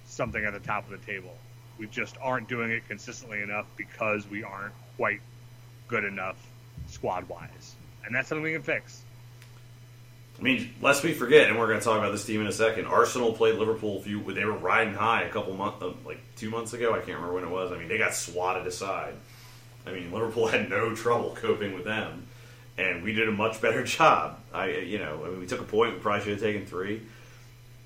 something 0.06 0.44
at 0.44 0.54
the 0.54 0.60
top 0.60 0.86
of 0.86 0.92
the 0.92 1.06
table. 1.06 1.36
We 1.78 1.88
just 1.88 2.16
aren't 2.22 2.48
doing 2.48 2.72
it 2.72 2.88
consistently 2.88 3.42
enough 3.42 3.66
because 3.76 4.30
we 4.30 4.44
aren't 4.44 4.74
quite 4.96 5.22
good 5.88 6.06
enough 6.06 6.38
squad 6.88 7.28
wise, 7.28 7.65
and 8.06 8.16
that's 8.16 8.30
something 8.30 8.44
we 8.44 8.54
can 8.54 8.62
fix. 8.62 9.04
I 10.38 10.42
mean, 10.42 10.74
lest 10.82 11.04
we 11.04 11.14
forget, 11.14 11.50
and 11.50 11.58
we're 11.58 11.68
going 11.68 11.80
to 11.80 11.86
talk 11.86 11.98
about 11.98 12.12
this 12.12 12.26
team 12.26 12.42
in 12.42 12.48
a 12.48 12.52
second. 12.52 12.88
Arsenal 12.88 13.32
played 13.32 13.56
Liverpool. 13.56 14.02
Few, 14.02 14.22
they 14.34 14.44
were 14.44 14.52
riding 14.52 14.94
high 14.94 15.24
a 15.24 15.30
couple 15.30 15.54
months, 15.54 15.82
uh, 15.82 15.94
like 16.06 16.20
two 16.36 16.50
months 16.50 16.74
ago. 16.74 16.94
I 16.94 16.98
can't 16.98 17.18
remember 17.20 17.34
when 17.34 17.44
it 17.46 17.50
was. 17.50 17.72
I 17.72 17.78
mean, 17.78 17.88
they 17.88 17.98
got 17.98 18.14
swatted 18.14 18.68
aside. 18.68 19.14
I 19.88 19.94
mean, 19.94 20.12
Liverpool 20.12 20.48
had 20.52 20.70
no 20.70 20.94
trouble 20.94 21.36
coping 21.40 21.74
with 21.74 21.86
them, 21.86 22.28
and 22.78 23.02
we 23.02 23.14
did 23.14 23.30
a 23.30 23.32
much 23.32 23.62
better 23.62 23.84
job. 23.86 24.40
I, 24.54 24.72
you 24.72 25.00
know, 25.00 25.22
I 25.26 25.30
mean, 25.30 25.40
we 25.40 25.48
took 25.48 25.62
a 25.62 25.66
point. 25.66 25.94
We 25.94 26.00
probably 26.00 26.24
should 26.24 26.34
have 26.34 26.42
taken 26.42 26.66
three. 26.66 27.02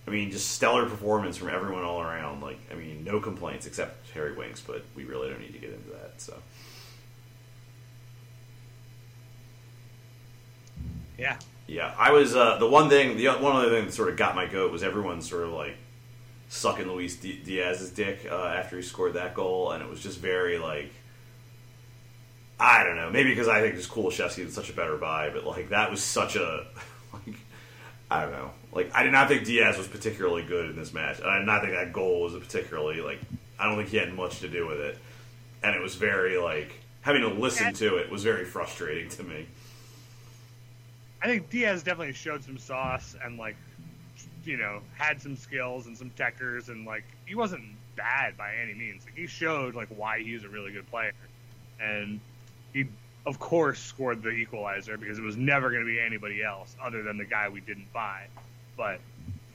I 0.08 0.12
mean, 0.12 0.32
just 0.32 0.50
stellar 0.50 0.90
performance 0.90 1.38
from 1.38 1.50
everyone 1.50 1.84
all 1.84 2.02
around. 2.02 2.42
Like, 2.42 2.58
I 2.72 2.74
mean, 2.74 3.04
no 3.04 3.20
complaints 3.20 3.68
except 3.68 4.10
Harry 4.16 4.34
Winks, 4.34 4.60
but 4.60 4.84
we 4.96 5.04
really 5.04 5.30
don't 5.30 5.40
need 5.40 5.54
to 5.54 5.60
get 5.60 5.70
into 5.70 5.90
that. 5.92 6.20
So, 6.20 6.34
Yeah. 11.20 11.38
yeah, 11.68 11.94
I 11.98 12.12
was 12.12 12.36
uh, 12.36 12.58
the 12.58 12.68
one 12.68 12.90
thing. 12.90 13.18
The 13.18 13.28
one 13.28 13.56
other 13.56 13.70
thing 13.70 13.86
that 13.86 13.92
sort 13.92 14.10
of 14.10 14.18
got 14.18 14.36
my 14.36 14.46
goat 14.46 14.72
was 14.72 14.84
everyone 14.84 15.22
sort 15.22 15.44
of 15.44 15.52
like 15.52 15.76
sucking 16.48 16.88
Luis 16.88 17.16
D- 17.18 17.42
Diaz's 17.44 17.92
dick 17.92 18.28
uh, 18.30 18.36
after 18.36 18.78
he 18.78 18.82
scored 18.82 19.14
that 19.14 19.34
goal, 19.34 19.72
and 19.72 19.84
it 19.84 19.90
was 19.90 20.02
just 20.02 20.20
very 20.20 20.58
like. 20.58 20.92
I 22.62 22.84
don't 22.84 22.98
know. 22.98 23.10
Maybe 23.10 23.30
because 23.30 23.48
I 23.48 23.62
think 23.62 23.76
it's 23.76 23.86
cool 23.86 24.12
Kulusevski 24.12 24.46
is 24.46 24.54
such 24.54 24.70
a 24.70 24.74
better 24.74 24.98
vibe, 24.98 25.34
but 25.34 25.46
like 25.46 25.70
that 25.70 25.90
was 25.90 26.04
such 26.04 26.36
a 26.36 26.66
like 27.14 27.38
I 28.12 28.24
don't 28.24 28.32
know. 28.32 28.52
Like 28.72 28.92
I 28.94 29.04
did 29.04 29.12
not 29.12 29.28
think 29.28 29.46
Diaz 29.46 29.78
was 29.78 29.88
particularly 29.88 30.44
good 30.44 30.70
in 30.70 30.76
this 30.76 30.94
match, 30.94 31.20
and 31.20 31.30
I 31.30 31.38
did 31.40 31.46
not 31.46 31.62
think 31.62 31.74
that 31.74 31.94
goal 31.94 32.22
was 32.22 32.34
a 32.36 32.40
particularly 32.40 33.02
like. 33.02 33.20
I 33.60 33.66
don't 33.66 33.78
think 33.78 33.90
he 33.90 33.98
had 33.98 34.14
much 34.14 34.40
to 34.40 34.48
do 34.48 34.66
with 34.68 34.80
it, 34.80 34.98
and 35.64 35.76
it 35.76 35.82
was 35.82 35.96
very 35.96 36.38
like 36.38 36.74
having 37.02 37.22
to 37.22 37.30
listen 37.30 37.74
to 37.74 37.98
it 37.98 38.10
was 38.10 38.24
very 38.24 38.46
frustrating 38.46 39.10
to 39.10 39.24
me. 39.24 39.48
I 41.22 41.28
think 41.28 41.50
Diaz 41.50 41.84
definitely 41.84 42.14
showed 42.14 42.44
some 42.44 42.58
sauce 42.58 43.16
and 43.24 43.38
like, 43.38 43.56
you 44.46 44.58
know, 44.58 44.82
had 44.98 45.22
some 45.22 45.36
skills 45.36 45.88
and 45.88 45.98
some 45.98 46.12
techers 46.12 46.70
and 46.70 46.86
like 46.86 47.04
he 47.26 47.36
wasn't 47.36 47.64
bad 47.96 48.38
by 48.38 48.54
any 48.64 48.74
means. 48.74 49.04
Like 49.06 49.16
he 49.16 49.28
showed 49.28 49.76
like 49.76 49.90
why 49.90 50.22
he 50.22 50.34
was 50.34 50.44
a 50.44 50.50
really 50.50 50.72
good 50.72 50.90
player, 50.90 51.12
and 51.82 52.20
he 52.74 52.86
of 53.26 53.38
course 53.40 53.80
scored 53.80 54.24
the 54.24 54.30
equalizer 54.30 54.98
because 54.98 55.20
it 55.20 55.24
was 55.24 55.36
never 55.36 55.70
going 55.70 55.82
to 55.82 55.86
be 55.88 56.00
anybody 56.00 56.42
else 56.42 56.76
other 56.82 57.04
than 57.04 57.18
the 57.18 57.26
guy 57.26 57.50
we 57.50 57.60
didn't 57.62 57.92
buy. 57.92 58.28
But 58.78 59.00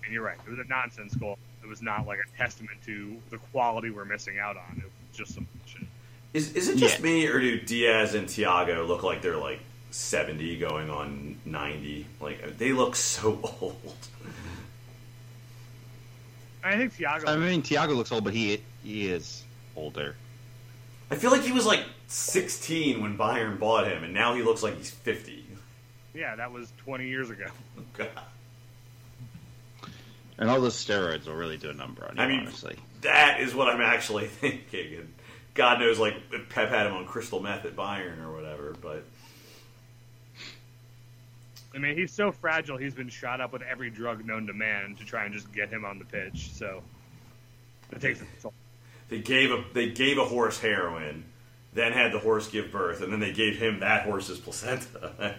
and 0.04 0.12
you're 0.12 0.22
right, 0.22 0.36
it 0.46 0.50
was 0.50 0.58
a 0.58 0.68
nonsense 0.68 1.14
goal. 1.14 1.38
It 1.62 1.66
was 1.66 1.80
not 1.80 2.06
like 2.06 2.18
a 2.18 2.36
testament 2.36 2.76
to 2.84 3.16
the 3.30 3.38
quality 3.38 3.88
we're 3.88 4.04
missing 4.04 4.38
out 4.38 4.56
on. 4.58 4.76
It 4.76 4.84
was 4.84 5.16
just 5.16 5.34
some 5.34 5.46
bullshit. 5.56 5.88
Is 6.34 6.52
is 6.52 6.68
it 6.68 6.76
just 6.76 6.98
Yeah. 6.98 7.04
me, 7.04 7.26
or 7.26 7.40
do 7.40 7.58
Diaz 7.58 8.14
and 8.14 8.28
Thiago 8.28 8.86
look 8.86 9.02
like 9.02 9.22
they're 9.22 9.38
like 9.38 9.60
seventy 9.94 10.58
going 10.58 10.90
on 10.90 11.38
ninety? 11.44 12.06
Like 12.20 12.58
they 12.58 12.72
look 12.72 12.96
so 12.96 13.38
old. 13.60 13.96
I 16.62 16.76
think 16.76 16.96
Thiago. 16.96 17.28
I 17.28 17.36
mean, 17.36 17.62
Thiago 17.62 17.94
looks 17.94 18.10
old, 18.10 18.24
but 18.24 18.32
he 18.32 18.60
he 18.82 19.08
is 19.08 19.42
older. 19.76 20.16
I 21.10 21.16
feel 21.16 21.30
like 21.30 21.42
he 21.42 21.52
was 21.52 21.66
like 21.66 21.84
sixteen 22.08 23.02
when 23.02 23.16
Bayern 23.18 23.58
bought 23.58 23.86
him, 23.86 24.02
and 24.02 24.12
now 24.14 24.34
he 24.34 24.42
looks 24.42 24.62
like 24.62 24.76
he's 24.76 24.90
fifty. 24.90 25.44
yeah, 26.14 26.36
that 26.36 26.52
was 26.52 26.72
20 26.84 27.06
years 27.08 27.30
ago. 27.30 27.46
Oh, 27.78 27.82
God. 27.94 28.08
And 30.38 30.48
all 30.50 30.60
those 30.60 30.74
steroids 30.74 31.26
will 31.26 31.34
really 31.34 31.56
do 31.56 31.70
a 31.70 31.74
number 31.74 32.04
on 32.08 32.16
you, 32.16 32.22
I 32.22 32.26
mean, 32.28 32.40
honestly. 32.40 32.76
That 33.02 33.40
is 33.40 33.54
what 33.54 33.68
I'm 33.68 33.80
actually 33.80 34.26
thinking. 34.40 34.94
And 34.98 35.14
God 35.54 35.78
knows, 35.80 35.98
like 35.98 36.14
if 36.32 36.48
Pep 36.48 36.70
had 36.70 36.86
him 36.86 36.94
on 36.94 37.06
crystal 37.06 37.40
meth 37.40 37.64
at 37.64 37.76
Bayern 37.76 38.20
or 38.24 38.32
whatever. 38.32 38.74
But 38.80 39.04
I 41.74 41.78
mean, 41.78 41.96
he's 41.96 42.12
so 42.12 42.30
fragile. 42.30 42.76
He's 42.76 42.94
been 42.94 43.08
shot 43.08 43.40
up 43.40 43.52
with 43.52 43.62
every 43.62 43.90
drug 43.90 44.24
known 44.24 44.46
to 44.46 44.52
man 44.52 44.94
to 44.96 45.04
try 45.04 45.24
and 45.24 45.34
just 45.34 45.52
get 45.52 45.68
him 45.68 45.84
on 45.84 45.98
the 45.98 46.04
pitch. 46.04 46.52
So 46.52 46.82
it 47.90 48.00
takes 48.00 48.20
a 48.20 48.24
toll. 48.40 48.54
they 49.08 49.18
gave 49.20 49.50
a 49.50 49.64
they 49.72 49.90
gave 49.90 50.18
a 50.18 50.24
horse 50.24 50.60
heroin, 50.60 51.24
then 51.72 51.92
had 51.92 52.12
the 52.12 52.20
horse 52.20 52.48
give 52.48 52.70
birth, 52.70 53.02
and 53.02 53.12
then 53.12 53.20
they 53.20 53.32
gave 53.32 53.58
him 53.58 53.80
that 53.80 54.04
horse's 54.04 54.38
placenta. 54.38 55.12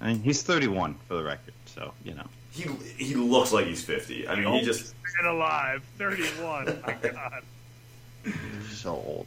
And 0.00 0.08
I 0.08 0.12
mean, 0.12 0.22
he's 0.22 0.42
31 0.42 0.96
for 1.08 1.14
the 1.14 1.24
record, 1.24 1.54
so 1.64 1.92
you 2.04 2.12
know. 2.14 2.26
he 2.50 2.64
he 2.98 3.14
looks 3.14 3.50
like 3.50 3.66
he's 3.66 3.82
fifty. 3.82 4.28
I 4.28 4.36
mean, 4.36 4.52
he 4.52 4.62
just 4.62 4.94
and 5.18 5.28
alive, 5.28 5.82
31. 5.96 6.82
My 6.86 6.92
God. 7.02 7.42
so 8.70 8.90
old. 8.90 9.26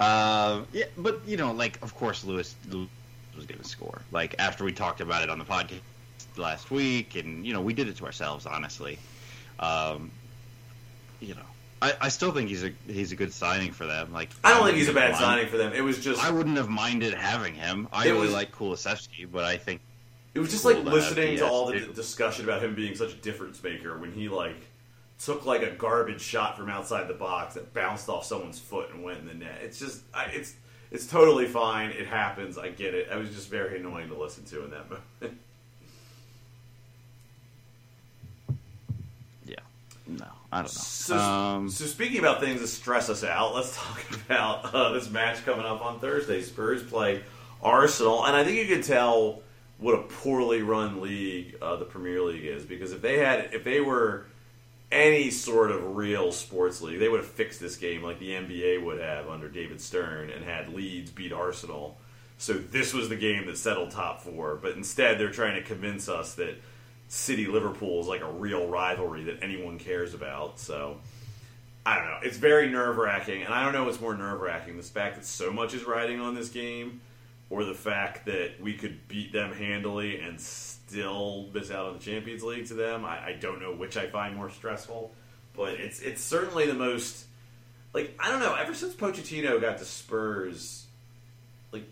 Uh, 0.00 0.62
yeah, 0.72 0.84
but 0.96 1.20
you 1.26 1.36
know, 1.36 1.52
like 1.52 1.78
of 1.82 1.94
course, 1.94 2.24
Lewis, 2.24 2.54
Lewis 2.70 2.88
was 3.36 3.46
going 3.46 3.60
to 3.60 3.68
score. 3.68 4.02
Like 4.12 4.34
after 4.38 4.64
we 4.64 4.72
talked 4.72 5.00
about 5.00 5.22
it 5.22 5.30
on 5.30 5.38
the 5.38 5.44
podcast 5.44 5.80
last 6.36 6.70
week, 6.70 7.14
and 7.16 7.46
you 7.46 7.52
know, 7.52 7.60
we 7.60 7.72
did 7.74 7.88
it 7.88 7.96
to 7.96 8.04
ourselves, 8.06 8.46
honestly. 8.46 8.98
Um, 9.58 10.10
you 11.20 11.34
know, 11.34 11.40
I, 11.82 11.94
I 12.02 12.08
still 12.08 12.32
think 12.32 12.48
he's 12.48 12.64
a 12.64 12.72
he's 12.86 13.12
a 13.12 13.16
good 13.16 13.32
signing 13.32 13.72
for 13.72 13.86
them. 13.86 14.12
Like 14.12 14.30
I 14.44 14.52
don't 14.54 14.64
think 14.64 14.76
he's 14.76 14.88
a 14.88 14.92
bad 14.92 15.10
wouldn't 15.10 15.18
signing 15.20 15.46
for 15.48 15.56
them. 15.56 15.72
It 15.72 15.82
was 15.82 16.02
just 16.02 16.22
I 16.24 16.30
wouldn't 16.30 16.56
have 16.56 16.68
minded 16.68 17.14
having 17.14 17.54
him. 17.54 17.88
I 17.92 18.06
really 18.06 18.20
was- 18.20 18.32
like 18.32 18.52
Kulusevski, 18.52 19.30
but 19.30 19.44
I 19.44 19.56
think 19.56 19.80
It 20.34 20.40
was 20.40 20.50
just 20.50 20.62
cool 20.64 20.74
like 20.74 20.84
to 20.84 20.90
listening 20.90 21.38
to 21.38 21.46
all 21.46 21.66
the 21.66 21.78
d- 21.80 21.92
discussion 21.94 22.44
about 22.44 22.62
him 22.62 22.74
being 22.74 22.94
such 22.94 23.12
a 23.12 23.16
difference 23.16 23.62
maker 23.62 23.98
when 23.98 24.12
he 24.12 24.28
like 24.28 24.56
took 25.18 25.46
like 25.46 25.62
a 25.62 25.70
garbage 25.70 26.20
shot 26.20 26.58
from 26.58 26.68
outside 26.68 27.08
the 27.08 27.14
box 27.14 27.54
that 27.54 27.72
bounced 27.72 28.08
off 28.10 28.24
someone's 28.26 28.58
foot 28.58 28.90
and 28.92 29.02
went 29.02 29.18
in 29.20 29.26
the 29.26 29.34
net. 29.34 29.60
It's 29.62 29.78
just 29.78 30.02
I, 30.12 30.24
it's 30.26 30.54
it's 30.90 31.06
totally 31.06 31.46
fine. 31.46 31.90
It 31.90 32.06
happens. 32.06 32.58
I 32.58 32.68
get 32.68 32.94
it. 32.94 33.08
I 33.10 33.16
was 33.16 33.30
just 33.30 33.48
very 33.48 33.78
annoying 33.78 34.08
to 34.08 34.16
listen 34.16 34.44
to 34.46 34.64
in 34.64 34.70
that 34.70 34.90
moment. 34.90 35.04
yeah, 39.46 39.56
no, 40.06 40.26
I 40.52 40.56
don't 40.58 40.64
know. 40.64 40.68
So, 40.68 41.16
um, 41.18 41.68
so 41.68 41.86
speaking 41.86 42.18
about 42.18 42.40
things 42.40 42.60
that 42.60 42.68
stress 42.68 43.08
us 43.08 43.24
out, 43.24 43.54
let's 43.54 43.76
talk 43.76 44.02
about 44.26 44.74
uh, 44.74 44.92
this 44.92 45.10
match 45.10 45.44
coming 45.44 45.66
up 45.66 45.84
on 45.84 45.98
Thursday. 46.00 46.42
Spurs 46.42 46.82
play 46.82 47.22
Arsenal, 47.62 48.24
and 48.24 48.36
I 48.36 48.44
think 48.44 48.56
you 48.58 48.74
can 48.74 48.82
tell 48.82 49.42
what 49.78 49.94
a 49.94 50.02
poorly 50.02 50.62
run 50.62 51.00
league 51.02 51.56
uh, 51.60 51.76
the 51.76 51.84
Premier 51.84 52.22
League 52.22 52.44
is 52.44 52.64
because 52.64 52.92
if 52.92 53.02
they 53.02 53.18
had, 53.18 53.50
if 53.52 53.64
they 53.64 53.80
were 53.80 54.26
any 54.90 55.30
sort 55.30 55.70
of 55.70 55.96
real 55.96 56.32
sports 56.32 56.80
league, 56.80 57.00
they 57.00 57.08
would 57.08 57.20
have 57.20 57.28
fixed 57.28 57.60
this 57.60 57.76
game 57.76 58.02
like 58.02 58.18
the 58.18 58.30
NBA 58.30 58.84
would 58.84 59.00
have 59.00 59.28
under 59.28 59.48
David 59.48 59.80
Stern 59.80 60.30
and 60.30 60.44
had 60.44 60.68
Leeds 60.68 61.10
beat 61.10 61.32
Arsenal. 61.32 61.98
So 62.38 62.52
this 62.52 62.92
was 62.92 63.08
the 63.08 63.16
game 63.16 63.46
that 63.46 63.58
settled 63.58 63.90
top 63.90 64.20
four, 64.20 64.56
but 64.56 64.76
instead 64.76 65.18
they're 65.18 65.30
trying 65.30 65.54
to 65.56 65.62
convince 65.62 66.08
us 66.08 66.34
that 66.34 66.60
City 67.08 67.46
Liverpool 67.46 68.00
is 68.00 68.06
like 68.06 68.20
a 68.20 68.30
real 68.30 68.66
rivalry 68.68 69.24
that 69.24 69.42
anyone 69.42 69.78
cares 69.78 70.14
about. 70.14 70.58
So 70.58 70.98
I 71.84 71.96
don't 71.96 72.06
know. 72.06 72.18
It's 72.22 72.36
very 72.36 72.68
nerve 72.68 72.96
wracking, 72.96 73.42
and 73.42 73.54
I 73.54 73.62
don't 73.62 73.72
know 73.72 73.84
what's 73.84 74.00
more 74.00 74.16
nerve 74.16 74.40
wracking: 74.40 74.76
the 74.76 74.82
fact 74.82 75.16
that 75.16 75.24
so 75.24 75.52
much 75.52 75.72
is 75.72 75.84
riding 75.84 76.20
on 76.20 76.34
this 76.34 76.48
game, 76.48 77.00
or 77.48 77.64
the 77.64 77.74
fact 77.74 78.26
that 78.26 78.60
we 78.60 78.74
could 78.74 79.06
beat 79.08 79.32
them 79.32 79.52
handily 79.52 80.18
and 80.18 80.40
still 80.40 80.85
miss 80.92 81.70
out 81.70 81.86
on 81.86 81.94
the 81.94 81.98
Champions 82.00 82.42
League 82.42 82.66
to 82.66 82.74
them. 82.74 83.04
I, 83.04 83.26
I 83.26 83.32
don't 83.40 83.60
know 83.60 83.72
which 83.72 83.96
I 83.96 84.06
find 84.06 84.36
more 84.36 84.50
stressful, 84.50 85.12
but 85.54 85.74
it's 85.74 86.00
it's 86.00 86.22
certainly 86.22 86.66
the 86.66 86.74
most. 86.74 87.24
Like 87.92 88.16
I 88.18 88.30
don't 88.30 88.40
know. 88.40 88.54
Ever 88.54 88.74
since 88.74 88.94
Pochettino 88.94 89.60
got 89.60 89.78
to 89.78 89.84
Spurs, 89.84 90.86
like 91.72 91.84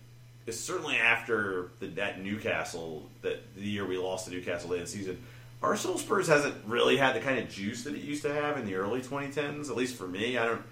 it's 0.47 0.61
certainly 0.61 0.97
after 0.97 1.71
the, 1.81 1.87
that 1.89 2.23
Newcastle 2.23 3.09
that 3.23 3.55
the 3.55 3.63
year 3.63 3.87
we 3.87 3.99
lost 3.99 4.27
to 4.27 4.31
Newcastle 4.31 4.71
late 4.71 4.79
in 4.79 4.85
the 4.85 4.91
season. 4.91 5.23
Arsenal 5.63 5.97
Spurs 5.97 6.29
hasn't 6.29 6.55
really 6.67 6.99
had 6.99 7.17
the 7.17 7.21
kind 7.21 7.39
of 7.39 7.49
juice 7.49 7.85
that 7.85 7.95
it 7.95 8.03
used 8.03 8.23
to 8.23 8.33
have 8.33 8.59
in 8.59 8.67
the 8.67 8.75
early 8.75 9.01
2010s. 9.01 9.71
At 9.71 9.77
least 9.77 9.97
for 9.97 10.07
me, 10.07 10.37
I 10.37 10.45
don't. 10.45 10.63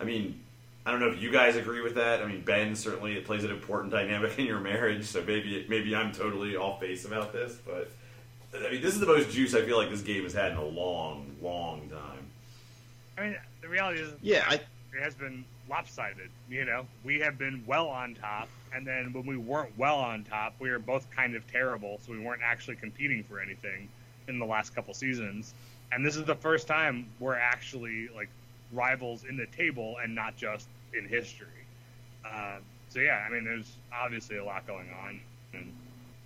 I 0.00 0.04
mean, 0.04 0.40
I 0.86 0.90
don't 0.90 1.00
know 1.00 1.08
if 1.08 1.20
you 1.20 1.30
guys 1.30 1.56
agree 1.56 1.82
with 1.82 1.94
that. 1.96 2.22
I 2.22 2.26
mean, 2.26 2.42
Ben 2.42 2.74
certainly 2.74 3.16
it 3.16 3.26
plays 3.26 3.44
an 3.44 3.50
important 3.50 3.92
dynamic 3.92 4.38
in 4.38 4.46
your 4.46 4.60
marriage, 4.60 5.04
so 5.04 5.22
maybe 5.22 5.66
maybe 5.68 5.94
I'm 5.94 6.12
totally 6.12 6.56
off 6.56 6.80
base 6.80 7.04
about 7.04 7.32
this, 7.32 7.58
but 7.64 7.90
I 8.54 8.70
mean, 8.72 8.82
this 8.82 8.94
is 8.94 9.00
the 9.00 9.06
most 9.06 9.30
juice 9.30 9.54
I 9.54 9.62
feel 9.62 9.76
like 9.76 9.90
this 9.90 10.02
game 10.02 10.24
has 10.24 10.32
had 10.32 10.52
in 10.52 10.58
a 10.58 10.64
long, 10.64 11.36
long 11.40 11.88
time. 11.88 12.26
I 13.16 13.22
mean, 13.22 13.36
the 13.60 13.68
reality 13.68 14.00
is, 14.00 14.12
yeah, 14.22 14.44
I 14.48 14.54
it 14.54 15.02
has 15.02 15.14
been 15.14 15.44
lopsided. 15.68 16.30
You 16.48 16.64
know, 16.64 16.86
we 17.04 17.20
have 17.20 17.38
been 17.38 17.62
well 17.66 17.88
on 17.88 18.14
top, 18.14 18.48
and 18.74 18.86
then 18.86 19.12
when 19.12 19.26
we 19.26 19.36
weren't 19.36 19.76
well 19.78 19.98
on 19.98 20.24
top, 20.24 20.54
we 20.58 20.70
were 20.70 20.78
both 20.78 21.08
kind 21.10 21.36
of 21.36 21.46
terrible, 21.50 22.00
so 22.04 22.12
we 22.12 22.18
weren't 22.18 22.42
actually 22.42 22.76
competing 22.76 23.22
for 23.24 23.40
anything 23.40 23.88
in 24.26 24.38
the 24.38 24.46
last 24.46 24.74
couple 24.74 24.94
seasons. 24.94 25.54
And 25.92 26.04
this 26.04 26.16
is 26.16 26.24
the 26.24 26.34
first 26.34 26.66
time 26.66 27.06
we're 27.18 27.36
actually 27.36 28.08
like 28.14 28.28
rivals 28.72 29.24
in 29.24 29.36
the 29.36 29.46
table 29.46 29.96
and 30.02 30.14
not 30.14 30.36
just 30.36 30.68
in 30.96 31.06
history. 31.08 31.46
Uh, 32.24 32.58
so 32.88 33.00
yeah, 33.00 33.24
I 33.26 33.32
mean, 33.32 33.44
there's 33.44 33.70
obviously 33.92 34.36
a 34.36 34.44
lot 34.44 34.66
going 34.66 34.88
on, 35.04 35.20
and 35.54 35.72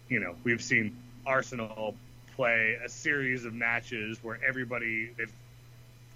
you 0.09 0.21
know, 0.21 0.35
we've 0.45 0.63
seen 0.63 0.97
Arsenal 1.27 1.95
play 2.37 2.77
a 2.85 2.89
series 2.89 3.45
of 3.45 3.55
matches 3.55 4.19
where 4.23 4.39
everybody 4.47 5.11
they've 5.17 5.33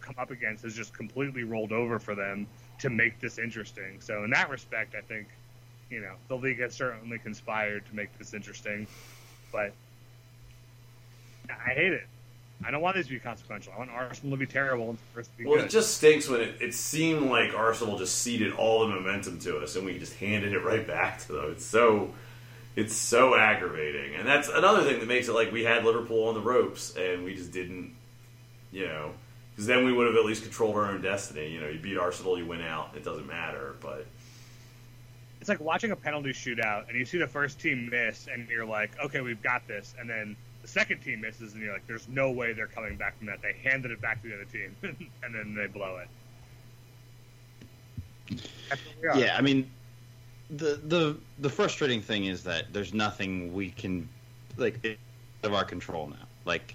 come 0.01 0.15
up 0.19 0.31
against 0.31 0.65
has 0.65 0.75
just 0.75 0.95
completely 0.95 1.45
rolled 1.45 1.73
over 1.73 1.99
for 1.99 2.15
them 2.15 2.47
to 2.81 2.91
make 2.91 3.21
this 3.21 3.39
interesting. 3.39 4.01
So 4.01 4.25
in 4.25 4.31
that 4.31 4.51
respect, 4.51 4.95
I 4.95 5.01
think 5.03 5.29
you 5.91 6.01
know 6.01 6.15
the 6.29 6.37
league 6.37 6.61
has 6.61 6.75
certainly 6.75 7.19
conspired 7.19 7.87
to 7.87 7.95
make 7.95 8.17
this 8.19 8.35
interesting, 8.35 8.87
but 9.53 9.73
I 11.51 11.71
hate 11.71 11.93
it. 11.93 12.07
I 12.65 12.71
don't 12.73 12.83
want 12.83 12.97
these 12.97 13.07
to 13.07 13.13
be 13.13 13.21
consequential. 13.21 13.73
I 13.73 13.79
want 13.79 13.91
Arsenal 13.91 14.33
to 14.33 14.37
be 14.37 14.47
terrible 14.47 14.91
and 14.91 14.99
Spurs 14.99 15.29
to 15.29 15.37
be 15.37 15.47
Well, 15.47 15.57
good. 15.57 15.67
it 15.67 15.71
just 15.71 15.97
stinks 15.97 16.29
when 16.29 16.41
it, 16.41 16.57
it 16.61 16.75
seemed 16.75 17.31
like 17.31 17.55
Arsenal 17.55 17.97
just 17.99 18.19
ceded 18.19 18.53
all 18.55 18.81
the 18.81 18.95
momentum 18.95 19.39
to 19.41 19.59
us, 19.59 19.77
and 19.77 19.87
we 19.87 19.99
just 19.99 20.15
handed 20.15 20.53
it 20.53 20.59
right 20.65 20.87
back 20.87 21.21
to 21.27 21.33
them. 21.33 21.53
It's 21.53 21.65
so, 21.65 22.13
it's 22.75 22.95
so 22.95 23.37
aggravating, 23.37 24.17
and 24.17 24.27
that's 24.27 24.49
another 24.49 24.83
thing 24.83 24.99
that 24.99 25.07
makes 25.07 25.29
it 25.29 25.35
like 25.35 25.53
we 25.53 25.63
had 25.65 25.85
Liverpool 25.85 26.25
on 26.29 26.35
the 26.35 26.41
ropes, 26.41 26.97
and 26.97 27.25
we 27.25 27.35
just 27.37 27.53
didn't, 27.53 27.93
you 28.73 28.87
know, 28.87 29.13
because 29.53 29.67
then 29.67 29.85
we 29.85 29.93
would 29.93 30.07
have 30.09 30.17
at 30.17 30.25
least 30.25 30.43
controlled 30.43 30.75
our 30.75 30.87
own 30.87 31.01
destiny. 31.01 31.49
You 31.49 31.61
know, 31.61 31.69
you 31.69 31.79
beat 31.79 31.97
Arsenal, 31.97 32.37
you 32.39 32.47
win 32.47 32.61
out, 32.63 32.91
it 32.97 33.05
doesn't 33.05 33.27
matter. 33.27 33.77
But 33.81 34.05
it's 35.41 35.49
like 35.49 35.61
watching 35.61 35.93
a 35.93 35.97
penalty 35.97 36.31
shootout 36.31 36.89
and 36.89 36.99
you 36.99 37.05
see 37.05 37.19
the 37.19 37.27
first 37.27 37.61
team 37.61 37.89
miss 37.91 38.27
and 38.33 38.49
you're 38.49 38.67
like, 38.67 38.91
okay, 39.05 39.21
we've 39.21 39.43
got 39.43 39.67
this, 39.69 39.95
and 39.99 40.09
then 40.11 40.37
the 40.69 40.81
second 40.81 41.01
team 41.01 41.21
misses 41.21 41.55
and 41.55 41.63
you're 41.63 41.73
like, 41.73 41.87
there's 41.87 42.09
no 42.09 42.31
way 42.31 42.53
they're 42.53 42.67
coming 42.67 42.97
back 42.97 43.17
from 43.19 43.27
that. 43.27 43.41
They 43.43 43.55
handed 43.69 43.91
it 43.91 44.01
back 44.01 44.23
to 44.23 44.29
the 44.29 44.35
other 44.35 44.45
team 44.45 44.77
and 45.23 45.35
then 45.35 45.55
they 45.55 45.67
blow 45.67 45.99
it. 45.99 46.09
That's 48.69 48.83
what 48.85 49.03
we 49.03 49.09
are. 49.09 49.19
Yeah, 49.19 49.37
I 49.37 49.41
mean, 49.41 49.71
the 50.51 50.81
the 50.85 51.17
the 51.39 51.49
frustrating 51.49 52.03
thing 52.03 52.27
is 52.27 52.45
that 52.45 52.73
there's 52.73 52.93
nothing 52.93 53.55
we 53.55 53.71
can 53.71 54.09
like 54.57 54.79
it's 54.83 55.01
of 55.43 55.55
our 55.55 55.65
control 55.65 56.09
now. 56.09 56.27
Like 56.45 56.75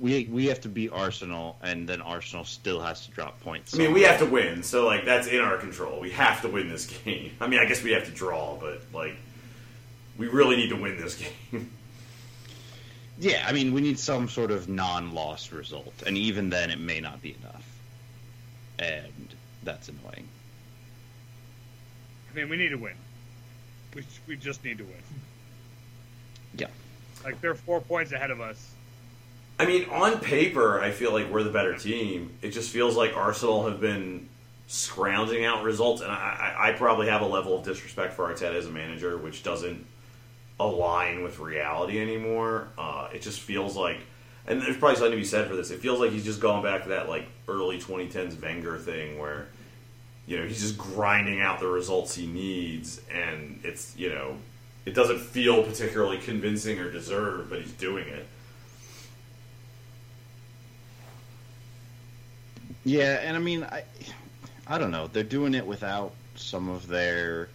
we 0.00 0.24
we 0.24 0.46
have 0.46 0.60
to 0.62 0.68
beat 0.68 0.90
Arsenal, 0.92 1.56
and 1.62 1.88
then 1.88 2.00
Arsenal 2.00 2.44
still 2.44 2.80
has 2.80 3.06
to 3.06 3.12
drop 3.12 3.38
points. 3.40 3.74
I 3.74 3.78
mean, 3.78 3.92
we 3.92 4.02
have 4.02 4.18
to 4.18 4.26
win, 4.26 4.64
so 4.64 4.86
like 4.86 5.04
that's 5.04 5.28
in 5.28 5.40
our 5.40 5.56
control. 5.56 6.00
We 6.00 6.10
have 6.10 6.42
to 6.42 6.48
win 6.48 6.68
this 6.68 6.86
game. 7.04 7.32
I 7.40 7.46
mean, 7.46 7.60
I 7.60 7.66
guess 7.66 7.82
we 7.82 7.92
have 7.92 8.06
to 8.06 8.10
draw, 8.10 8.56
but 8.56 8.82
like 8.92 9.14
we 10.18 10.26
really 10.26 10.56
need 10.56 10.70
to 10.70 10.76
win 10.76 10.96
this 10.96 11.14
game. 11.52 11.70
Yeah, 13.22 13.44
I 13.46 13.52
mean, 13.52 13.72
we 13.72 13.80
need 13.80 14.00
some 14.00 14.28
sort 14.28 14.50
of 14.50 14.68
non-loss 14.68 15.52
result, 15.52 15.94
and 16.04 16.18
even 16.18 16.50
then, 16.50 16.70
it 16.70 16.80
may 16.80 16.98
not 16.98 17.22
be 17.22 17.36
enough, 17.40 17.64
and 18.80 19.28
that's 19.62 19.88
annoying. 19.88 20.26
I 22.28 22.34
mean, 22.34 22.48
we 22.48 22.56
need 22.56 22.70
to 22.70 22.78
win. 22.78 22.96
We, 23.94 24.02
we 24.26 24.36
just 24.36 24.64
need 24.64 24.78
to 24.78 24.84
win. 24.84 24.96
Yeah. 26.56 26.66
Like, 27.22 27.40
they're 27.40 27.54
four 27.54 27.80
points 27.80 28.10
ahead 28.10 28.32
of 28.32 28.40
us. 28.40 28.72
I 29.56 29.66
mean, 29.66 29.88
on 29.90 30.18
paper, 30.18 30.80
I 30.80 30.90
feel 30.90 31.12
like 31.12 31.30
we're 31.30 31.44
the 31.44 31.50
better 31.50 31.78
team. 31.78 32.32
It 32.42 32.50
just 32.50 32.70
feels 32.70 32.96
like 32.96 33.16
Arsenal 33.16 33.68
have 33.68 33.80
been 33.80 34.28
scrounging 34.66 35.44
out 35.44 35.62
results, 35.62 36.02
and 36.02 36.10
I, 36.10 36.56
I, 36.58 36.70
I 36.70 36.72
probably 36.72 37.06
have 37.06 37.20
a 37.20 37.26
level 37.26 37.56
of 37.56 37.64
disrespect 37.64 38.14
for 38.14 38.34
Arteta 38.34 38.56
as 38.56 38.66
a 38.66 38.72
manager, 38.72 39.16
which 39.16 39.44
doesn't 39.44 39.86
align 40.60 41.22
with 41.22 41.38
reality 41.38 42.00
anymore. 42.00 42.68
Uh, 42.78 43.08
it 43.12 43.22
just 43.22 43.40
feels 43.40 43.76
like, 43.76 43.98
and 44.46 44.60
there's 44.60 44.76
probably 44.76 44.96
something 44.96 45.12
to 45.12 45.16
be 45.16 45.24
said 45.24 45.48
for 45.48 45.56
this. 45.56 45.70
It 45.70 45.80
feels 45.80 46.00
like 46.00 46.10
he's 46.10 46.24
just 46.24 46.40
going 46.40 46.62
back 46.62 46.84
to 46.84 46.90
that 46.90 47.08
like 47.08 47.26
early 47.48 47.78
2010s 47.78 48.40
Wenger 48.40 48.78
thing 48.78 49.18
where, 49.18 49.48
you 50.26 50.38
know, 50.38 50.46
he's 50.46 50.60
just 50.60 50.78
grinding 50.78 51.40
out 51.40 51.60
the 51.60 51.66
results 51.66 52.14
he 52.14 52.26
needs, 52.26 53.00
and 53.10 53.60
it's 53.64 53.96
you 53.96 54.08
know, 54.08 54.36
it 54.84 54.94
doesn't 54.94 55.18
feel 55.18 55.62
particularly 55.62 56.18
convincing 56.18 56.78
or 56.78 56.90
deserved, 56.90 57.50
but 57.50 57.60
he's 57.60 57.72
doing 57.72 58.06
it. 58.08 58.26
Yeah, 62.84 63.20
and 63.22 63.36
I 63.36 63.40
mean, 63.40 63.64
I, 63.64 63.84
I 64.66 64.78
don't 64.78 64.90
know. 64.90 65.06
They're 65.06 65.22
doing 65.22 65.54
it 65.54 65.66
without 65.66 66.12
some 66.34 66.68
of 66.68 66.88
their 66.88 67.48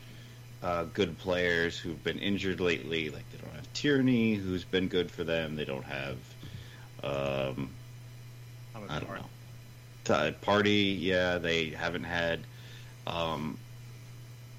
uh, 0.63 0.85
good 0.93 1.17
players 1.19 1.77
who've 1.77 2.03
been 2.03 2.19
injured 2.19 2.59
lately. 2.59 3.09
Like 3.09 3.29
they 3.31 3.37
don't 3.37 3.55
have 3.55 3.71
Tierney, 3.73 4.35
who's 4.35 4.63
been 4.63 4.87
good 4.87 5.11
for 5.11 5.23
them. 5.23 5.55
They 5.55 5.65
don't 5.65 5.85
have, 5.85 6.17
um, 7.03 7.69
I 8.89 8.99
don't 8.99 9.09
know, 9.09 9.25
Partey. 10.41 10.99
Yeah, 10.99 11.37
they 11.37 11.69
haven't 11.69 12.03
had, 12.03 12.39
um, 13.05 13.57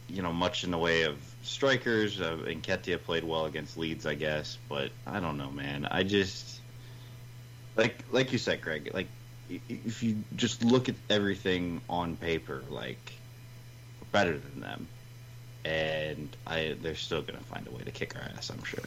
you 0.08 0.22
know, 0.22 0.32
much 0.32 0.64
in 0.64 0.70
the 0.70 0.78
way 0.78 1.02
of 1.02 1.16
strikers. 1.42 2.20
Uh, 2.20 2.38
Nketiah 2.46 3.02
played 3.02 3.24
well 3.24 3.46
against 3.46 3.76
Leeds, 3.76 4.06
I 4.06 4.14
guess, 4.14 4.58
but 4.68 4.90
I 5.06 5.20
don't 5.20 5.38
know, 5.38 5.50
man. 5.50 5.86
I 5.90 6.02
just 6.02 6.60
like 7.76 8.04
like 8.10 8.32
you 8.32 8.38
said, 8.38 8.60
Greg. 8.60 8.90
Like 8.92 9.08
if 9.48 10.02
you 10.02 10.16
just 10.36 10.62
look 10.62 10.88
at 10.88 10.94
everything 11.08 11.80
on 11.88 12.16
paper, 12.16 12.62
like 12.68 13.12
we're 14.00 14.08
better 14.12 14.36
than 14.38 14.60
them, 14.60 14.86
and 15.68 16.34
I 16.46 16.76
they're 16.80 16.94
still 16.94 17.22
gonna 17.22 17.38
find 17.40 17.66
a 17.66 17.70
way 17.70 17.82
to 17.82 17.90
kick 17.90 18.16
our 18.16 18.22
ass. 18.36 18.50
I'm 18.50 18.64
sure. 18.64 18.84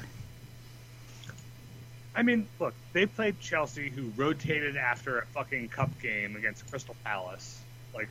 I 2.15 2.23
mean, 2.23 2.47
look, 2.59 2.73
they 2.91 3.05
played 3.05 3.39
Chelsea, 3.39 3.89
who 3.89 4.11
rotated 4.17 4.75
after 4.75 5.19
a 5.19 5.25
fucking 5.27 5.69
cup 5.69 5.89
game 6.01 6.35
against 6.35 6.69
Crystal 6.69 6.95
Palace. 7.05 7.61
Like, 7.93 8.09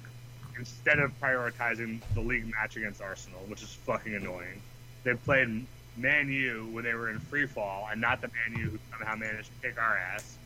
instead 0.59 1.01
of 1.01 1.19
prioritizing 1.21 2.01
the 2.15 2.21
league 2.21 2.51
match 2.51 2.77
against 2.77 3.03
Arsenal, 3.03 3.41
which 3.49 3.63
is 3.63 3.73
fucking 3.73 4.15
annoying. 4.15 4.63
They 5.05 5.15
played 5.15 5.67
Man 5.97 6.29
U 6.29 6.69
when 6.73 6.85
they 6.85 6.95
were 6.95 7.11
in 7.11 7.19
free 7.19 7.47
fall, 7.47 7.89
and 7.91 8.01
not 8.01 8.21
the 8.21 8.29
Man 8.29 8.59
U 8.59 8.71
who 8.71 8.79
somehow 8.91 9.17
managed 9.17 9.51
to 9.61 9.69
kick 9.69 9.79
our 9.79 9.97
ass. 9.97 10.39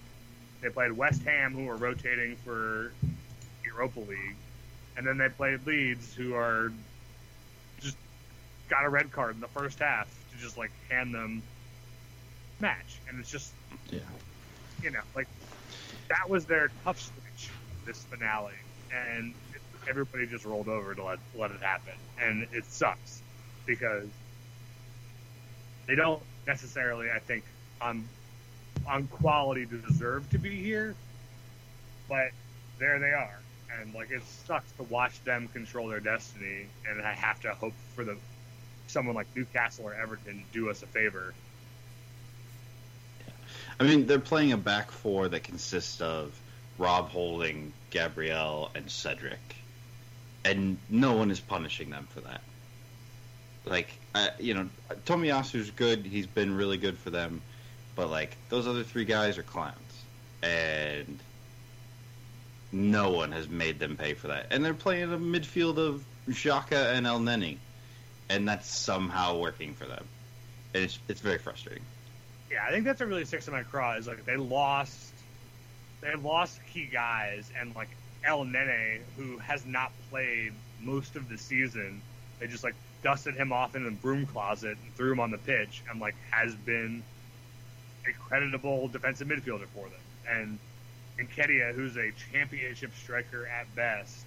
They 0.60 0.70
played 0.70 0.92
West 0.92 1.22
Ham, 1.24 1.52
who 1.52 1.64
were 1.64 1.76
rotating 1.76 2.36
for 2.36 2.92
Europa 3.64 4.00
League, 4.00 4.36
and 4.96 5.06
then 5.06 5.18
they 5.18 5.28
played 5.28 5.66
Leeds, 5.66 6.14
who 6.14 6.34
are 6.34 6.72
got 8.74 8.84
a 8.84 8.88
red 8.88 9.12
card 9.12 9.36
in 9.36 9.40
the 9.40 9.48
first 9.48 9.78
half 9.78 10.08
to 10.32 10.38
just 10.38 10.58
like 10.58 10.70
hand 10.90 11.14
them 11.14 11.42
match, 12.58 12.98
and 13.08 13.20
it's 13.20 13.30
just 13.30 13.52
Yeah. 13.90 14.00
you 14.82 14.90
know 14.90 15.00
like 15.14 15.28
that 16.08 16.28
was 16.28 16.44
their 16.44 16.70
tough 16.82 17.00
switch 17.00 17.50
this 17.86 18.02
finale, 18.04 18.54
and 18.92 19.32
everybody 19.88 20.26
just 20.26 20.44
rolled 20.44 20.68
over 20.68 20.92
to 20.94 21.04
let 21.04 21.18
let 21.36 21.52
it 21.52 21.60
happen, 21.60 21.94
and 22.20 22.48
it 22.52 22.64
sucks 22.66 23.22
because 23.64 24.08
they 25.86 25.94
don't 25.94 26.22
necessarily, 26.46 27.10
I 27.10 27.20
think, 27.20 27.44
on 27.80 28.04
on 28.88 29.06
quality 29.06 29.66
deserve 29.66 30.28
to 30.30 30.38
be 30.38 30.50
here, 30.60 30.96
but 32.08 32.30
there 32.80 32.98
they 32.98 33.12
are, 33.12 33.38
and 33.78 33.94
like 33.94 34.10
it 34.10 34.22
sucks 34.24 34.72
to 34.72 34.82
watch 34.84 35.22
them 35.22 35.46
control 35.52 35.86
their 35.86 36.00
destiny, 36.00 36.66
and 36.88 37.00
I 37.02 37.12
have 37.12 37.40
to 37.42 37.54
hope 37.54 37.74
for 37.94 38.02
the 38.02 38.16
someone 38.86 39.14
like 39.14 39.26
Newcastle 39.34 39.86
or 39.86 39.94
Everton 39.94 40.44
do 40.52 40.70
us 40.70 40.82
a 40.82 40.86
favor. 40.86 41.34
I 43.78 43.84
mean, 43.84 44.06
they're 44.06 44.18
playing 44.18 44.52
a 44.52 44.56
back 44.56 44.90
four 44.90 45.28
that 45.28 45.42
consists 45.42 46.00
of 46.00 46.38
Rob 46.78 47.08
Holding, 47.08 47.72
Gabriel, 47.90 48.70
and 48.74 48.90
Cedric, 48.90 49.56
and 50.44 50.78
no 50.88 51.14
one 51.14 51.30
is 51.30 51.40
punishing 51.40 51.90
them 51.90 52.06
for 52.10 52.20
that. 52.20 52.42
Like, 53.64 53.98
you 54.38 54.54
know, 54.54 54.68
Tomiyasu's 55.06 55.70
good; 55.70 56.04
he's 56.04 56.26
been 56.26 56.54
really 56.54 56.76
good 56.76 56.98
for 56.98 57.10
them, 57.10 57.42
but 57.96 58.10
like 58.10 58.36
those 58.48 58.66
other 58.66 58.84
three 58.84 59.04
guys 59.04 59.38
are 59.38 59.42
clowns, 59.42 60.04
and 60.42 61.18
no 62.70 63.10
one 63.10 63.32
has 63.32 63.48
made 63.48 63.78
them 63.78 63.96
pay 63.96 64.14
for 64.14 64.28
that. 64.28 64.46
And 64.50 64.64
they're 64.64 64.74
playing 64.74 65.12
a 65.12 65.18
midfield 65.18 65.78
of 65.78 66.04
Xhaka 66.28 66.94
and 66.94 67.06
Elneny, 67.06 67.58
and 68.28 68.48
that's 68.48 68.68
somehow 68.68 69.38
working 69.38 69.74
for 69.74 69.86
them. 69.86 70.04
And 70.74 70.84
it's 70.84 70.98
it's 71.08 71.20
very 71.20 71.38
frustrating. 71.38 71.84
Yeah, 72.50 72.64
I 72.66 72.70
think 72.70 72.84
that's 72.84 73.00
what 73.00 73.08
really 73.08 73.24
sticks 73.24 73.46
to 73.46 73.50
my 73.50 73.62
craw 73.62 73.96
is 73.96 74.06
like 74.06 74.24
they 74.24 74.36
lost, 74.36 75.12
they 76.00 76.14
lost 76.14 76.60
key 76.72 76.88
guys, 76.90 77.50
and 77.58 77.74
like 77.74 77.88
Elneny, 78.26 79.00
who 79.16 79.38
has 79.38 79.64
not 79.66 79.92
played 80.10 80.52
most 80.80 81.16
of 81.16 81.28
the 81.28 81.38
season, 81.38 82.00
they 82.38 82.46
just 82.46 82.64
like 82.64 82.74
dusted 83.02 83.34
him 83.34 83.52
off 83.52 83.76
in 83.76 83.84
the 83.84 83.90
broom 83.90 84.26
closet 84.26 84.76
and 84.82 84.94
threw 84.94 85.12
him 85.12 85.20
on 85.20 85.30
the 85.30 85.38
pitch, 85.38 85.82
and 85.90 86.00
like 86.00 86.14
has 86.30 86.54
been 86.54 87.02
a 88.08 88.12
creditable 88.12 88.88
defensive 88.88 89.28
midfielder 89.28 89.66
for 89.74 89.88
them. 89.88 90.00
And 90.28 90.58
Nketiah, 91.18 91.74
who's 91.74 91.96
a 91.96 92.10
championship 92.32 92.92
striker 92.94 93.46
at 93.46 93.72
best, 93.74 94.26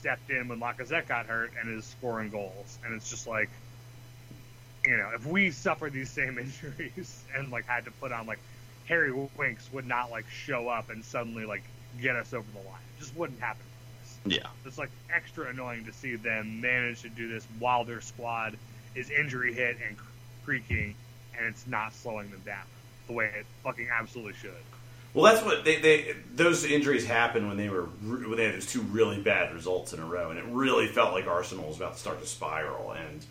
stepped 0.00 0.30
in 0.30 0.48
when 0.48 0.60
Lacazette 0.60 1.06
got 1.06 1.26
hurt 1.26 1.52
and 1.60 1.78
is 1.78 1.84
scoring 1.84 2.30
goals, 2.30 2.78
and 2.84 2.94
it's 2.94 3.10
just 3.10 3.26
like 3.26 3.50
you 4.86 4.96
know, 4.96 5.10
if 5.14 5.26
we 5.26 5.50
suffered 5.50 5.92
these 5.92 6.10
same 6.10 6.38
injuries 6.68 7.22
and 7.36 7.50
like 7.50 7.66
had 7.66 7.84
to 7.84 7.90
put 7.92 8.12
on 8.12 8.26
like 8.26 8.38
Harry 8.86 9.12
Winks 9.36 9.70
would 9.72 9.86
not 9.86 10.10
like 10.10 10.26
show 10.28 10.68
up 10.68 10.88
and 10.90 11.04
suddenly 11.04 11.44
like 11.44 11.62
get 12.00 12.16
us 12.16 12.32
over 12.32 12.46
the 12.52 12.66
line. 12.66 12.80
It 12.96 13.00
just 13.00 13.14
wouldn't 13.14 13.40
happen 13.40 13.62
for 13.62 14.30
us. 14.30 14.38
Yeah. 14.38 14.48
It's 14.64 14.78
like 14.78 14.90
extra 15.14 15.48
annoying 15.48 15.84
to 15.84 15.92
see 15.92 16.16
them 16.16 16.62
manage 16.62 17.02
to 17.02 17.10
do 17.10 17.28
this 17.28 17.46
while 17.58 17.84
their 17.84 18.00
squad 18.00 18.56
is 18.94 19.10
injury 19.10 19.52
hit 19.52 19.76
and 19.86 19.96
creaking 20.44 20.94
and 21.36 21.46
it's 21.46 21.66
not 21.66 21.92
slowing 21.92 22.30
them 22.30 22.42
down 22.44 22.64
the 23.06 23.12
way 23.12 23.30
it 23.38 23.46
fucking 23.62 23.88
absolutely 23.92 24.34
should. 24.34 24.50
Well, 25.12 25.32
that's 25.32 25.44
what 25.44 25.64
they, 25.64 25.80
they 25.80 26.14
those 26.34 26.64
injuries 26.64 27.04
happened 27.04 27.48
when 27.48 27.56
they 27.56 27.68
were 27.68 27.84
when 27.84 28.36
they 28.36 28.44
had 28.44 28.54
those 28.54 28.66
two 28.66 28.82
really 28.82 29.20
bad 29.20 29.52
results 29.52 29.92
in 29.92 30.00
a 30.00 30.04
row, 30.04 30.30
and 30.30 30.38
it 30.38 30.44
really 30.46 30.86
felt 30.86 31.12
like 31.12 31.26
Arsenal 31.26 31.66
was 31.66 31.76
about 31.76 31.94
to 31.94 32.00
start 32.00 32.20
to 32.20 32.26
spiral. 32.26 32.92
And 32.92 33.24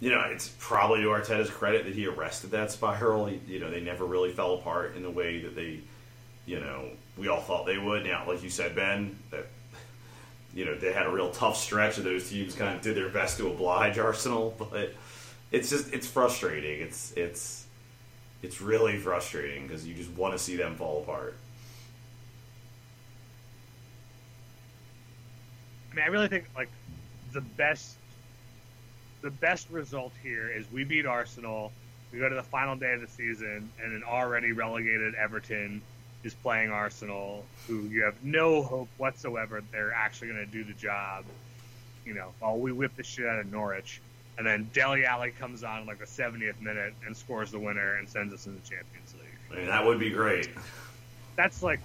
you 0.00 0.10
know, 0.10 0.20
it's 0.30 0.48
probably 0.60 1.00
to 1.02 1.08
Arteta's 1.08 1.50
credit 1.50 1.86
that 1.86 1.94
he 1.94 2.06
arrested 2.06 2.52
that 2.52 2.70
spiral. 2.70 3.26
He, 3.26 3.40
you 3.48 3.58
know, 3.58 3.68
they 3.68 3.80
never 3.80 4.04
really 4.04 4.30
fell 4.30 4.54
apart 4.54 4.94
in 4.94 5.02
the 5.02 5.10
way 5.10 5.40
that 5.40 5.56
they 5.56 5.80
you 6.46 6.60
know 6.60 6.88
we 7.16 7.28
all 7.28 7.40
thought 7.40 7.66
they 7.66 7.78
would. 7.78 8.04
Now, 8.04 8.24
like 8.26 8.42
you 8.42 8.50
said, 8.50 8.76
Ben, 8.76 9.18
that 9.30 9.46
you 10.54 10.64
know 10.64 10.76
they 10.76 10.92
had 10.92 11.06
a 11.06 11.10
real 11.10 11.32
tough 11.32 11.56
stretch, 11.56 11.96
and 11.96 12.06
those 12.06 12.30
teams 12.30 12.54
kind 12.54 12.76
of 12.76 12.82
did 12.82 12.96
their 12.96 13.08
best 13.08 13.38
to 13.38 13.48
oblige 13.48 13.98
Arsenal, 13.98 14.54
but 14.56 14.94
it's 15.50 15.70
just 15.70 15.92
it's 15.92 16.06
frustrating. 16.06 16.80
It's 16.80 17.12
it's 17.16 17.66
it's 18.42 18.60
really 18.60 18.96
frustrating 18.98 19.66
because 19.66 19.86
you 19.86 19.94
just 19.94 20.10
want 20.10 20.32
to 20.34 20.38
see 20.38 20.56
them 20.56 20.76
fall 20.76 21.02
apart. 21.02 21.36
I 25.90 25.94
mean, 25.94 26.04
I 26.04 26.08
really 26.08 26.28
think 26.28 26.44
like 26.56 26.68
the 27.32 27.40
best 27.40 27.96
the 29.20 29.30
best 29.30 29.68
result 29.70 30.12
here 30.22 30.48
is 30.48 30.70
we 30.70 30.84
beat 30.84 31.06
Arsenal. 31.06 31.72
We 32.12 32.20
go 32.20 32.28
to 32.28 32.34
the 32.34 32.42
final 32.42 32.76
day 32.76 32.94
of 32.94 33.00
the 33.00 33.08
season, 33.08 33.70
and 33.82 33.92
an 33.92 34.02
already 34.04 34.52
relegated 34.52 35.14
Everton 35.14 35.82
is 36.22 36.34
playing 36.34 36.70
Arsenal, 36.70 37.44
who 37.66 37.82
you 37.82 38.02
have 38.02 38.14
no 38.22 38.62
hope 38.62 38.88
whatsoever 38.96 39.62
they're 39.72 39.92
actually 39.92 40.28
going 40.28 40.44
to 40.44 40.52
do 40.52 40.64
the 40.64 40.72
job. 40.72 41.24
You 42.04 42.14
know, 42.14 42.32
while 42.38 42.58
we 42.58 42.72
whip 42.72 42.92
the 42.96 43.02
shit 43.02 43.26
out 43.26 43.38
of 43.38 43.50
Norwich, 43.50 44.00
and 44.38 44.46
then 44.46 44.70
Dele 44.72 45.04
Alli 45.04 45.32
comes 45.32 45.64
on 45.64 45.84
like 45.84 45.98
the 45.98 46.06
70th 46.06 46.60
minute 46.60 46.94
and 47.04 47.16
scores 47.16 47.50
the 47.50 47.58
winner 47.58 47.96
and 47.96 48.08
sends 48.08 48.32
us 48.32 48.46
in 48.46 48.54
the 48.54 48.60
Champions 48.60 49.14
League. 49.14 49.24
I 49.50 49.56
mean, 49.56 49.66
that 49.66 49.84
would 49.84 49.98
be 49.98 50.10
great. 50.10 50.48
That's 51.34 51.60
like, 51.60 51.80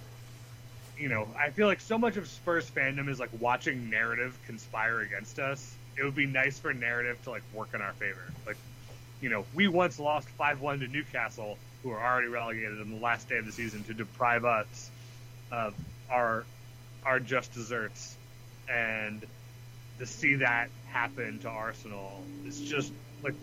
you 0.96 1.08
know, 1.08 1.26
I 1.36 1.50
feel 1.50 1.66
like 1.66 1.80
so 1.80 1.98
much 1.98 2.16
of 2.16 2.28
Spurs 2.28 2.70
fandom 2.70 3.08
is 3.08 3.18
like 3.18 3.30
watching 3.40 3.90
narrative 3.90 4.38
conspire 4.46 5.00
against 5.00 5.40
us. 5.40 5.74
It 5.98 6.04
would 6.04 6.14
be 6.14 6.26
nice 6.26 6.56
for 6.58 6.72
narrative 6.72 7.20
to 7.24 7.30
like 7.30 7.42
work 7.52 7.74
in 7.74 7.80
our 7.80 7.92
favor. 7.94 8.22
Like, 8.46 8.56
you 9.20 9.30
know, 9.30 9.44
we 9.54 9.66
once 9.66 9.98
lost 9.98 10.28
5 10.28 10.60
1 10.60 10.80
to 10.80 10.86
Newcastle, 10.86 11.58
who 11.82 11.90
are 11.90 12.00
already 12.00 12.28
relegated 12.28 12.80
on 12.80 12.90
the 12.90 13.00
last 13.00 13.28
day 13.28 13.38
of 13.38 13.46
the 13.46 13.52
season, 13.52 13.82
to 13.84 13.94
deprive 13.94 14.44
us 14.44 14.90
of 15.50 15.74
our 16.08 16.44
our 17.04 17.18
just 17.18 17.52
desserts. 17.52 18.16
And 18.68 19.24
to 19.98 20.06
see 20.06 20.36
that 20.36 20.68
happen 20.94 21.40
to 21.40 21.48
Arsenal 21.48 22.22
It's 22.46 22.60
just 22.60 22.92
like, 23.22 23.34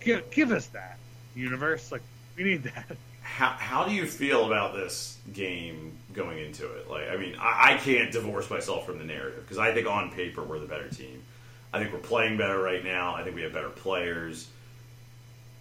give, 0.00 0.30
give 0.30 0.52
us 0.52 0.68
that, 0.68 0.96
universe. 1.34 1.90
Like, 1.90 2.02
we 2.36 2.44
need 2.44 2.62
that. 2.62 2.96
How, 3.22 3.54
how 3.58 3.84
do 3.84 3.92
you 3.92 4.06
feel 4.06 4.46
about 4.46 4.74
this 4.74 5.18
game 5.34 5.92
going 6.14 6.38
into 6.38 6.64
it? 6.76 6.90
Like, 6.90 7.10
I 7.10 7.18
mean, 7.18 7.36
I, 7.38 7.74
I 7.74 7.76
can't 7.76 8.10
divorce 8.10 8.48
myself 8.48 8.86
from 8.86 8.96
the 8.96 9.04
narrative 9.04 9.42
because 9.42 9.58
I 9.58 9.74
think 9.74 9.86
on 9.86 10.10
paper 10.10 10.42
we're 10.42 10.58
the 10.58 10.66
better 10.66 10.88
team. 10.88 11.22
I 11.70 11.78
think 11.78 11.92
we're 11.92 11.98
playing 11.98 12.38
better 12.38 12.58
right 12.58 12.82
now. 12.82 13.14
I 13.14 13.22
think 13.22 13.36
we 13.36 13.42
have 13.42 13.52
better 13.52 13.68
players. 13.68 14.48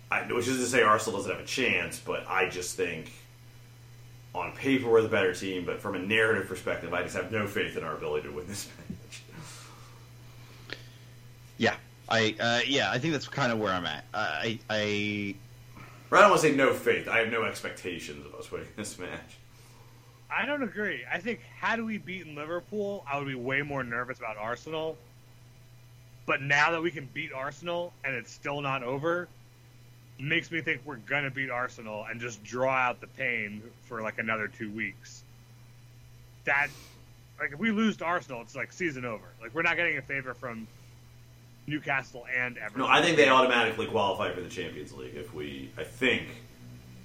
I, 0.09 0.22
which 0.32 0.47
is 0.47 0.59
to 0.59 0.65
say 0.65 0.82
Arsenal 0.82 1.20
doesn't 1.20 1.32
have 1.32 1.41
a 1.41 1.45
chance, 1.45 1.99
but 1.99 2.26
I 2.30 2.47
just 2.47 2.78
think 2.78 3.11
on 4.34 4.53
paper 4.53 4.89
we're 4.89 5.01
the 5.01 5.09
better 5.09 5.34
team. 5.34 5.65
But 5.65 5.82
from 5.82 5.95
a 5.95 5.99
narrative 5.99 6.47
perspective, 6.47 6.93
I 6.93 7.03
just 7.03 7.18
have 7.18 7.34
no 7.34 7.47
faith 7.47 7.76
in 7.76 7.84
our 7.84 7.95
ability 7.95 8.30
to 8.30 8.34
win 8.34 8.47
this 8.47 8.70
match. 8.89 8.97
Yeah, 11.57 11.76
I 12.10 12.36
uh, 12.39 12.60
yeah, 12.66 12.91
I 12.91 12.99
think 12.99 13.14
that's 13.14 13.28
kind 13.28 13.51
of 13.51 13.60
where 13.60 13.72
I'm 13.72 13.86
at. 13.86 14.05
I 14.14 14.60
I 14.70 15.36
Or 16.12 16.18
I 16.18 16.22
don't 16.22 16.32
want 16.32 16.41
to 16.41 16.47
say 16.49 16.55
no 16.55 16.74
faith. 16.74 17.08
I 17.08 17.20
have 17.20 17.32
no 17.32 17.43
expectations 17.43 18.26
of 18.26 18.34
us 18.36 18.51
winning 18.51 18.68
this 18.76 18.97
match. 18.97 19.38
I 20.30 20.45
don't 20.45 20.64
agree. 20.64 21.03
I 21.12 21.20
think 21.20 21.41
had 21.60 21.82
we 21.82 21.97
beaten 21.97 22.36
Liverpool, 22.36 23.05
I 23.10 23.18
would 23.18 23.28
be 23.28 23.36
way 23.36 23.62
more 23.62 23.84
nervous 23.84 24.18
about 24.18 24.38
Arsenal. 24.38 24.97
But 26.26 26.41
now 26.41 26.72
that 26.72 26.82
we 26.82 26.91
can 26.91 27.08
beat 27.14 27.32
Arsenal 27.32 27.93
and 28.03 28.14
it's 28.14 28.32
still 28.32 28.60
not 28.60 28.84
over, 28.84 29.30
makes 30.20 30.51
me 30.51 30.62
think 30.62 30.82
we're 30.84 30.97
gonna 30.97 31.32
beat 31.32 31.49
Arsenal 31.49 32.05
and 32.10 32.20
just 32.20 32.43
draw 32.43 32.74
out 32.74 32.99
the 32.99 33.08
pain 33.08 33.62
for 33.84 34.01
like 34.01 34.18
another 34.18 34.47
two 34.47 34.70
weeks. 34.72 35.24
That, 36.43 36.68
like, 37.39 37.53
if 37.53 37.60
we 37.60 37.72
lose 37.72 37.97
to 37.97 38.05
Arsenal, 38.05 38.41
it's 38.41 38.55
like 38.55 38.72
season 38.72 39.05
over. 39.05 39.26
Like, 39.41 39.53
we're 39.53 39.62
not 39.62 39.76
getting 39.76 39.97
a 39.97 40.01
favor 40.01 40.34
from 40.34 40.68
Newcastle 41.68 42.26
and 42.36 42.57
Everton. 42.57 42.82
No, 42.82 42.88
I 42.88 43.01
think 43.01 43.18
they 43.18 43.28
automatically 43.30 43.86
qualify 43.88 44.34
for 44.34 44.41
the 44.41 44.49
Champions 44.49 44.93
League 44.93 45.15
if 45.15 45.34
we. 45.34 45.70
I 45.78 45.84
think. 45.84 46.24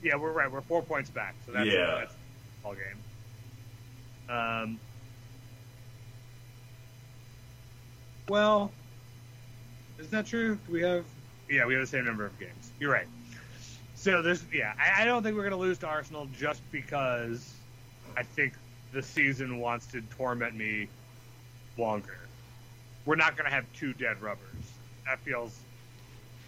Yeah, 0.02 0.16
we're 0.16 0.32
right. 0.32 0.50
We're 0.50 0.60
four 0.62 0.82
points 0.82 1.10
back, 1.10 1.34
so 1.44 1.52
that's 1.52 1.66
Yeah. 1.68 1.96
that's 2.00 2.14
all 2.64 2.74
game. 2.74 4.34
Um. 4.34 4.80
Well, 8.28 8.70
is 9.98 10.08
that 10.10 10.26
true? 10.26 10.56
Do 10.66 10.72
we 10.72 10.82
have? 10.82 11.04
Yeah, 11.50 11.66
we 11.66 11.74
have 11.74 11.82
the 11.82 11.86
same 11.86 12.04
number 12.04 12.24
of 12.24 12.38
games. 12.38 12.70
You're 12.78 12.92
right. 12.92 13.08
So 13.94 14.22
there's 14.22 14.44
yeah, 14.52 14.74
I, 14.78 15.02
I 15.02 15.04
don't 15.04 15.22
think 15.22 15.36
we're 15.36 15.44
gonna 15.44 15.56
lose 15.56 15.78
to 15.78 15.86
Arsenal 15.86 16.26
just 16.38 16.62
because 16.72 17.52
I 18.16 18.22
think 18.22 18.54
the 18.92 19.02
season 19.02 19.58
wants 19.58 19.86
to 19.88 20.00
torment 20.02 20.56
me 20.56 20.88
longer. 21.76 22.18
We're 23.04 23.16
not 23.16 23.36
gonna 23.36 23.50
have 23.50 23.64
two 23.74 23.92
dead 23.94 24.20
rubbers. 24.22 24.48
That 25.06 25.18
feels 25.20 25.58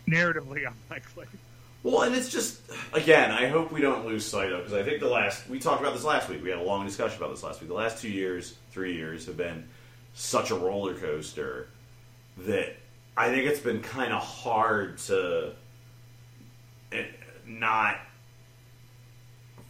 narratively 0.09 0.70
unlikely. 0.88 1.26
Well, 1.82 2.02
and 2.02 2.14
it's 2.14 2.30
just 2.30 2.62
again, 2.92 3.30
I 3.30 3.48
hope 3.48 3.70
we 3.70 3.80
don't 3.80 4.07
lose 4.07 4.24
sight 4.24 4.52
of 4.52 4.64
because 4.64 4.72
I 4.72 4.82
think 4.82 5.00
the 5.00 5.09
last 5.09 5.48
we 5.48 5.59
talked 5.59 5.80
about 5.80 5.94
this 5.94 6.05
last 6.05 6.28
week. 6.28 6.42
We 6.42 6.50
had 6.50 6.59
a 6.59 6.62
long 6.62 6.86
discussion 6.86 7.18
about 7.18 7.30
this 7.30 7.42
last 7.42 7.61
week. 7.61 7.68
The 7.68 7.74
last 7.74 8.00
two 8.00 8.11
years, 8.11 8.57
three 8.70 8.94
years 8.94 9.26
have 9.26 9.36
been 9.36 9.68
such 10.14 10.50
a 10.50 10.55
roller 10.55 10.94
coaster 10.94 11.68
that 12.38 12.76
I 13.16 13.28
think 13.30 13.46
it's 13.46 13.61
been 13.61 13.80
kind 13.80 14.12
of 14.12 14.22
hard 14.22 14.98
to 14.98 15.52
eh, 16.92 17.05
not 17.46 17.98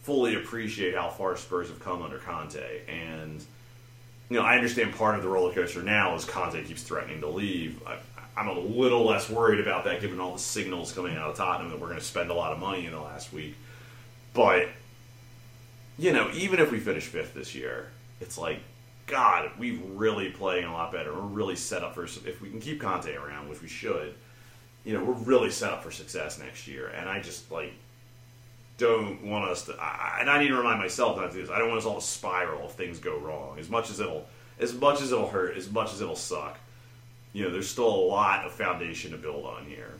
fully 0.01 0.35
appreciate 0.35 0.95
how 0.95 1.09
far 1.09 1.35
Spurs 1.35 1.69
have 1.69 1.79
come 1.79 2.01
under 2.01 2.19
Conte. 2.19 2.81
And 2.87 3.43
you 4.29 4.37
know, 4.37 4.43
I 4.43 4.55
understand 4.55 4.93
part 4.95 5.15
of 5.15 5.23
the 5.23 5.29
roller 5.29 5.53
coaster 5.53 5.83
now 5.83 6.15
is 6.15 6.25
Conte 6.25 6.63
keeps 6.63 6.83
threatening 6.83 7.21
to 7.21 7.27
leave. 7.27 7.81
I, 7.85 7.97
I'm 8.37 8.47
a 8.47 8.59
little 8.59 9.05
less 9.05 9.29
worried 9.29 9.59
about 9.59 9.85
that 9.85 10.01
given 10.01 10.19
all 10.19 10.33
the 10.33 10.39
signals 10.39 10.91
coming 10.91 11.15
out 11.15 11.29
of 11.29 11.37
Tottenham 11.37 11.71
that 11.71 11.79
we're 11.79 11.87
going 11.87 11.99
to 11.99 12.05
spend 12.05 12.31
a 12.31 12.33
lot 12.33 12.51
of 12.51 12.59
money 12.59 12.85
in 12.85 12.91
the 12.91 12.99
last 12.99 13.31
week. 13.31 13.55
But 14.33 14.67
you 15.97 16.11
know, 16.11 16.29
even 16.33 16.59
if 16.59 16.71
we 16.71 16.79
finish 16.79 17.05
fifth 17.05 17.33
this 17.33 17.55
year, 17.55 17.89
it's 18.19 18.37
like 18.37 18.59
God, 19.07 19.51
we're 19.59 19.79
really 19.79 20.31
playing 20.31 20.65
a 20.65 20.73
lot 20.73 20.91
better. 20.91 21.13
We're 21.13 21.21
really 21.21 21.55
set 21.55 21.83
up 21.83 21.95
for 21.95 22.03
if 22.03 22.41
we 22.41 22.49
can 22.49 22.59
keep 22.59 22.81
Conte 22.81 23.13
around, 23.13 23.49
which 23.49 23.61
we 23.61 23.67
should. 23.67 24.13
You 24.83 24.93
know, 24.93 25.03
we're 25.03 25.13
really 25.13 25.51
set 25.51 25.71
up 25.71 25.83
for 25.83 25.91
success 25.91 26.39
next 26.39 26.67
year. 26.67 26.87
And 26.87 27.07
I 27.07 27.21
just 27.21 27.51
like 27.51 27.73
don't 28.77 29.23
want 29.23 29.45
us 29.49 29.65
to. 29.65 29.75
I, 29.79 30.17
and 30.19 30.29
I 30.29 30.39
need 30.39 30.49
to 30.49 30.55
remind 30.55 30.79
myself 30.79 31.17
not 31.17 31.27
to 31.27 31.33
do 31.33 31.41
this. 31.41 31.49
I 31.49 31.59
don't 31.59 31.69
want 31.69 31.79
us 31.79 31.85
all 31.85 31.95
to 31.95 32.05
spiral 32.05 32.65
if 32.65 32.71
things 32.71 32.99
go 32.99 33.17
wrong. 33.17 33.57
As 33.59 33.69
much 33.69 33.89
as 33.89 33.99
it'll, 33.99 34.25
as 34.59 34.73
much 34.73 35.01
as 35.01 35.11
it'll 35.11 35.27
hurt, 35.27 35.57
as 35.57 35.69
much 35.69 35.93
as 35.93 36.01
it'll 36.01 36.15
suck. 36.15 36.57
You 37.33 37.43
know, 37.43 37.51
there's 37.51 37.69
still 37.69 37.87
a 37.87 38.05
lot 38.05 38.45
of 38.45 38.51
foundation 38.53 39.11
to 39.11 39.17
build 39.17 39.45
on 39.45 39.65
here. 39.65 39.91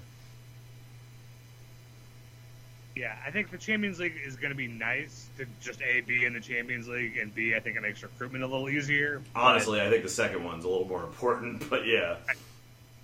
Yeah, 2.96 3.14
I 3.28 3.30
think 3.30 3.52
the 3.52 3.58
Champions 3.58 4.00
League 4.00 4.16
is 4.26 4.38
going 4.38 4.52
to 4.52 4.58
be 4.58 4.68
nice 4.68 5.28
to 5.38 5.46
just 5.60 5.82
A, 5.82 6.00
be 6.00 6.24
in 6.24 6.34
the 6.34 6.40
Champions 6.40 6.88
League, 6.88 7.18
and 7.18 7.34
B, 7.36 7.54
I 7.54 7.60
think 7.60 7.76
it 7.76 7.82
makes 7.82 8.02
recruitment 8.02 8.42
a 8.42 8.48
little 8.48 8.70
easier. 8.70 9.22
Honestly, 9.36 9.82
I 9.82 9.90
think 9.90 10.04
the 10.04 10.10
second 10.10 10.46
one's 10.46 10.64
a 10.64 10.70
little 10.70 10.88
more 10.88 11.04
important, 11.04 11.70
but 11.70 11.86
yeah. 11.86 12.16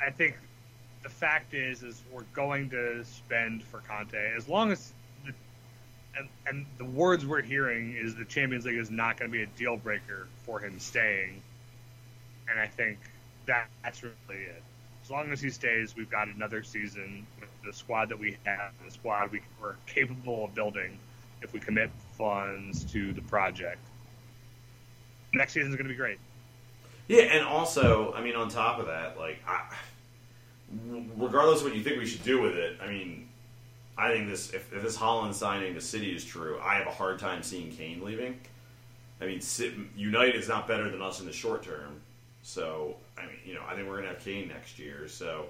I 0.02 0.10
think 0.10 0.38
the 1.04 1.10
fact 1.10 1.54
is, 1.54 1.84
is 1.84 2.02
we're 2.10 2.24
going 2.34 2.70
to 2.70 3.04
spend 3.04 3.64
for 3.64 3.80
Conte 3.80 4.16
as 4.36 4.48
long 4.48 4.72
as, 4.72 4.94
and, 6.18 6.28
and 6.48 6.66
the 6.78 6.86
words 6.86 7.26
we're 7.26 7.42
hearing 7.42 7.96
is 7.96 8.16
the 8.16 8.26
Champions 8.26 8.66
League 8.66 8.78
is 8.78 8.92
not 8.92 9.18
going 9.18 9.32
to 9.32 9.38
be 9.38 9.44
a 9.44 9.48
deal 9.58 9.78
breaker 9.78 10.28
for 10.44 10.60
him 10.60 10.80
staying, 10.80 11.42
and 12.50 12.60
I 12.60 12.68
think 12.68 12.98
that 13.46 13.68
that's 13.84 14.04
really 14.04 14.44
it. 14.44 14.62
As 15.04 15.10
long 15.10 15.32
as 15.32 15.42
he 15.42 15.50
stays, 15.50 15.96
we've 15.96 16.12
got 16.12 16.28
another 16.28 16.64
season 16.64 17.26
with 17.40 17.50
the 17.66 17.74
squad 17.74 18.10
that 18.10 18.20
we 18.20 18.38
have, 18.44 18.72
the 18.86 18.92
squad 18.92 19.32
we, 19.32 19.42
we're 19.60 19.76
capable 19.88 20.46
of 20.46 20.56
building 20.56 20.98
if 21.42 21.54
we 21.54 21.60
commit 21.60 21.90
funds 22.18 22.84
to 22.92 23.14
the 23.14 23.22
project. 23.22 23.80
Next 25.34 25.54
season 25.54 25.72
is 25.72 25.76
going 25.76 25.88
to 25.88 25.94
be 25.94 25.98
great. 25.98 26.20
Yeah, 27.08 27.24
and 27.24 27.46
also, 27.46 28.14
I 28.14 28.22
mean, 28.22 28.36
on 28.36 28.48
top 28.48 28.80
of 28.80 28.86
that, 28.88 29.18
like, 29.18 29.42
I, 29.48 29.74
regardless 31.18 31.60
of 31.60 31.68
what 31.68 31.76
you 31.76 31.84
think 31.84 31.98
we 31.98 32.06
should 32.06 32.24
do 32.24 32.42
with 32.42 32.56
it, 32.56 32.78
I 32.82 32.88
mean, 32.88 33.28
I 34.02 34.12
think 34.12 34.30
this 34.30 34.52
if, 34.52 34.74
if 34.74 34.82
this 34.82 34.98
Haaland 34.98 35.36
signing 35.36 35.76
to 35.76 35.82
City 35.82 36.16
is 36.16 36.26
true, 36.26 36.60
I 36.64 36.76
have 36.76 36.88
a 36.88 36.92
hard 36.92 37.20
time 37.20 37.44
seeing 37.44 37.72
Kane 37.72 38.04
leaving. 38.04 38.40
I 39.22 39.28
mean, 39.28 39.42
United 39.96 40.36
is 40.36 40.48
not 40.48 40.68
better 40.68 40.90
than 40.90 41.04
us 41.04 41.20
in 41.20 41.28
the 41.28 41.32
short 41.32 41.62
term, 41.62 42.02
so 42.42 42.96
I 43.16 43.28
mean, 43.28 43.36
you 43.46 43.54
know, 43.54 43.62
I 43.68 43.76
think 43.76 43.88
we're 43.88 43.98
gonna 43.98 44.10
have 44.10 44.24
Kane 44.24 44.48
next 44.48 44.80
year. 44.80 45.08
So, 45.08 45.46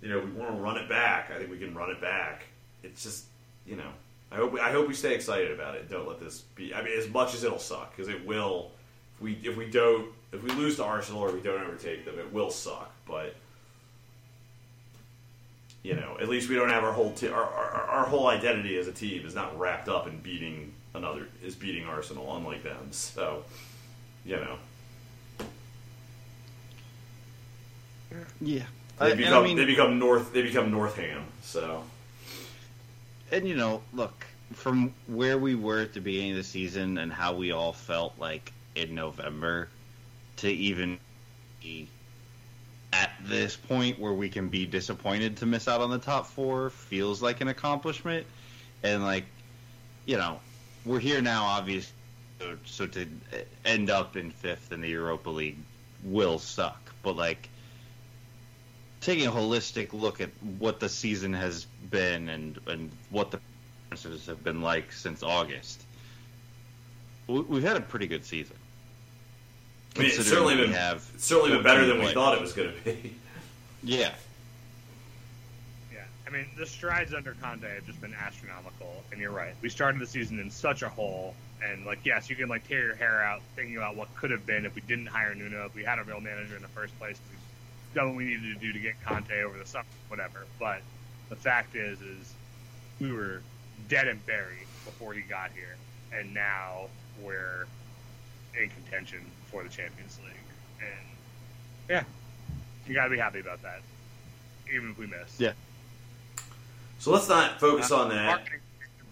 you 0.00 0.08
know, 0.08 0.18
we 0.20 0.30
want 0.30 0.56
to 0.56 0.62
run 0.62 0.78
it 0.78 0.88
back. 0.88 1.30
I 1.30 1.36
think 1.36 1.50
we 1.50 1.58
can 1.58 1.74
run 1.74 1.90
it 1.90 2.00
back. 2.00 2.44
It's 2.82 3.02
just, 3.02 3.26
you 3.66 3.76
know, 3.76 3.90
I 4.32 4.36
hope 4.36 4.58
I 4.58 4.72
hope 4.72 4.88
we 4.88 4.94
stay 4.94 5.14
excited 5.14 5.50
about 5.52 5.74
it. 5.74 5.90
Don't 5.90 6.08
let 6.08 6.20
this 6.20 6.40
be. 6.54 6.74
I 6.74 6.82
mean, 6.82 6.98
as 6.98 7.08
much 7.10 7.34
as 7.34 7.44
it'll 7.44 7.58
suck, 7.58 7.94
because 7.94 8.08
it 8.08 8.26
will. 8.26 8.70
If 9.16 9.20
we 9.20 9.32
if 9.44 9.56
we 9.58 9.70
don't 9.70 10.10
if 10.32 10.42
we 10.42 10.50
lose 10.52 10.76
to 10.76 10.84
Arsenal 10.84 11.20
or 11.20 11.32
we 11.32 11.40
don't 11.40 11.60
overtake 11.60 12.06
them, 12.06 12.18
it 12.18 12.32
will 12.32 12.50
suck. 12.50 12.90
But 13.06 13.36
you 15.84 15.94
know, 15.94 16.16
at 16.20 16.28
least 16.28 16.48
we 16.48 16.56
don't 16.56 16.70
have 16.70 16.82
our 16.82 16.92
whole 16.92 17.12
t- 17.12 17.28
our, 17.28 17.44
our 17.44 17.82
our 17.88 18.04
whole 18.06 18.26
identity 18.26 18.76
as 18.78 18.88
a 18.88 18.92
team 18.92 19.24
is 19.24 19.34
not 19.36 19.56
wrapped 19.58 19.88
up 19.88 20.08
in 20.08 20.18
beating 20.18 20.72
another 20.94 21.28
is 21.44 21.54
beating 21.54 21.84
Arsenal, 21.86 22.34
unlike 22.36 22.62
them. 22.64 22.88
So, 22.90 23.44
you 24.24 24.36
know, 24.36 24.56
Yeah. 28.40 28.64
they 28.98 29.12
I- 29.12 29.14
become 29.14 29.42
I 29.44 29.46
mean, 29.46 29.56
they 29.56 29.64
become 29.66 29.98
North 29.98 30.32
they 30.32 30.42
become 30.42 30.70
Northam. 30.70 31.24
So, 31.42 31.84
and 33.30 33.46
you 33.46 33.54
know, 33.54 33.82
look 33.92 34.26
from 34.52 34.94
where 35.06 35.36
we 35.38 35.54
were 35.54 35.80
at 35.80 35.92
the 35.94 36.00
beginning 36.00 36.32
of 36.32 36.36
the 36.38 36.44
season 36.44 36.98
and 36.98 37.12
how 37.12 37.34
we 37.34 37.52
all 37.52 37.72
felt 37.72 38.14
like 38.18 38.52
in 38.74 38.94
November 38.94 39.68
to 40.36 40.48
even 40.50 40.98
be 41.60 41.88
at 42.94 43.10
this 43.24 43.56
point 43.56 43.98
where 43.98 44.12
we 44.12 44.28
can 44.28 44.48
be 44.48 44.66
disappointed 44.66 45.36
to 45.38 45.46
miss 45.46 45.66
out 45.66 45.80
on 45.80 45.90
the 45.90 45.98
top 45.98 46.26
four 46.26 46.70
feels 46.70 47.20
like 47.20 47.40
an 47.40 47.48
accomplishment. 47.48 48.24
And 48.84 49.02
like, 49.02 49.24
you 50.06 50.16
know, 50.16 50.38
we're 50.84 51.00
here 51.00 51.20
now, 51.20 51.44
obviously. 51.44 51.92
So, 52.38 52.56
so 52.64 52.86
to 52.86 53.06
end 53.64 53.90
up 53.90 54.16
in 54.16 54.30
fifth 54.30 54.70
in 54.72 54.80
the 54.80 54.88
Europa 54.88 55.30
League 55.30 55.58
will 56.04 56.38
suck. 56.38 56.94
But 57.02 57.16
like, 57.16 57.48
taking 59.00 59.26
a 59.26 59.32
holistic 59.32 59.92
look 59.92 60.20
at 60.20 60.30
what 60.58 60.78
the 60.78 60.88
season 60.88 61.32
has 61.32 61.66
been 61.90 62.28
and 62.28 62.58
and 62.66 62.90
what 63.10 63.30
the 63.30 63.40
performances 63.90 64.26
have 64.26 64.44
been 64.44 64.62
like 64.62 64.92
since 64.92 65.22
August, 65.22 65.82
we- 67.26 67.40
we've 67.40 67.62
had 67.62 67.76
a 67.76 67.80
pretty 67.80 68.06
good 68.06 68.24
season. 68.24 68.56
I 69.94 69.98
mean, 70.00 70.06
it's 70.08 70.16
Considering 70.16 70.44
certainly 70.46 70.56
we 70.56 70.62
been 70.62 70.72
have 70.80 71.08
it's 71.14 71.24
certainly 71.24 71.50
been 71.52 71.62
better 71.62 71.80
14 71.80 71.88
than 71.88 71.98
we 71.98 72.02
players. 72.12 72.14
thought 72.14 72.34
it 72.34 72.40
was 72.40 72.52
going 72.52 72.72
to 72.72 72.80
be. 72.84 73.14
Yeah, 73.86 74.14
Yeah, 75.92 76.04
I 76.26 76.30
mean 76.30 76.46
the 76.56 76.64
strides 76.64 77.12
under 77.12 77.34
Conte 77.34 77.68
have 77.68 77.84
just 77.84 78.00
been 78.00 78.14
astronomical, 78.14 79.04
and 79.12 79.20
you're 79.20 79.30
right. 79.30 79.54
We 79.60 79.68
started 79.68 80.00
the 80.00 80.06
season 80.06 80.40
in 80.40 80.50
such 80.50 80.80
a 80.80 80.88
hole, 80.88 81.34
and 81.62 81.84
like 81.84 81.98
yes, 82.04 82.30
you 82.30 82.34
can 82.36 82.48
like 82.48 82.66
tear 82.66 82.80
your 82.86 82.94
hair 82.94 83.22
out 83.22 83.42
thinking 83.56 83.76
about 83.76 83.94
what 83.94 84.08
could 84.16 84.30
have 84.30 84.46
been 84.46 84.64
if 84.64 84.74
we 84.74 84.80
didn't 84.80 85.06
hire 85.06 85.34
Nuno, 85.34 85.66
if 85.66 85.74
we 85.74 85.84
had 85.84 85.98
a 85.98 86.02
real 86.04 86.18
manager 86.20 86.56
in 86.56 86.62
the 86.62 86.68
first 86.68 86.98
place, 86.98 87.16
if 87.16 87.30
we've 87.30 87.94
done 87.94 88.08
what 88.08 88.16
we 88.16 88.24
needed 88.24 88.54
to 88.54 88.58
do 88.58 88.72
to 88.72 88.78
get 88.78 88.94
Conte 89.04 89.42
over 89.42 89.58
the 89.58 89.66
summer, 89.66 89.84
whatever. 90.08 90.46
But 90.58 90.80
the 91.28 91.36
fact 91.36 91.76
is, 91.76 92.00
is 92.00 92.32
we 93.00 93.12
were 93.12 93.42
dead 93.90 94.08
and 94.08 94.24
buried 94.24 94.66
before 94.86 95.12
he 95.12 95.20
got 95.20 95.50
here, 95.54 95.76
and 96.10 96.32
now 96.32 96.86
we're 97.22 97.66
in 98.58 98.70
contention 98.70 99.20
for 99.54 99.62
the 99.62 99.68
Champions 99.68 100.18
League, 100.24 100.34
and 100.80 101.06
yeah, 101.88 102.02
you 102.88 102.94
gotta 102.94 103.10
be 103.10 103.18
happy 103.18 103.38
about 103.38 103.62
that, 103.62 103.82
even 104.74 104.90
if 104.90 104.98
we 104.98 105.06
miss. 105.06 105.38
yeah. 105.38 105.52
So 106.98 107.12
let's 107.12 107.28
not 107.28 107.60
focus 107.60 107.92
on 107.92 108.08
that. 108.08 108.44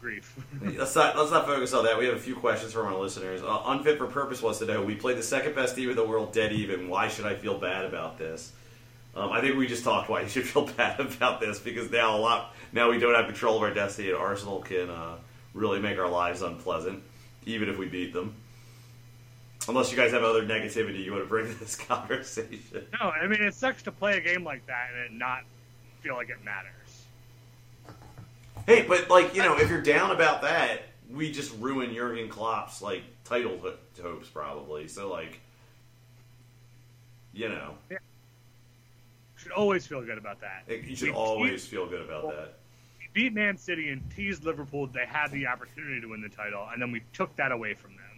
Grief. 0.00 0.36
Let's 0.76 0.96
not 0.96 1.16
let's 1.16 1.30
not 1.30 1.46
focus 1.46 1.72
on 1.74 1.84
that. 1.84 1.96
We 1.96 2.06
have 2.06 2.16
a 2.16 2.20
few 2.20 2.34
questions 2.34 2.72
from 2.72 2.86
our 2.86 2.98
listeners. 2.98 3.40
Uh, 3.40 3.62
Unfit 3.66 3.98
for 3.98 4.08
Purpose 4.08 4.42
wants 4.42 4.58
to 4.58 4.64
know: 4.64 4.82
We 4.82 4.96
played 4.96 5.16
the 5.16 5.22
second 5.22 5.54
best 5.54 5.76
team 5.76 5.90
in 5.90 5.94
the 5.94 6.04
world, 6.04 6.32
dead 6.32 6.52
even. 6.52 6.88
Why 6.88 7.06
should 7.06 7.24
I 7.24 7.36
feel 7.36 7.56
bad 7.56 7.84
about 7.84 8.18
this? 8.18 8.50
Um, 9.14 9.30
I 9.30 9.40
think 9.40 9.56
we 9.56 9.68
just 9.68 9.84
talked 9.84 10.08
why 10.08 10.22
you 10.22 10.28
should 10.28 10.42
feel 10.44 10.66
bad 10.76 10.98
about 10.98 11.38
this 11.40 11.60
because 11.60 11.88
now 11.92 12.16
a 12.16 12.18
lot 12.18 12.52
now 12.72 12.90
we 12.90 12.98
don't 12.98 13.14
have 13.14 13.26
control 13.26 13.58
of 13.58 13.62
our 13.62 13.72
destiny, 13.72 14.08
and 14.08 14.18
Arsenal 14.18 14.60
can 14.62 14.90
uh, 14.90 15.18
really 15.54 15.78
make 15.78 16.00
our 16.00 16.08
lives 16.08 16.42
unpleasant, 16.42 17.00
even 17.46 17.68
if 17.68 17.78
we 17.78 17.86
beat 17.86 18.12
them. 18.12 18.34
Unless 19.68 19.90
you 19.92 19.96
guys 19.96 20.10
have 20.12 20.22
other 20.24 20.44
negativity 20.44 21.04
you 21.04 21.12
want 21.12 21.24
to 21.24 21.28
bring 21.28 21.46
to 21.46 21.54
this 21.58 21.76
conversation. 21.88 22.86
no, 23.00 23.08
I 23.10 23.26
mean 23.26 23.42
it 23.42 23.54
sucks 23.54 23.82
to 23.84 23.92
play 23.92 24.16
a 24.16 24.20
game 24.20 24.44
like 24.44 24.66
that 24.66 24.88
and 25.06 25.18
not 25.18 25.42
feel 26.00 26.14
like 26.14 26.30
it 26.30 26.44
matters. 26.44 26.70
Hey, 28.66 28.82
but 28.82 29.08
like 29.10 29.34
you 29.34 29.42
know, 29.42 29.56
if 29.58 29.68
you're 29.70 29.80
down 29.82 30.10
about 30.10 30.42
that, 30.42 30.82
we 31.10 31.30
just 31.32 31.52
ruin 31.58 31.94
Jurgen 31.94 32.28
Klopp's 32.28 32.82
like 32.82 33.02
title 33.24 33.58
ho- 33.58 33.74
hopes 34.02 34.28
probably. 34.28 34.88
So 34.88 35.10
like, 35.10 35.40
you 37.32 37.48
know, 37.48 37.74
Should 39.36 39.52
always 39.52 39.86
feel 39.86 40.02
good 40.02 40.18
about 40.18 40.40
that. 40.40 40.64
you 40.68 40.94
should 40.96 41.08
We 41.08 41.14
always 41.14 41.66
feel 41.66 41.88
good 41.88 42.02
about 42.02 42.28
that. 42.30 42.54
we 42.98 43.08
beat 43.12 43.32
Man 43.32 43.56
City 43.56 43.88
and 43.90 44.02
teased 44.14 44.44
Liverpool. 44.44 44.86
They 44.86 45.06
had 45.06 45.30
the 45.30 45.46
opportunity 45.46 46.00
to 46.00 46.08
win 46.08 46.20
the 46.20 46.28
title, 46.28 46.68
and 46.72 46.80
then 46.80 46.92
we 46.92 47.02
took 47.12 47.34
that 47.36 47.52
away 47.52 47.74
from 47.74 47.92
them, 47.92 48.11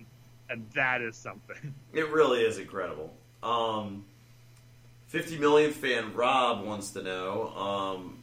and 0.50 0.66
that 0.74 1.00
is 1.02 1.16
something. 1.16 1.74
It 1.92 2.10
really 2.10 2.40
is 2.40 2.58
incredible. 2.58 3.12
Um, 3.42 4.04
50 5.08 5.38
millionth 5.38 5.76
fan 5.76 6.12
Rob 6.14 6.64
wants 6.64 6.90
to 6.92 7.02
know, 7.02 7.54
um, 7.56 8.18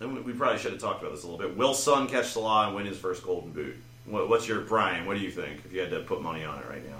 and 0.00 0.14
we- 0.14 0.20
we 0.22 0.32
probably 0.32 0.58
should 0.58 0.72
have 0.72 0.80
talked 0.80 1.02
about 1.02 1.12
this 1.14 1.22
a 1.24 1.26
little 1.28 1.46
bit. 1.46 1.54
Will 1.56 1.74
Son 1.74 2.08
catch 2.08 2.26
Salah 2.28 2.68
and 2.68 2.76
win 2.76 2.86
his 2.86 2.96
first 2.98 3.22
Golden 3.22 3.50
Boot? 3.52 3.76
What, 4.06 4.28
what's 4.30 4.48
your 4.48 4.62
Brian? 4.62 5.04
What 5.06 5.18
do 5.18 5.22
you 5.22 5.30
think? 5.30 5.60
If 5.66 5.72
you 5.72 5.80
had 5.80 5.90
to 5.90 6.00
put 6.00 6.22
money 6.22 6.44
on 6.44 6.58
it 6.58 6.64
right 6.68 6.84
now, 6.88 6.96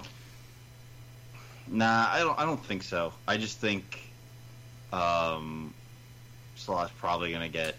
Nah, 1.67 2.07
I 2.11 2.19
don't. 2.19 2.37
I 2.37 2.43
don't 2.45 2.63
think 2.63 2.83
so. 2.83 3.13
I 3.27 3.37
just 3.37 3.59
think 3.59 4.01
um, 4.91 5.73
Salah's 6.55 6.91
probably 6.99 7.29
going 7.31 7.43
to 7.43 7.49
get 7.49 7.75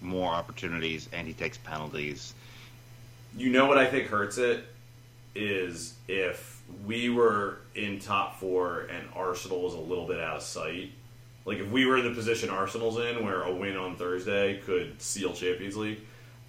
more 0.00 0.32
opportunities, 0.32 1.08
and 1.12 1.26
he 1.26 1.34
takes 1.34 1.58
penalties. 1.58 2.34
you 3.36 3.50
know 3.50 3.66
what 3.66 3.76
I 3.76 3.86
think 3.86 4.06
hurts 4.08 4.38
it 4.38 4.64
is 5.36 5.94
if 6.08 6.62
we 6.84 7.10
were 7.10 7.58
in 7.74 7.98
top 7.98 8.40
four 8.40 8.80
and 8.82 9.08
Arsenal 9.14 9.62
was 9.62 9.74
a 9.74 9.78
little 9.78 10.06
bit 10.06 10.20
out 10.20 10.36
of 10.36 10.42
sight. 10.42 10.92
Like 11.44 11.58
if 11.58 11.70
we 11.70 11.86
were 11.86 11.98
in 11.98 12.04
the 12.04 12.14
position 12.14 12.50
Arsenal's 12.50 12.98
in, 12.98 13.24
where 13.24 13.42
a 13.42 13.54
win 13.54 13.76
on 13.76 13.96
Thursday 13.96 14.58
could 14.58 15.00
seal 15.00 15.32
Champions 15.32 15.76
League, 15.76 16.00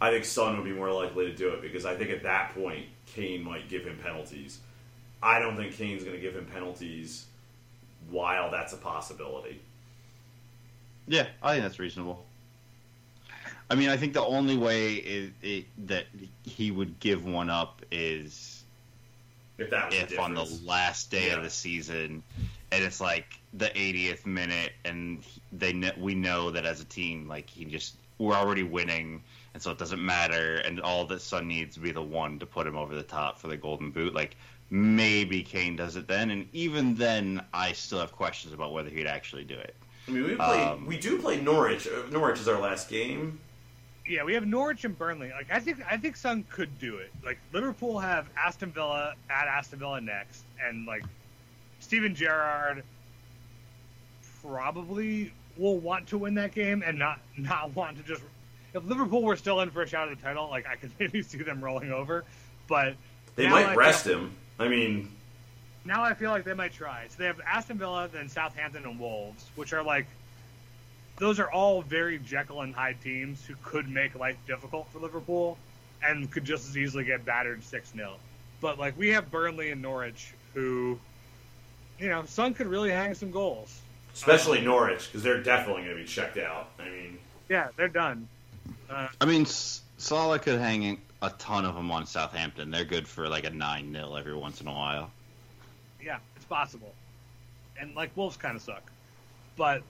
I 0.02 0.12
think 0.12 0.26
Son 0.26 0.56
would 0.58 0.66
be 0.66 0.74
more 0.74 0.92
likely 0.92 1.26
to 1.26 1.36
do 1.36 1.50
it 1.50 1.62
because 1.62 1.86
I 1.86 1.96
think 1.96 2.10
at 2.10 2.24
that 2.24 2.54
point 2.56 2.86
Kane 3.06 3.44
might 3.44 3.70
give 3.70 3.86
him 3.86 3.98
penalties. 4.04 4.60
I 5.22 5.40
don't 5.40 5.56
think 5.56 5.76
Kane's 5.76 6.04
going 6.04 6.16
to 6.16 6.22
give 6.22 6.36
him 6.36 6.46
penalties 6.46 7.26
while 8.10 8.52
that's 8.52 8.74
a 8.74 8.78
possibility. 8.78 9.62
Yeah, 11.08 11.28
I 11.42 11.54
think 11.54 11.64
that's 11.64 11.80
reasonable. 11.80 12.26
I 13.70 13.76
mean, 13.76 13.90
I 13.90 13.98
think 13.98 14.14
the 14.14 14.24
only 14.24 14.58
way 14.58 14.96
is, 14.96 15.32
it, 15.42 15.66
that 15.88 16.06
he 16.44 16.72
would 16.72 17.00
give 17.00 17.26
one 17.26 17.50
up 17.50 17.82
is 17.92 18.57
If 19.58 19.70
that 19.72 19.90
was 19.90 19.96
the 19.96 20.02
if 20.14 20.20
on 20.20 20.34
the 20.34 20.46
last 20.64 21.10
day 21.12 21.28
Yeah. 21.28 21.38
of 21.38 21.44
the 21.44 21.50
season, 21.50 22.24
and 22.72 22.84
it's 22.84 23.02
like 23.02 23.40
the 23.54 23.70
80th 23.76 24.26
minute, 24.26 24.74
and 24.86 25.24
they 25.52 25.74
we 25.98 26.16
know 26.16 26.52
that 26.52 26.66
as 26.66 26.82
a 26.82 26.86
team, 26.86 27.28
like 27.28 27.50
he 27.50 27.66
just 27.66 27.96
we're 28.20 28.36
already 28.36 28.64
winning, 28.64 29.24
and 29.54 29.62
so 29.62 29.72
it 29.72 29.78
doesn't 29.78 30.04
matter, 30.04 30.56
and 30.58 30.82
all 30.82 31.06
that 31.06 31.22
Son 31.22 31.48
needs 31.48 31.76
to 31.76 31.80
be 31.80 31.92
the 31.92 32.02
one 32.02 32.40
to 32.40 32.46
put 32.46 32.66
him 32.68 32.76
over 32.76 32.96
the 32.96 33.04
top 33.04 33.40
for 33.40 33.48
the 33.48 33.58
Golden 33.58 33.92
Boot. 33.92 34.14
Like 34.14 34.36
maybe 34.70 35.44
Kane 35.44 35.76
does 35.76 35.96
it 35.96 36.08
then, 36.08 36.30
and 36.32 36.48
even 36.54 36.96
then, 36.96 37.44
I 37.54 37.72
still 37.72 38.00
have 38.00 38.12
questions 38.12 38.54
about 38.54 38.74
whether 38.74 38.90
he'd 38.90 39.08
actually 39.08 39.44
do 39.46 39.56
it. 39.58 39.76
I 40.08 40.12
mean, 40.12 40.24
we 40.24 40.36
play, 40.36 40.64
um, 40.64 40.86
we 40.86 40.98
do 40.98 41.20
play 41.20 41.42
Norwich. 41.42 41.88
Uh, 41.88 42.10
Norwich 42.12 42.40
is 42.40 42.48
our 42.48 42.60
last 42.60 42.90
game. 42.90 43.40
Yeah, 44.08 44.24
we 44.24 44.34
have 44.36 44.46
Norwich 44.46 44.86
and 44.86 44.98
Burnley. 44.98 45.32
Like 45.32 45.48
I 45.52 45.60
think 45.60 45.80
I 45.90 45.98
think 45.98 46.16
Son 46.16 46.46
could 46.50 46.80
do 46.80 46.98
it. 46.98 47.12
Like 47.26 47.38
Liverpool 47.54 48.00
have 48.00 48.28
Aston 48.38 48.72
Villa 48.72 49.14
at 49.30 49.48
Aston 49.48 49.80
Villa 49.80 50.00
next, 50.02 50.44
and 50.64 50.86
like 50.86 51.04
Steven 51.80 52.16
Gerrard 52.16 52.84
probably 54.42 55.32
will 55.58 55.78
want 55.80 56.08
to 56.08 56.18
win 56.18 56.36
that 56.36 56.54
game 56.54 56.84
and 56.86 56.98
not 56.98 57.20
not 57.38 57.76
want 57.76 57.98
to 57.98 58.04
just. 58.04 58.22
If 58.74 58.84
Liverpool 58.86 59.24
were 59.24 59.36
still 59.38 59.62
in 59.62 59.72
for 59.72 59.82
a 59.82 59.88
shot 59.88 60.10
at 60.10 60.18
the 60.18 60.22
title, 60.24 60.50
like 60.50 60.68
I 60.68 60.76
could 60.76 60.92
maybe 61.00 61.22
see 61.22 61.38
them 61.40 61.64
rolling 61.64 61.92
over, 61.92 62.24
but 62.68 62.96
They 63.36 63.48
I 63.48 63.50
might 63.50 63.68
feel- 63.70 63.76
rest 63.76 64.08
him. 64.08 64.32
I 64.60 64.68
mean, 64.68 65.12
now 65.86 66.04
I 66.04 66.14
feel 66.14 66.32
like 66.32 66.44
they 66.44 66.54
might 66.54 66.74
try. 66.74 67.06
So 67.10 67.16
they 67.20 67.26
have 67.26 67.40
Aston 67.46 67.78
Villa, 67.78 68.10
then 68.12 68.28
Southampton 68.30 68.84
and 68.86 69.00
Wolves, 69.00 69.46
which 69.56 69.74
are 69.74 69.84
like 69.84 70.06
those 71.18 71.40
are 71.40 71.52
all 71.52 71.82
very 71.82 72.20
Jekyll 72.20 72.62
and 72.62 72.74
Hyde 72.74 72.98
teams 73.02 73.46
who 73.46 73.56
could 73.64 73.90
make 73.90 74.16
life 74.16 74.38
difficult 74.48 74.88
for 74.92 75.00
Liverpool 75.00 75.58
and 76.04 76.30
could 76.32 76.46
just 76.46 76.70
as 76.70 76.78
easily 76.78 77.04
get 77.04 77.26
battered 77.26 77.64
six 77.64 77.92
0 77.92 78.14
But 78.62 78.78
like 78.80 78.98
we 78.98 79.10
have 79.10 79.32
Burnley 79.32 79.72
and 79.72 79.82
Norwich 79.82 80.34
who 80.54 81.00
you 82.00 82.10
know, 82.10 82.24
Son 82.26 82.54
could 82.54 82.68
really 82.68 82.92
hang 82.92 83.14
some 83.16 83.32
goals. 83.32 83.82
especially 84.14 84.62
Norwich 84.62 85.08
because 85.08 85.24
they're 85.24 85.42
definitely 85.42 85.84
going 85.84 85.98
to 85.98 86.02
be 86.04 86.08
checked 86.08 86.38
out. 86.38 86.70
I 86.80 86.90
mean, 86.90 87.18
Yeah, 87.50 87.70
they're 87.76 87.88
done. 87.88 88.28
Uh, 88.90 89.08
I 89.20 89.26
mean, 89.26 89.46
Salah 89.46 90.40
could 90.40 90.60
hang 90.60 91.02
a 91.22 91.30
ton 91.32 91.66
of 91.66 91.74
them 91.76 91.90
on 91.92 92.06
Southampton. 92.06 92.70
They're 92.70 92.86
good 92.86 93.08
for 93.08 93.28
like 93.28 93.46
a 93.46 93.50
9 93.50 93.92
0 93.94 94.16
every 94.16 94.36
once 94.36 94.62
in 94.62 94.68
a 94.68 94.74
while. 94.74 95.12
yeah, 96.04 96.20
it's 96.36 96.46
possible. 96.46 96.94
And 97.80 97.96
like 97.96 98.16
Wolves 98.16 98.38
kind 98.38 98.56
of 98.56 98.62
suck, 98.62 98.84
but 99.56 99.82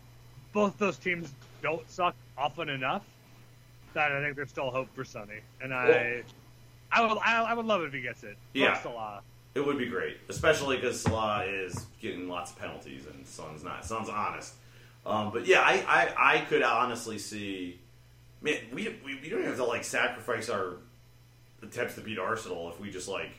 both 0.57 0.75
those 0.79 0.97
teams 0.97 1.31
don't 1.61 1.87
suck 1.87 2.15
often 2.35 2.67
enough 2.67 3.03
that 3.93 4.11
I 4.11 4.23
think 4.23 4.35
there's 4.35 4.49
still 4.49 4.71
hope 4.71 4.87
for 4.95 5.05
Sonny. 5.05 5.41
And 5.61 5.71
I, 5.71 6.23
I 6.91 7.05
would, 7.05 7.19
I, 7.23 7.43
I 7.43 7.53
would 7.53 7.67
love 7.67 7.83
it 7.83 7.85
if 7.85 7.93
he 7.93 8.01
gets 8.01 8.23
it. 8.23 8.35
Yeah. 8.55 8.81
Salah. 8.81 9.21
it 9.53 9.63
would 9.63 9.77
be 9.77 9.85
great, 9.85 10.17
especially 10.29 10.77
because 10.77 10.99
Salah 10.99 11.45
is 11.45 11.85
getting 12.01 12.27
lots 12.27 12.49
of 12.53 12.57
penalties 12.57 13.05
and 13.05 13.27
Son's 13.27 13.63
not. 13.63 13.85
Son's 13.85 14.09
honest. 14.09 14.55
Um, 15.05 15.29
but 15.31 15.45
yeah, 15.45 15.61
I, 15.61 15.75
I, 15.87 16.37
I 16.37 16.41
could 16.45 16.63
honestly 16.63 17.19
see. 17.19 17.79
Man, 18.41 18.55
we, 18.73 18.95
we 19.05 19.19
we 19.21 19.29
don't 19.29 19.43
have 19.43 19.57
to 19.57 19.63
like 19.63 19.83
sacrifice 19.83 20.49
our 20.49 20.77
attempts 21.61 21.93
to 21.95 22.01
beat 22.01 22.17
Arsenal 22.17 22.71
if 22.71 22.79
we 22.79 22.89
just 22.89 23.07
like, 23.07 23.29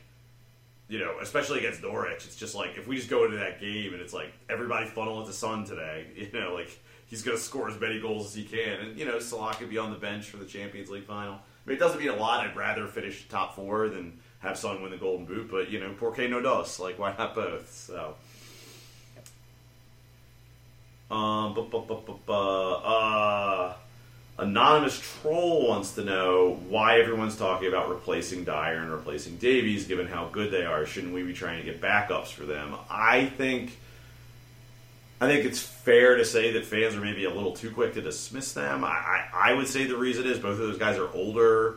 you 0.88 1.00
know, 1.00 1.16
especially 1.20 1.58
against 1.58 1.82
Norwich. 1.82 2.26
It's 2.26 2.36
just 2.36 2.54
like 2.54 2.78
if 2.78 2.86
we 2.86 2.94
just 2.94 3.10
go 3.10 3.24
into 3.24 3.38
that 3.38 3.60
game 3.60 3.92
and 3.92 4.00
it's 4.00 4.14
like 4.14 4.32
everybody 4.48 4.86
funnel 4.86 5.20
into 5.20 5.32
Son 5.32 5.64
today. 5.64 6.06
You 6.16 6.40
know, 6.40 6.54
like 6.54 6.70
he's 7.08 7.22
going 7.22 7.36
to 7.36 7.42
score 7.42 7.68
as 7.68 7.80
many 7.80 8.00
goals 8.00 8.26
as 8.26 8.34
he 8.34 8.44
can, 8.44 8.80
and 8.80 8.98
you 8.98 9.04
know 9.04 9.18
Salah 9.18 9.54
could 9.54 9.70
be 9.70 9.78
on 9.78 9.90
the 9.90 9.98
bench 9.98 10.26
for 10.26 10.36
the 10.36 10.44
Champions 10.46 10.90
League 10.90 11.04
final. 11.04 11.34
I 11.34 11.38
mean, 11.70 11.76
it 11.76 11.80
doesn't 11.80 11.98
mean 12.00 12.08
a 12.10 12.16
lot. 12.16 12.46
I'd 12.46 12.56
rather 12.56 12.86
finish 12.86 13.26
top 13.28 13.54
four 13.56 13.88
than 13.88 14.18
have 14.40 14.56
Son 14.56 14.80
win 14.80 14.90
the 14.90 14.96
Golden 14.96 15.26
Boot, 15.26 15.50
but 15.50 15.70
you 15.70 15.80
know, 15.80 15.94
porque 15.98 16.28
no 16.28 16.40
dos? 16.40 16.78
Like, 16.78 16.98
why 16.98 17.14
not 17.18 17.34
both? 17.34 17.72
So. 17.72 18.14
Um, 21.10 21.54
bu- 21.54 21.64
bu- 21.70 21.86
bu- 21.86 22.02
bu- 22.02 22.18
bu- 22.26 22.32
uh, 22.32 23.72
anonymous 24.38 25.00
troll 25.22 25.66
wants 25.66 25.94
to 25.94 26.04
know 26.04 26.60
why 26.68 27.00
everyone's 27.00 27.34
talking 27.36 27.66
about 27.68 27.88
replacing 27.88 28.44
Dier 28.44 28.80
and 28.82 28.90
replacing 28.92 29.38
Davies, 29.38 29.86
given 29.86 30.06
how 30.06 30.28
good 30.28 30.50
they 30.52 30.66
are. 30.66 30.84
Shouldn't 30.84 31.14
we 31.14 31.22
be 31.22 31.32
trying 31.32 31.58
to 31.58 31.64
get 31.64 31.80
backups 31.80 32.28
for 32.28 32.44
them? 32.44 32.74
I 32.90 33.24
think, 33.24 33.78
I 35.20 35.26
think 35.26 35.44
it's 35.44 35.60
fair 35.60 36.16
to 36.16 36.24
say 36.24 36.52
that 36.52 36.64
fans 36.64 36.94
are 36.94 37.00
maybe 37.00 37.24
a 37.24 37.30
little 37.30 37.52
too 37.52 37.72
quick 37.72 37.94
to 37.94 38.00
dismiss 38.00 38.52
them. 38.52 38.84
I, 38.84 38.88
I, 38.88 39.28
I 39.32 39.52
would 39.52 39.66
say 39.66 39.84
the 39.84 39.96
reason 39.96 40.26
is 40.26 40.38
both 40.38 40.52
of 40.52 40.58
those 40.58 40.78
guys 40.78 40.96
are 40.96 41.12
older, 41.12 41.76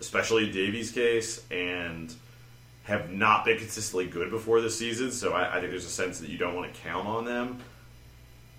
especially 0.00 0.48
in 0.48 0.52
Davies' 0.52 0.92
case, 0.92 1.42
and 1.50 2.14
have 2.84 3.10
not 3.10 3.44
been 3.44 3.56
consistently 3.56 4.06
good 4.06 4.30
before 4.30 4.60
this 4.60 4.78
season. 4.78 5.10
So 5.10 5.32
I, 5.32 5.56
I 5.56 5.60
think 5.60 5.70
there's 5.70 5.86
a 5.86 5.90
sense 5.90 6.20
that 6.20 6.28
you 6.28 6.36
don't 6.36 6.54
want 6.54 6.72
to 6.72 6.80
count 6.80 7.06
on 7.06 7.24
them. 7.24 7.60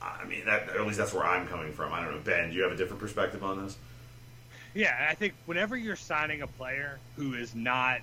I 0.01 0.25
mean, 0.25 0.45
that, 0.45 0.69
at 0.69 0.81
least 0.81 0.97
that's 0.97 1.13
where 1.13 1.25
I'm 1.25 1.47
coming 1.47 1.71
from. 1.71 1.93
I 1.93 2.03
don't 2.03 2.13
know, 2.13 2.21
Ben. 2.21 2.49
Do 2.49 2.55
you 2.55 2.63
have 2.63 2.71
a 2.71 2.75
different 2.75 2.99
perspective 2.99 3.43
on 3.43 3.63
this? 3.63 3.77
Yeah, 4.73 5.07
I 5.09 5.13
think 5.13 5.33
whenever 5.45 5.77
you're 5.77 5.95
signing 5.95 6.41
a 6.41 6.47
player 6.47 6.97
who 7.15 7.35
is 7.35 7.53
not 7.53 7.99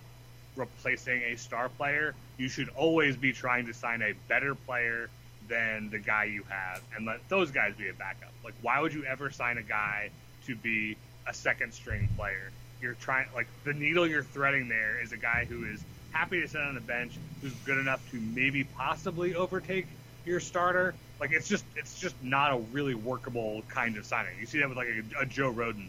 replacing 0.54 1.22
a 1.22 1.36
star 1.36 1.68
player, 1.68 2.14
you 2.38 2.48
should 2.48 2.68
always 2.70 3.16
be 3.16 3.32
trying 3.32 3.66
to 3.66 3.74
sign 3.74 4.02
a 4.02 4.12
better 4.28 4.54
player 4.54 5.10
than 5.50 5.90
the 5.90 5.98
guy 5.98 6.24
you 6.24 6.44
have 6.48 6.80
and 6.96 7.04
let 7.04 7.28
those 7.28 7.50
guys 7.50 7.74
be 7.76 7.88
a 7.88 7.92
backup. 7.92 8.32
Like, 8.42 8.54
why 8.62 8.80
would 8.80 8.94
you 8.94 9.04
ever 9.04 9.30
sign 9.30 9.58
a 9.58 9.62
guy 9.62 10.10
to 10.46 10.54
be 10.54 10.96
a 11.26 11.34
second 11.34 11.74
string 11.74 12.08
player? 12.16 12.50
You're 12.80 12.94
trying, 12.94 13.26
like, 13.34 13.48
the 13.64 13.74
needle 13.74 14.06
you're 14.06 14.22
threading 14.22 14.68
there 14.68 15.02
is 15.02 15.12
a 15.12 15.16
guy 15.18 15.44
who 15.44 15.64
is 15.66 15.84
happy 16.12 16.40
to 16.40 16.48
sit 16.48 16.60
on 16.60 16.74
the 16.74 16.80
bench, 16.80 17.12
who's 17.42 17.52
good 17.66 17.78
enough 17.78 18.00
to 18.12 18.16
maybe 18.16 18.64
possibly 18.64 19.34
overtake 19.34 19.86
your 20.24 20.40
starter. 20.40 20.94
Like, 21.18 21.32
it's 21.32 21.48
just, 21.48 21.64
it's 21.76 21.98
just 21.98 22.14
not 22.22 22.54
a 22.54 22.58
really 22.72 22.94
workable 22.94 23.62
kind 23.68 23.98
of 23.98 24.06
signing. 24.06 24.32
You 24.38 24.46
see 24.46 24.60
that 24.60 24.68
with 24.68 24.78
like 24.78 24.88
a, 24.88 25.22
a 25.22 25.26
Joe 25.26 25.52
Rodon. 25.52 25.88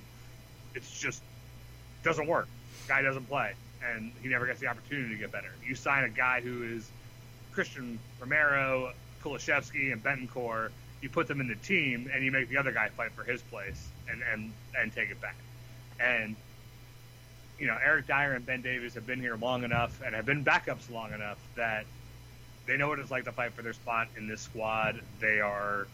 It's 0.76 1.00
just 1.00 1.22
doesn't 2.04 2.28
work. 2.28 2.48
Guy 2.88 3.04
doesn't 3.04 3.30
play, 3.30 3.54
and 3.94 4.12
he 4.22 4.28
never 4.28 4.48
gets 4.48 4.60
the 4.60 4.68
opportunity 4.68 5.14
to 5.14 5.20
get 5.20 5.32
better. 5.32 5.52
You 5.66 5.76
sign 5.76 6.04
a 6.04 6.10
guy 6.10 6.42
who 6.42 6.64
is 6.64 6.90
Christian 7.52 8.00
Romero, 8.20 8.92
Kulusevski, 9.22 9.92
and 9.92 10.04
Bentancur. 10.04 10.72
You 11.02 11.10
put 11.10 11.28
them 11.28 11.42
in 11.42 11.48
the 11.48 11.56
team, 11.56 12.12
and 12.14 12.24
you 12.24 12.32
make 12.32 12.50
the 12.50 12.58
other 12.58 12.72
guy 12.72 12.90
fight 12.90 13.12
for 13.14 13.24
his 13.24 13.42
place 13.42 13.90
and 14.10 14.22
and 14.32 14.54
and 14.78 14.94
take 14.94 15.10
it 15.10 15.20
back. 15.22 15.36
And 16.00 16.36
you 17.60 17.68
know, 17.68 17.78
Eric 17.84 18.08
Dier 18.08 18.34
and 18.34 18.46
Ben 18.46 18.62
Davies 18.62 18.96
have 18.96 19.06
been 19.06 19.20
here 19.20 19.36
long 19.36 19.64
enough 19.64 20.02
and 20.04 20.16
have 20.16 20.26
been 20.26 20.44
backups 20.44 20.92
long 20.92 21.14
enough 21.14 21.38
that 21.56 21.86
they 22.66 22.76
know 22.78 22.88
what 22.88 23.00
it's 23.00 23.12
like 23.12 23.26
to 23.26 23.32
fight 23.32 23.54
for 23.54 23.62
their 23.62 23.74
spot 23.74 24.08
in 24.18 24.28
this 24.28 24.42
squad. 24.42 25.00
They 25.20 25.40
are 25.40 25.88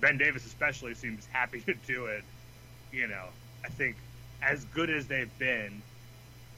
Ben 0.00 0.18
Davies 0.18 0.44
especially 0.44 0.94
seems 0.94 1.26
happy 1.32 1.60
to 1.66 1.74
do 1.86 2.06
it. 2.06 2.24
You 2.92 3.06
know, 3.06 3.24
I 3.64 3.68
think 3.68 3.96
as 4.42 4.64
good 4.66 4.90
as 4.90 5.06
they've 5.06 5.38
been, 5.38 5.82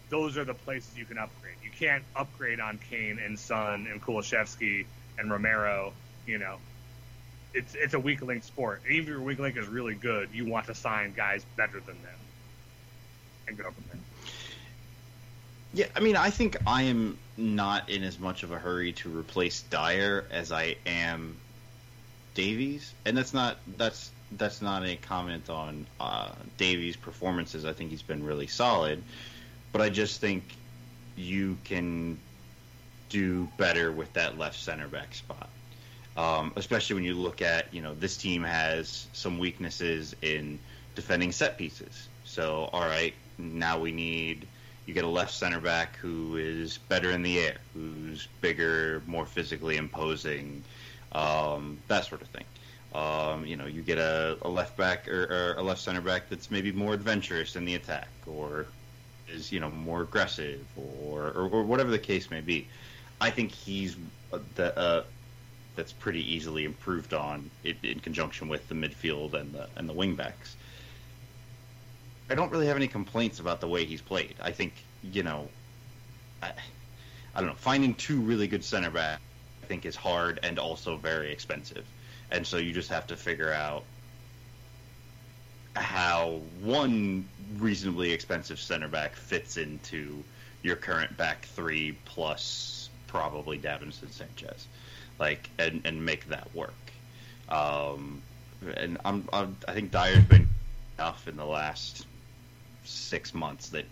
those 0.08 0.36
are 0.36 0.44
the 0.44 0.54
places 0.54 0.96
you 0.96 1.04
can 1.04 1.18
upgrade. 1.18 1.56
You 1.62 1.70
can't 1.70 2.04
upgrade 2.14 2.60
on 2.60 2.78
Kane 2.90 3.18
and 3.24 3.38
Son 3.38 3.88
and 3.90 4.02
Kulusevski 4.02 4.86
and 5.18 5.30
Romero. 5.30 5.92
You 6.26 6.38
know, 6.38 6.56
it's 7.54 7.74
it's 7.74 7.94
a 7.94 8.00
weak 8.00 8.22
link 8.22 8.44
sport. 8.44 8.82
Even 8.88 9.02
if 9.02 9.08
your 9.08 9.20
weak 9.20 9.38
link 9.38 9.56
is 9.56 9.66
really 9.66 9.94
good, 9.94 10.28
you 10.32 10.44
want 10.44 10.66
to 10.66 10.74
sign 10.74 11.14
guys 11.16 11.44
better 11.56 11.80
than 11.80 11.96
them 12.02 12.18
and 13.48 13.56
go 13.56 13.64
from 13.64 13.84
there. 13.92 14.00
Yeah, 15.72 15.86
I 15.94 16.00
mean, 16.00 16.16
I 16.16 16.30
think 16.30 16.56
I 16.66 16.82
am 16.82 17.18
not 17.36 17.90
in 17.90 18.02
as 18.02 18.18
much 18.18 18.42
of 18.42 18.50
a 18.50 18.58
hurry 18.58 18.92
to 18.94 19.10
replace 19.10 19.62
Dier 19.62 20.24
as 20.30 20.52
I 20.52 20.76
am 20.86 21.36
Davies, 22.34 22.92
and 23.04 23.16
that's 23.16 23.34
not 23.34 23.58
that's 23.76 24.10
that's 24.32 24.60
not 24.60 24.84
a 24.84 24.96
comment 24.96 25.50
on 25.50 25.86
uh, 26.00 26.30
Davies' 26.56 26.96
performances. 26.96 27.64
I 27.64 27.72
think 27.72 27.90
he's 27.90 28.02
been 28.02 28.24
really 28.24 28.46
solid, 28.46 29.02
but 29.72 29.82
I 29.82 29.88
just 29.88 30.20
think 30.20 30.44
you 31.16 31.56
can 31.64 32.18
do 33.08 33.48
better 33.56 33.92
with 33.92 34.12
that 34.14 34.38
left 34.38 34.58
center 34.58 34.88
back 34.88 35.14
spot. 35.14 35.48
Um, 36.16 36.52
especially 36.56 36.94
when 36.94 37.04
you 37.04 37.14
look 37.14 37.42
at, 37.42 37.72
you 37.74 37.82
know, 37.82 37.94
this 37.94 38.16
team 38.16 38.42
has 38.42 39.06
some 39.12 39.38
weaknesses 39.38 40.16
in 40.22 40.58
defending 40.94 41.30
set 41.30 41.58
pieces. 41.58 42.08
So, 42.24 42.70
all 42.72 42.86
right, 42.86 43.12
now 43.38 43.78
we 43.78 43.92
need 43.92 44.46
you 44.86 44.94
get 44.94 45.04
a 45.04 45.08
left 45.08 45.32
center 45.32 45.60
back 45.60 45.96
who 45.96 46.36
is 46.36 46.78
better 46.78 47.10
in 47.10 47.22
the 47.22 47.40
air, 47.40 47.56
who's 47.74 48.28
bigger, 48.40 49.02
more 49.06 49.26
physically 49.26 49.76
imposing, 49.76 50.62
um, 51.12 51.78
that 51.88 52.04
sort 52.04 52.22
of 52.22 52.28
thing. 52.28 52.44
Um, 52.94 53.44
you 53.44 53.56
know, 53.56 53.66
you 53.66 53.82
get 53.82 53.98
a, 53.98 54.38
a 54.42 54.48
left 54.48 54.76
back 54.76 55.08
or, 55.08 55.24
or 55.24 55.54
a 55.58 55.62
left 55.62 55.80
center 55.80 56.00
back 56.00 56.28
that's 56.30 56.50
maybe 56.50 56.70
more 56.70 56.94
adventurous 56.94 57.56
in 57.56 57.64
the 57.64 57.74
attack, 57.74 58.08
or 58.26 58.66
is 59.28 59.50
you 59.50 59.58
know 59.58 59.70
more 59.70 60.02
aggressive, 60.02 60.64
or 60.76 61.26
or, 61.32 61.48
or 61.48 61.62
whatever 61.64 61.90
the 61.90 61.98
case 61.98 62.30
may 62.30 62.40
be. 62.40 62.68
I 63.20 63.30
think 63.30 63.50
he's 63.50 63.96
the 64.54 64.78
uh, 64.78 65.02
that's 65.76 65.92
pretty 65.92 66.34
easily 66.34 66.64
improved 66.64 67.14
on 67.14 67.50
in, 67.62 67.76
in 67.82 68.00
conjunction 68.00 68.48
with 68.48 68.68
the 68.68 68.74
midfield 68.74 69.34
and 69.34 69.52
the 69.52 69.68
and 69.76 69.88
the 69.88 69.94
wingbacks. 69.94 70.54
I 72.28 72.34
don't 72.34 72.50
really 72.50 72.66
have 72.66 72.76
any 72.76 72.88
complaints 72.88 73.38
about 73.38 73.60
the 73.60 73.68
way 73.68 73.84
he's 73.84 74.00
played. 74.00 74.34
I 74.40 74.50
think 74.50 74.72
you 75.02 75.22
know, 75.22 75.48
I, 76.42 76.50
I 77.34 77.40
don't 77.40 77.50
know. 77.50 77.54
Finding 77.54 77.94
two 77.94 78.20
really 78.20 78.48
good 78.48 78.64
center 78.64 78.90
back, 78.90 79.20
I 79.62 79.66
think, 79.66 79.86
is 79.86 79.94
hard 79.94 80.40
and 80.42 80.58
also 80.58 80.96
very 80.96 81.30
expensive, 81.30 81.84
and 82.30 82.46
so 82.46 82.56
you 82.56 82.72
just 82.72 82.88
have 82.88 83.06
to 83.08 83.16
figure 83.16 83.52
out 83.52 83.84
how 85.76 86.40
one 86.62 87.28
reasonably 87.58 88.10
expensive 88.10 88.58
center 88.58 88.88
back 88.88 89.14
fits 89.14 89.58
into 89.58 90.24
your 90.62 90.76
current 90.76 91.16
back 91.16 91.44
three 91.44 91.96
plus 92.06 92.88
probably 93.06 93.58
Davinson 93.58 94.10
Sanchez, 94.10 94.66
like 95.18 95.50
and 95.58 95.82
and 95.84 96.04
make 96.04 96.28
that 96.28 96.54
work. 96.54 96.74
Um, 97.48 98.22
and 98.76 98.98
I'm, 99.04 99.28
I'm 99.32 99.56
I 99.68 99.72
think 99.72 99.92
Dier's 99.92 100.24
been 100.24 100.48
enough 100.98 101.28
in 101.28 101.36
the 101.36 101.44
last 101.44 102.06
six 102.84 103.34
months 103.34 103.70
that 103.70 103.84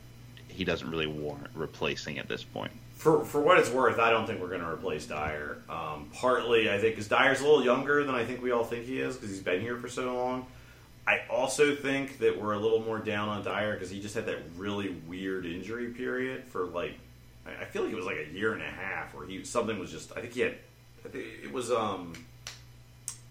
he 0.49 0.65
doesn't 0.65 0.89
really 0.89 1.07
warrant 1.07 1.49
replacing 1.55 2.19
at 2.19 2.29
this 2.29 2.43
point. 2.43 2.73
For 2.95 3.25
for 3.25 3.41
what 3.41 3.59
it's 3.59 3.71
worth, 3.71 3.99
I 3.99 4.11
don't 4.11 4.27
think 4.27 4.41
we're 4.41 4.49
going 4.49 4.61
to 4.61 4.71
replace 4.71 5.07
Dier. 5.07 5.59
Um, 5.69 6.11
partly, 6.15 6.71
I 6.71 6.79
think 6.79 6.95
because 6.95 7.09
Dier's 7.09 7.41
a 7.41 7.45
little 7.45 7.65
younger 7.65 8.05
than 8.05 8.15
I 8.15 8.25
think 8.25 8.43
we 8.43 8.53
all 8.53 8.65
think 8.65 8.87
he 8.87 9.01
is 9.01 9.17
because 9.17 9.31
he's 9.31 9.43
been 9.43 9.61
here 9.61 9.77
for 9.79 9.89
so 9.89 10.15
long. 10.15 10.47
I 11.07 11.21
also 11.29 11.75
think 11.75 12.19
that 12.21 12.41
we're 12.41 12.55
a 12.55 12.59
little 12.59 12.81
more 12.81 12.99
down 12.99 13.29
on 13.29 13.43
Dier 13.43 13.75
because 13.75 13.91
he 13.91 14.01
just 14.01 14.15
had 14.15 14.25
that 14.27 14.39
really 14.57 14.89
weird 15.07 15.45
injury 15.45 15.89
period 15.89 16.45
for 16.45 16.65
like 16.65 16.99
I 17.47 17.67
feel 17.67 17.83
like 17.83 17.93
it 17.93 17.97
was 17.97 18.07
like 18.07 18.27
a 18.31 18.33
year 18.33 18.55
and 18.55 18.63
a 18.63 18.71
half 18.71 19.15
where 19.15 19.27
he 19.27 19.45
something 19.45 19.79
was 19.79 19.91
just 19.91 20.13
I 20.17 20.21
think 20.21 20.33
he 20.33 20.41
had 20.41 20.55
it 21.13 21.53
was 21.53 21.71
um 21.71 22.15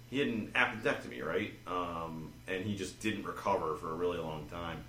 he 0.09 0.19
had 0.19 0.27
an 0.27 0.51
appendectomy 0.55 1.25
right? 1.25 1.53
Um 1.67 2.31
and 2.47 2.63
he 2.65 2.75
just 2.75 2.99
didn't 2.99 3.25
recover 3.25 3.75
for 3.75 3.91
a 3.91 3.95
really 3.95 4.17
long 4.17 4.47
time. 4.49 4.83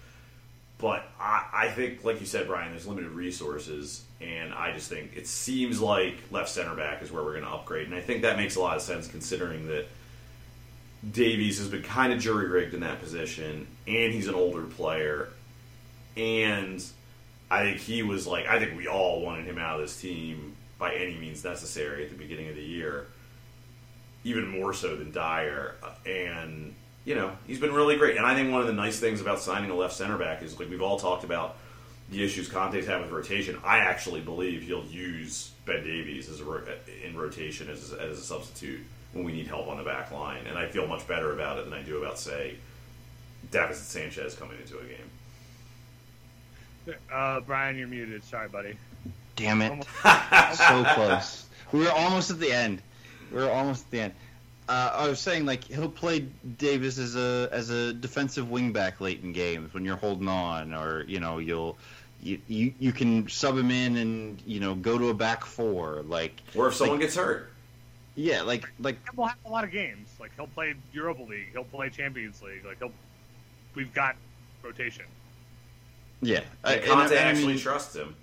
But 0.79 1.09
I, 1.21 1.47
I 1.53 1.69
think, 1.69 2.05
like 2.05 2.21
you 2.21 2.27
said, 2.27 2.49
Brian, 2.49 2.73
there's 2.73 2.87
limited 2.87 3.13
resources, 3.13 4.03
and 4.21 4.53
I 4.53 4.73
just 4.73 4.89
think 4.89 5.13
it 5.17 5.27
seems 5.27 5.81
like 5.81 6.17
left 6.31 6.49
center 6.49 6.75
back 6.75 7.01
is 7.01 7.13
where 7.13 7.23
we're 7.23 7.33
going 7.33 7.45
to 7.45 7.51
upgrade, 7.51 7.87
and 7.87 7.95
I 7.95 8.01
think 8.01 8.23
that 8.23 8.37
makes 8.37 8.57
a 8.57 8.61
lot 8.61 8.77
of 8.77 8.83
sense 8.83 9.07
considering 9.07 9.69
that 9.69 9.87
Davies 11.13 11.59
has 11.59 11.69
been 11.69 11.83
kind 11.83 12.13
of 12.13 12.19
jury 12.19 12.49
rigged 12.49 12.75
in 12.75 12.81
that 12.81 13.01
position, 13.01 13.69
and 13.87 14.13
he's 14.13 14.27
an 14.27 14.35
older 14.35 14.65
player, 14.65 15.29
and 16.17 16.85
I 17.51 17.65
think 17.65 17.79
he 17.79 18.03
was 18.03 18.27
like, 18.27 18.49
I 18.49 18.59
think 18.59 18.77
we 18.77 18.89
all 18.89 19.21
wanted 19.21 19.45
him 19.47 19.59
out 19.59 19.77
of 19.77 19.87
this 19.87 20.01
team 20.01 20.54
by 20.79 20.95
any 20.95 21.17
means 21.17 21.45
necessary 21.45 22.05
at 22.05 22.11
the 22.11 22.17
beginning 22.17 22.49
of 22.49 22.57
the 22.57 22.63
year, 22.63 23.07
even 24.25 24.49
more 24.49 24.73
so 24.73 24.97
than 24.97 25.11
Dier, 25.11 25.75
and 26.07 26.75
you 27.05 27.15
know, 27.15 27.37
he's 27.47 27.61
been 27.61 27.73
really 27.73 27.97
great. 27.97 28.17
And 28.17 28.25
I 28.25 28.35
think 28.35 28.51
one 28.51 28.63
of 28.63 28.67
the 28.67 28.73
nice 28.73 28.99
things 28.99 29.21
about 29.21 29.41
signing 29.41 29.71
a 29.71 29.75
left 29.75 29.95
center 29.95 30.17
back 30.17 30.43
is 30.43 30.59
like 30.59 30.71
we've 30.71 30.83
all 30.83 30.99
talked 30.99 31.25
about 31.25 31.57
the 32.11 32.25
issues 32.25 32.49
Conte's 32.49 32.87
had 32.87 33.01
with 33.01 33.11
rotation. 33.11 33.59
I 33.65 33.79
actually 33.79 34.21
believe 34.21 34.63
he'll 34.63 34.85
use 34.87 35.53
Ben 35.67 35.85
Davies 35.85 36.29
as 36.29 36.43
ro- 36.43 36.65
in 37.05 37.17
rotation 37.17 37.69
as 37.71 37.93
a, 37.93 38.01
as 38.01 38.19
a 38.19 38.23
substitute 38.23 38.81
when 39.13 39.25
we 39.25 39.33
need 39.33 39.47
help 39.47 39.69
on 39.69 39.77
the 39.77 39.85
back 39.85 40.11
line, 40.11 40.47
and 40.47 40.59
I 40.59 40.67
feel 40.67 40.87
much 40.87 41.07
better 41.07 41.33
about 41.33 41.59
it 41.59 41.65
than 41.65 41.73
I 41.73 41.83
do 41.83 41.99
about 41.99 42.19
say 42.19 42.57
Davis 43.51 43.79
Sanchez 43.79 44.35
coming 44.35 44.59
into 44.59 44.79
a 44.79 44.83
game. 44.83 45.11
Uh, 47.13 47.41
Brian, 47.41 47.79
you're 47.79 47.89
muted. 47.89 48.25
Sorry, 48.25 48.49
buddy. 48.49 48.77
Damn 49.37 49.63
it. 49.63 49.87
So 50.55 50.85
close. 50.95 51.47
We 51.73 51.81
were 51.81 51.91
almost 51.91 52.31
at 52.31 52.39
the 52.39 52.53
end. 52.53 52.81
We 53.33 53.39
were 53.39 53.51
almost 53.51 53.87
at 53.87 53.91
the 53.91 54.01
end. 54.01 54.15
Uh, 54.69 54.91
I 54.95 55.09
was 55.09 55.19
saying 55.21 55.45
like 55.45 55.65
he'll 55.65 55.89
play 55.91 56.21
Davies 56.59 56.99
as 56.99 57.17
a 57.17 57.49
as 57.53 57.71
a 57.71 57.93
defensive 57.93 58.47
wingback 58.47 59.01
late 59.01 59.23
in 59.23 59.33
games 59.33 59.75
when 59.75 59.85
you're 59.85 59.97
holding 59.97 60.29
on, 60.29 60.73
or 60.73 61.05
you 61.07 61.21
know 61.21 61.39
you'll 61.39 61.77
you, 62.23 62.41
you 62.49 62.73
you 62.79 62.93
can 62.93 63.29
sub 63.29 63.59
him 63.59 63.71
in 63.71 63.97
and 63.97 64.41
you 64.47 64.61
know 64.61 64.75
go 64.75 64.97
to 64.97 65.09
a 65.09 65.15
back 65.15 65.45
four 65.45 66.03
like 66.07 66.41
Or 66.55 66.69
if 66.69 66.75
someone 66.77 66.99
like, 66.99 67.07
gets 67.07 67.17
hurt. 67.17 67.51
yeah 68.15 68.41
like 68.43 68.67
like 68.79 68.97
We'll 69.17 69.27
have 69.27 69.37
a 69.45 69.51
lot 69.51 69.65
of 69.65 69.71
games. 69.73 70.09
Like 70.21 70.31
he'll 70.37 70.47
play 70.47 70.75
Europa 70.93 71.23
League. 71.25 71.49
He'll 71.53 71.65
play 71.65 71.91
Champions 71.91 72.41
League. 72.43 72.65
Like 72.65 72.79
he'll. 72.79 72.93
We've 73.75 73.93
got 73.93 74.15
rotation. 74.63 75.05
yeah. 76.23 76.41
I- 76.63 76.75
And 76.77 76.83
and 76.85 76.93
I- 76.93 76.95
Conte 76.95 77.13
I 77.17 77.21
actually 77.21 77.47
mean- 77.49 77.59
trusts 77.59 77.97
him. 77.97 78.15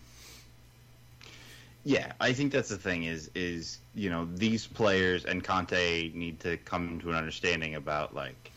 Yeah, 1.84 2.12
I 2.20 2.34
think 2.34 2.52
that's 2.52 2.70
the 2.70 2.78
thing 2.78 3.04
is 3.06 3.32
is 3.34 3.80
you 3.96 4.10
know 4.10 4.28
these 4.36 4.68
players 4.68 5.26
and 5.26 5.44
Conte 5.44 6.12
need 6.14 6.40
to 6.42 6.58
come 6.58 7.00
to 7.00 7.10
an 7.10 7.16
understanding 7.16 7.76
about 7.76 8.14
like 8.14 8.52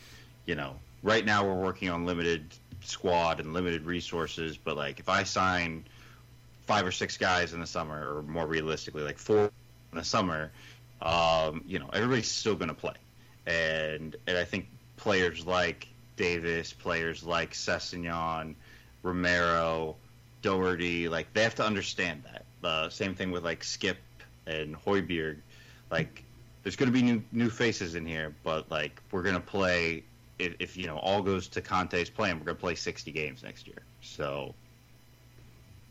you 0.45 0.55
know 0.55 0.75
right 1.01 1.25
now 1.25 1.43
we're 1.45 1.61
working 1.61 1.89
on 1.89 2.05
limited 2.05 2.53
squad 2.81 3.39
and 3.39 3.53
limited 3.53 3.85
resources, 3.85 4.57
but 4.57 4.77
like 4.77 4.99
if 4.99 5.09
I 5.09 5.23
sign 5.23 5.85
five 6.67 6.85
or 6.85 6.91
six 6.91 7.17
guys 7.17 7.53
in 7.53 7.59
the 7.59 7.67
summer, 7.67 8.17
or 8.17 8.21
more 8.21 8.45
realistically 8.45 9.03
like 9.03 9.17
four 9.17 9.51
in 9.91 9.97
the 9.97 10.03
summer, 10.03 10.51
um, 11.01 11.63
you 11.65 11.79
know 11.79 11.89
everybody's 11.93 12.27
still 12.27 12.55
going 12.55 12.69
to 12.69 12.75
play, 12.75 12.95
and 13.47 14.15
and 14.27 14.37
I 14.37 14.43
think 14.43 14.67
players 14.97 15.47
like 15.47 15.87
Davies, 16.15 16.73
players 16.73 17.23
like 17.23 17.53
Sessegnon, 17.53 18.55
Romero, 19.01 19.95
Doherty, 20.43 21.09
like 21.09 21.33
they 21.33 21.43
have 21.43 21.55
to 21.55 21.65
understand 21.65 22.23
that. 22.25 22.44
Uh, 22.63 22.89
same 22.89 23.13
thing 23.13 23.31
with 23.31 23.43
like 23.43 23.61
Skipp 23.61 23.97
and 24.47 24.75
Højbjerg. 24.75 25.37
Like, 25.91 26.23
there's 26.63 26.75
going 26.75 26.91
to 26.91 26.93
be 26.93 27.03
new 27.03 27.21
new 27.31 27.49
faces 27.49 27.95
in 27.95 28.05
here, 28.05 28.33
but 28.43 28.69
like 28.71 29.01
we're 29.11 29.23
going 29.23 29.35
to 29.35 29.41
play. 29.41 30.03
If, 30.37 30.55
if 30.59 30.75
you 30.75 30.87
know 30.87 30.97
all 30.97 31.21
goes 31.21 31.47
to 31.49 31.61
Conte's 31.61 32.09
plan, 32.09 32.37
we're 32.39 32.45
going 32.45 32.57
to 32.57 32.61
play 32.61 32.75
60 32.75 33.11
games 33.11 33.43
next 33.43 33.67
year. 33.67 33.81
So 34.01 34.53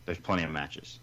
there's 0.04 0.18
plenty 0.18 0.42
of 0.42 0.50
matches. 0.50 0.98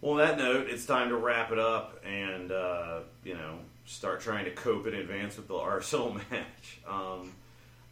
Well, 0.00 0.14
on 0.14 0.18
that 0.18 0.38
note, 0.38 0.68
it's 0.68 0.84
time 0.84 1.10
to 1.10 1.16
wrap 1.16 1.52
it 1.52 1.60
up 1.60 2.02
and, 2.04 2.50
uh, 2.50 3.00
you 3.24 3.34
know, 3.34 3.58
start 3.86 4.20
trying 4.20 4.44
to 4.46 4.50
cope 4.50 4.86
in 4.88 4.94
advance 4.94 5.36
with 5.36 5.46
the 5.46 5.54
Arsenal 5.54 6.14
match. 6.30 6.80
Um, 6.88 7.32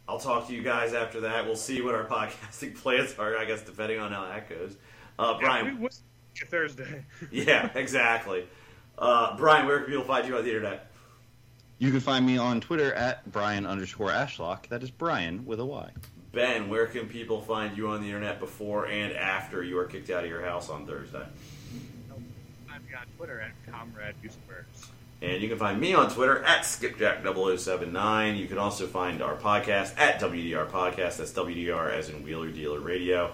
I'll 0.09 0.19
talk 0.19 0.47
to 0.47 0.53
you 0.53 0.61
guys 0.61 0.93
after 0.93 1.21
that. 1.21 1.45
We'll 1.45 1.55
see 1.55 1.81
what 1.81 1.95
our 1.95 2.05
podcasting 2.07 2.75
plans 2.75 3.15
are, 3.17 3.37
I 3.37 3.45
guess, 3.45 3.61
depending 3.61 3.99
on 3.99 4.11
how 4.11 4.25
that 4.25 4.49
goes. 4.49 4.75
Uh, 5.21 5.37
Brian, 5.37 5.65
we 5.65 5.73
win 5.73 5.91
Thursday. 6.47 7.05
yeah, 7.31 7.69
exactly. 7.75 8.47
Uh, 8.97 9.37
Brian, 9.37 9.67
where 9.67 9.77
can 9.81 9.85
people 9.85 10.03
find 10.03 10.27
you 10.27 10.35
on 10.35 10.43
the 10.43 10.49
internet? 10.49 10.91
You 11.77 11.91
can 11.91 11.99
find 11.99 12.25
me 12.25 12.39
on 12.39 12.59
Twitter 12.59 12.91
at 12.95 13.31
Brian 13.31 13.67
underscore 13.67 14.09
Ashlock. 14.09 14.67
That 14.69 14.81
is 14.81 14.89
Brian 14.89 15.45
with 15.45 15.59
a 15.59 15.65
Y. 15.65 15.91
Ben, 16.31 16.69
where 16.69 16.87
can 16.87 17.07
people 17.07 17.39
find 17.39 17.77
you 17.77 17.89
on 17.89 18.01
the 18.01 18.07
internet 18.07 18.39
before 18.39 18.87
and 18.87 19.13
after 19.13 19.63
you 19.63 19.77
are 19.77 19.85
kicked 19.85 20.09
out 20.09 20.23
of 20.23 20.29
your 20.29 20.43
house 20.43 20.71
on 20.71 20.87
Thursday? 20.87 21.27
I'm 22.67 22.75
on 22.75 23.05
Twitter 23.15 23.41
at 23.41 23.51
Comrade 23.71 24.15
Spurs. 24.23 24.89
And 25.21 25.39
you 25.39 25.49
can 25.49 25.59
find 25.59 25.79
me 25.79 25.93
on 25.93 26.09
Twitter 26.09 26.43
at 26.43 26.63
skipjack0079. 26.63 28.39
You 28.39 28.47
can 28.47 28.57
also 28.57 28.87
find 28.87 29.21
our 29.21 29.35
podcast 29.35 29.99
at 29.99 30.19
WDR 30.19 30.67
Podcast. 30.67 31.17
That's 31.17 31.31
WDR 31.33 31.91
as 31.91 32.09
in 32.09 32.23
Wheeler 32.23 32.49
Dealer 32.49 32.79
Radio. 32.79 33.33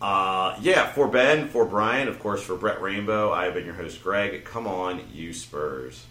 Uh, 0.00 0.56
yeah, 0.60 0.92
for 0.92 1.08
Ben, 1.08 1.48
for 1.48 1.64
Brian, 1.64 2.08
of 2.08 2.18
course, 2.18 2.42
for 2.42 2.54
Brett 2.54 2.82
Rainbow, 2.82 3.32
I 3.32 3.44
have 3.46 3.54
been 3.54 3.64
your 3.64 3.74
host, 3.74 4.02
Greg. 4.02 4.44
Come 4.44 4.66
on, 4.66 5.02
you 5.12 5.32
Spurs. 5.32 6.04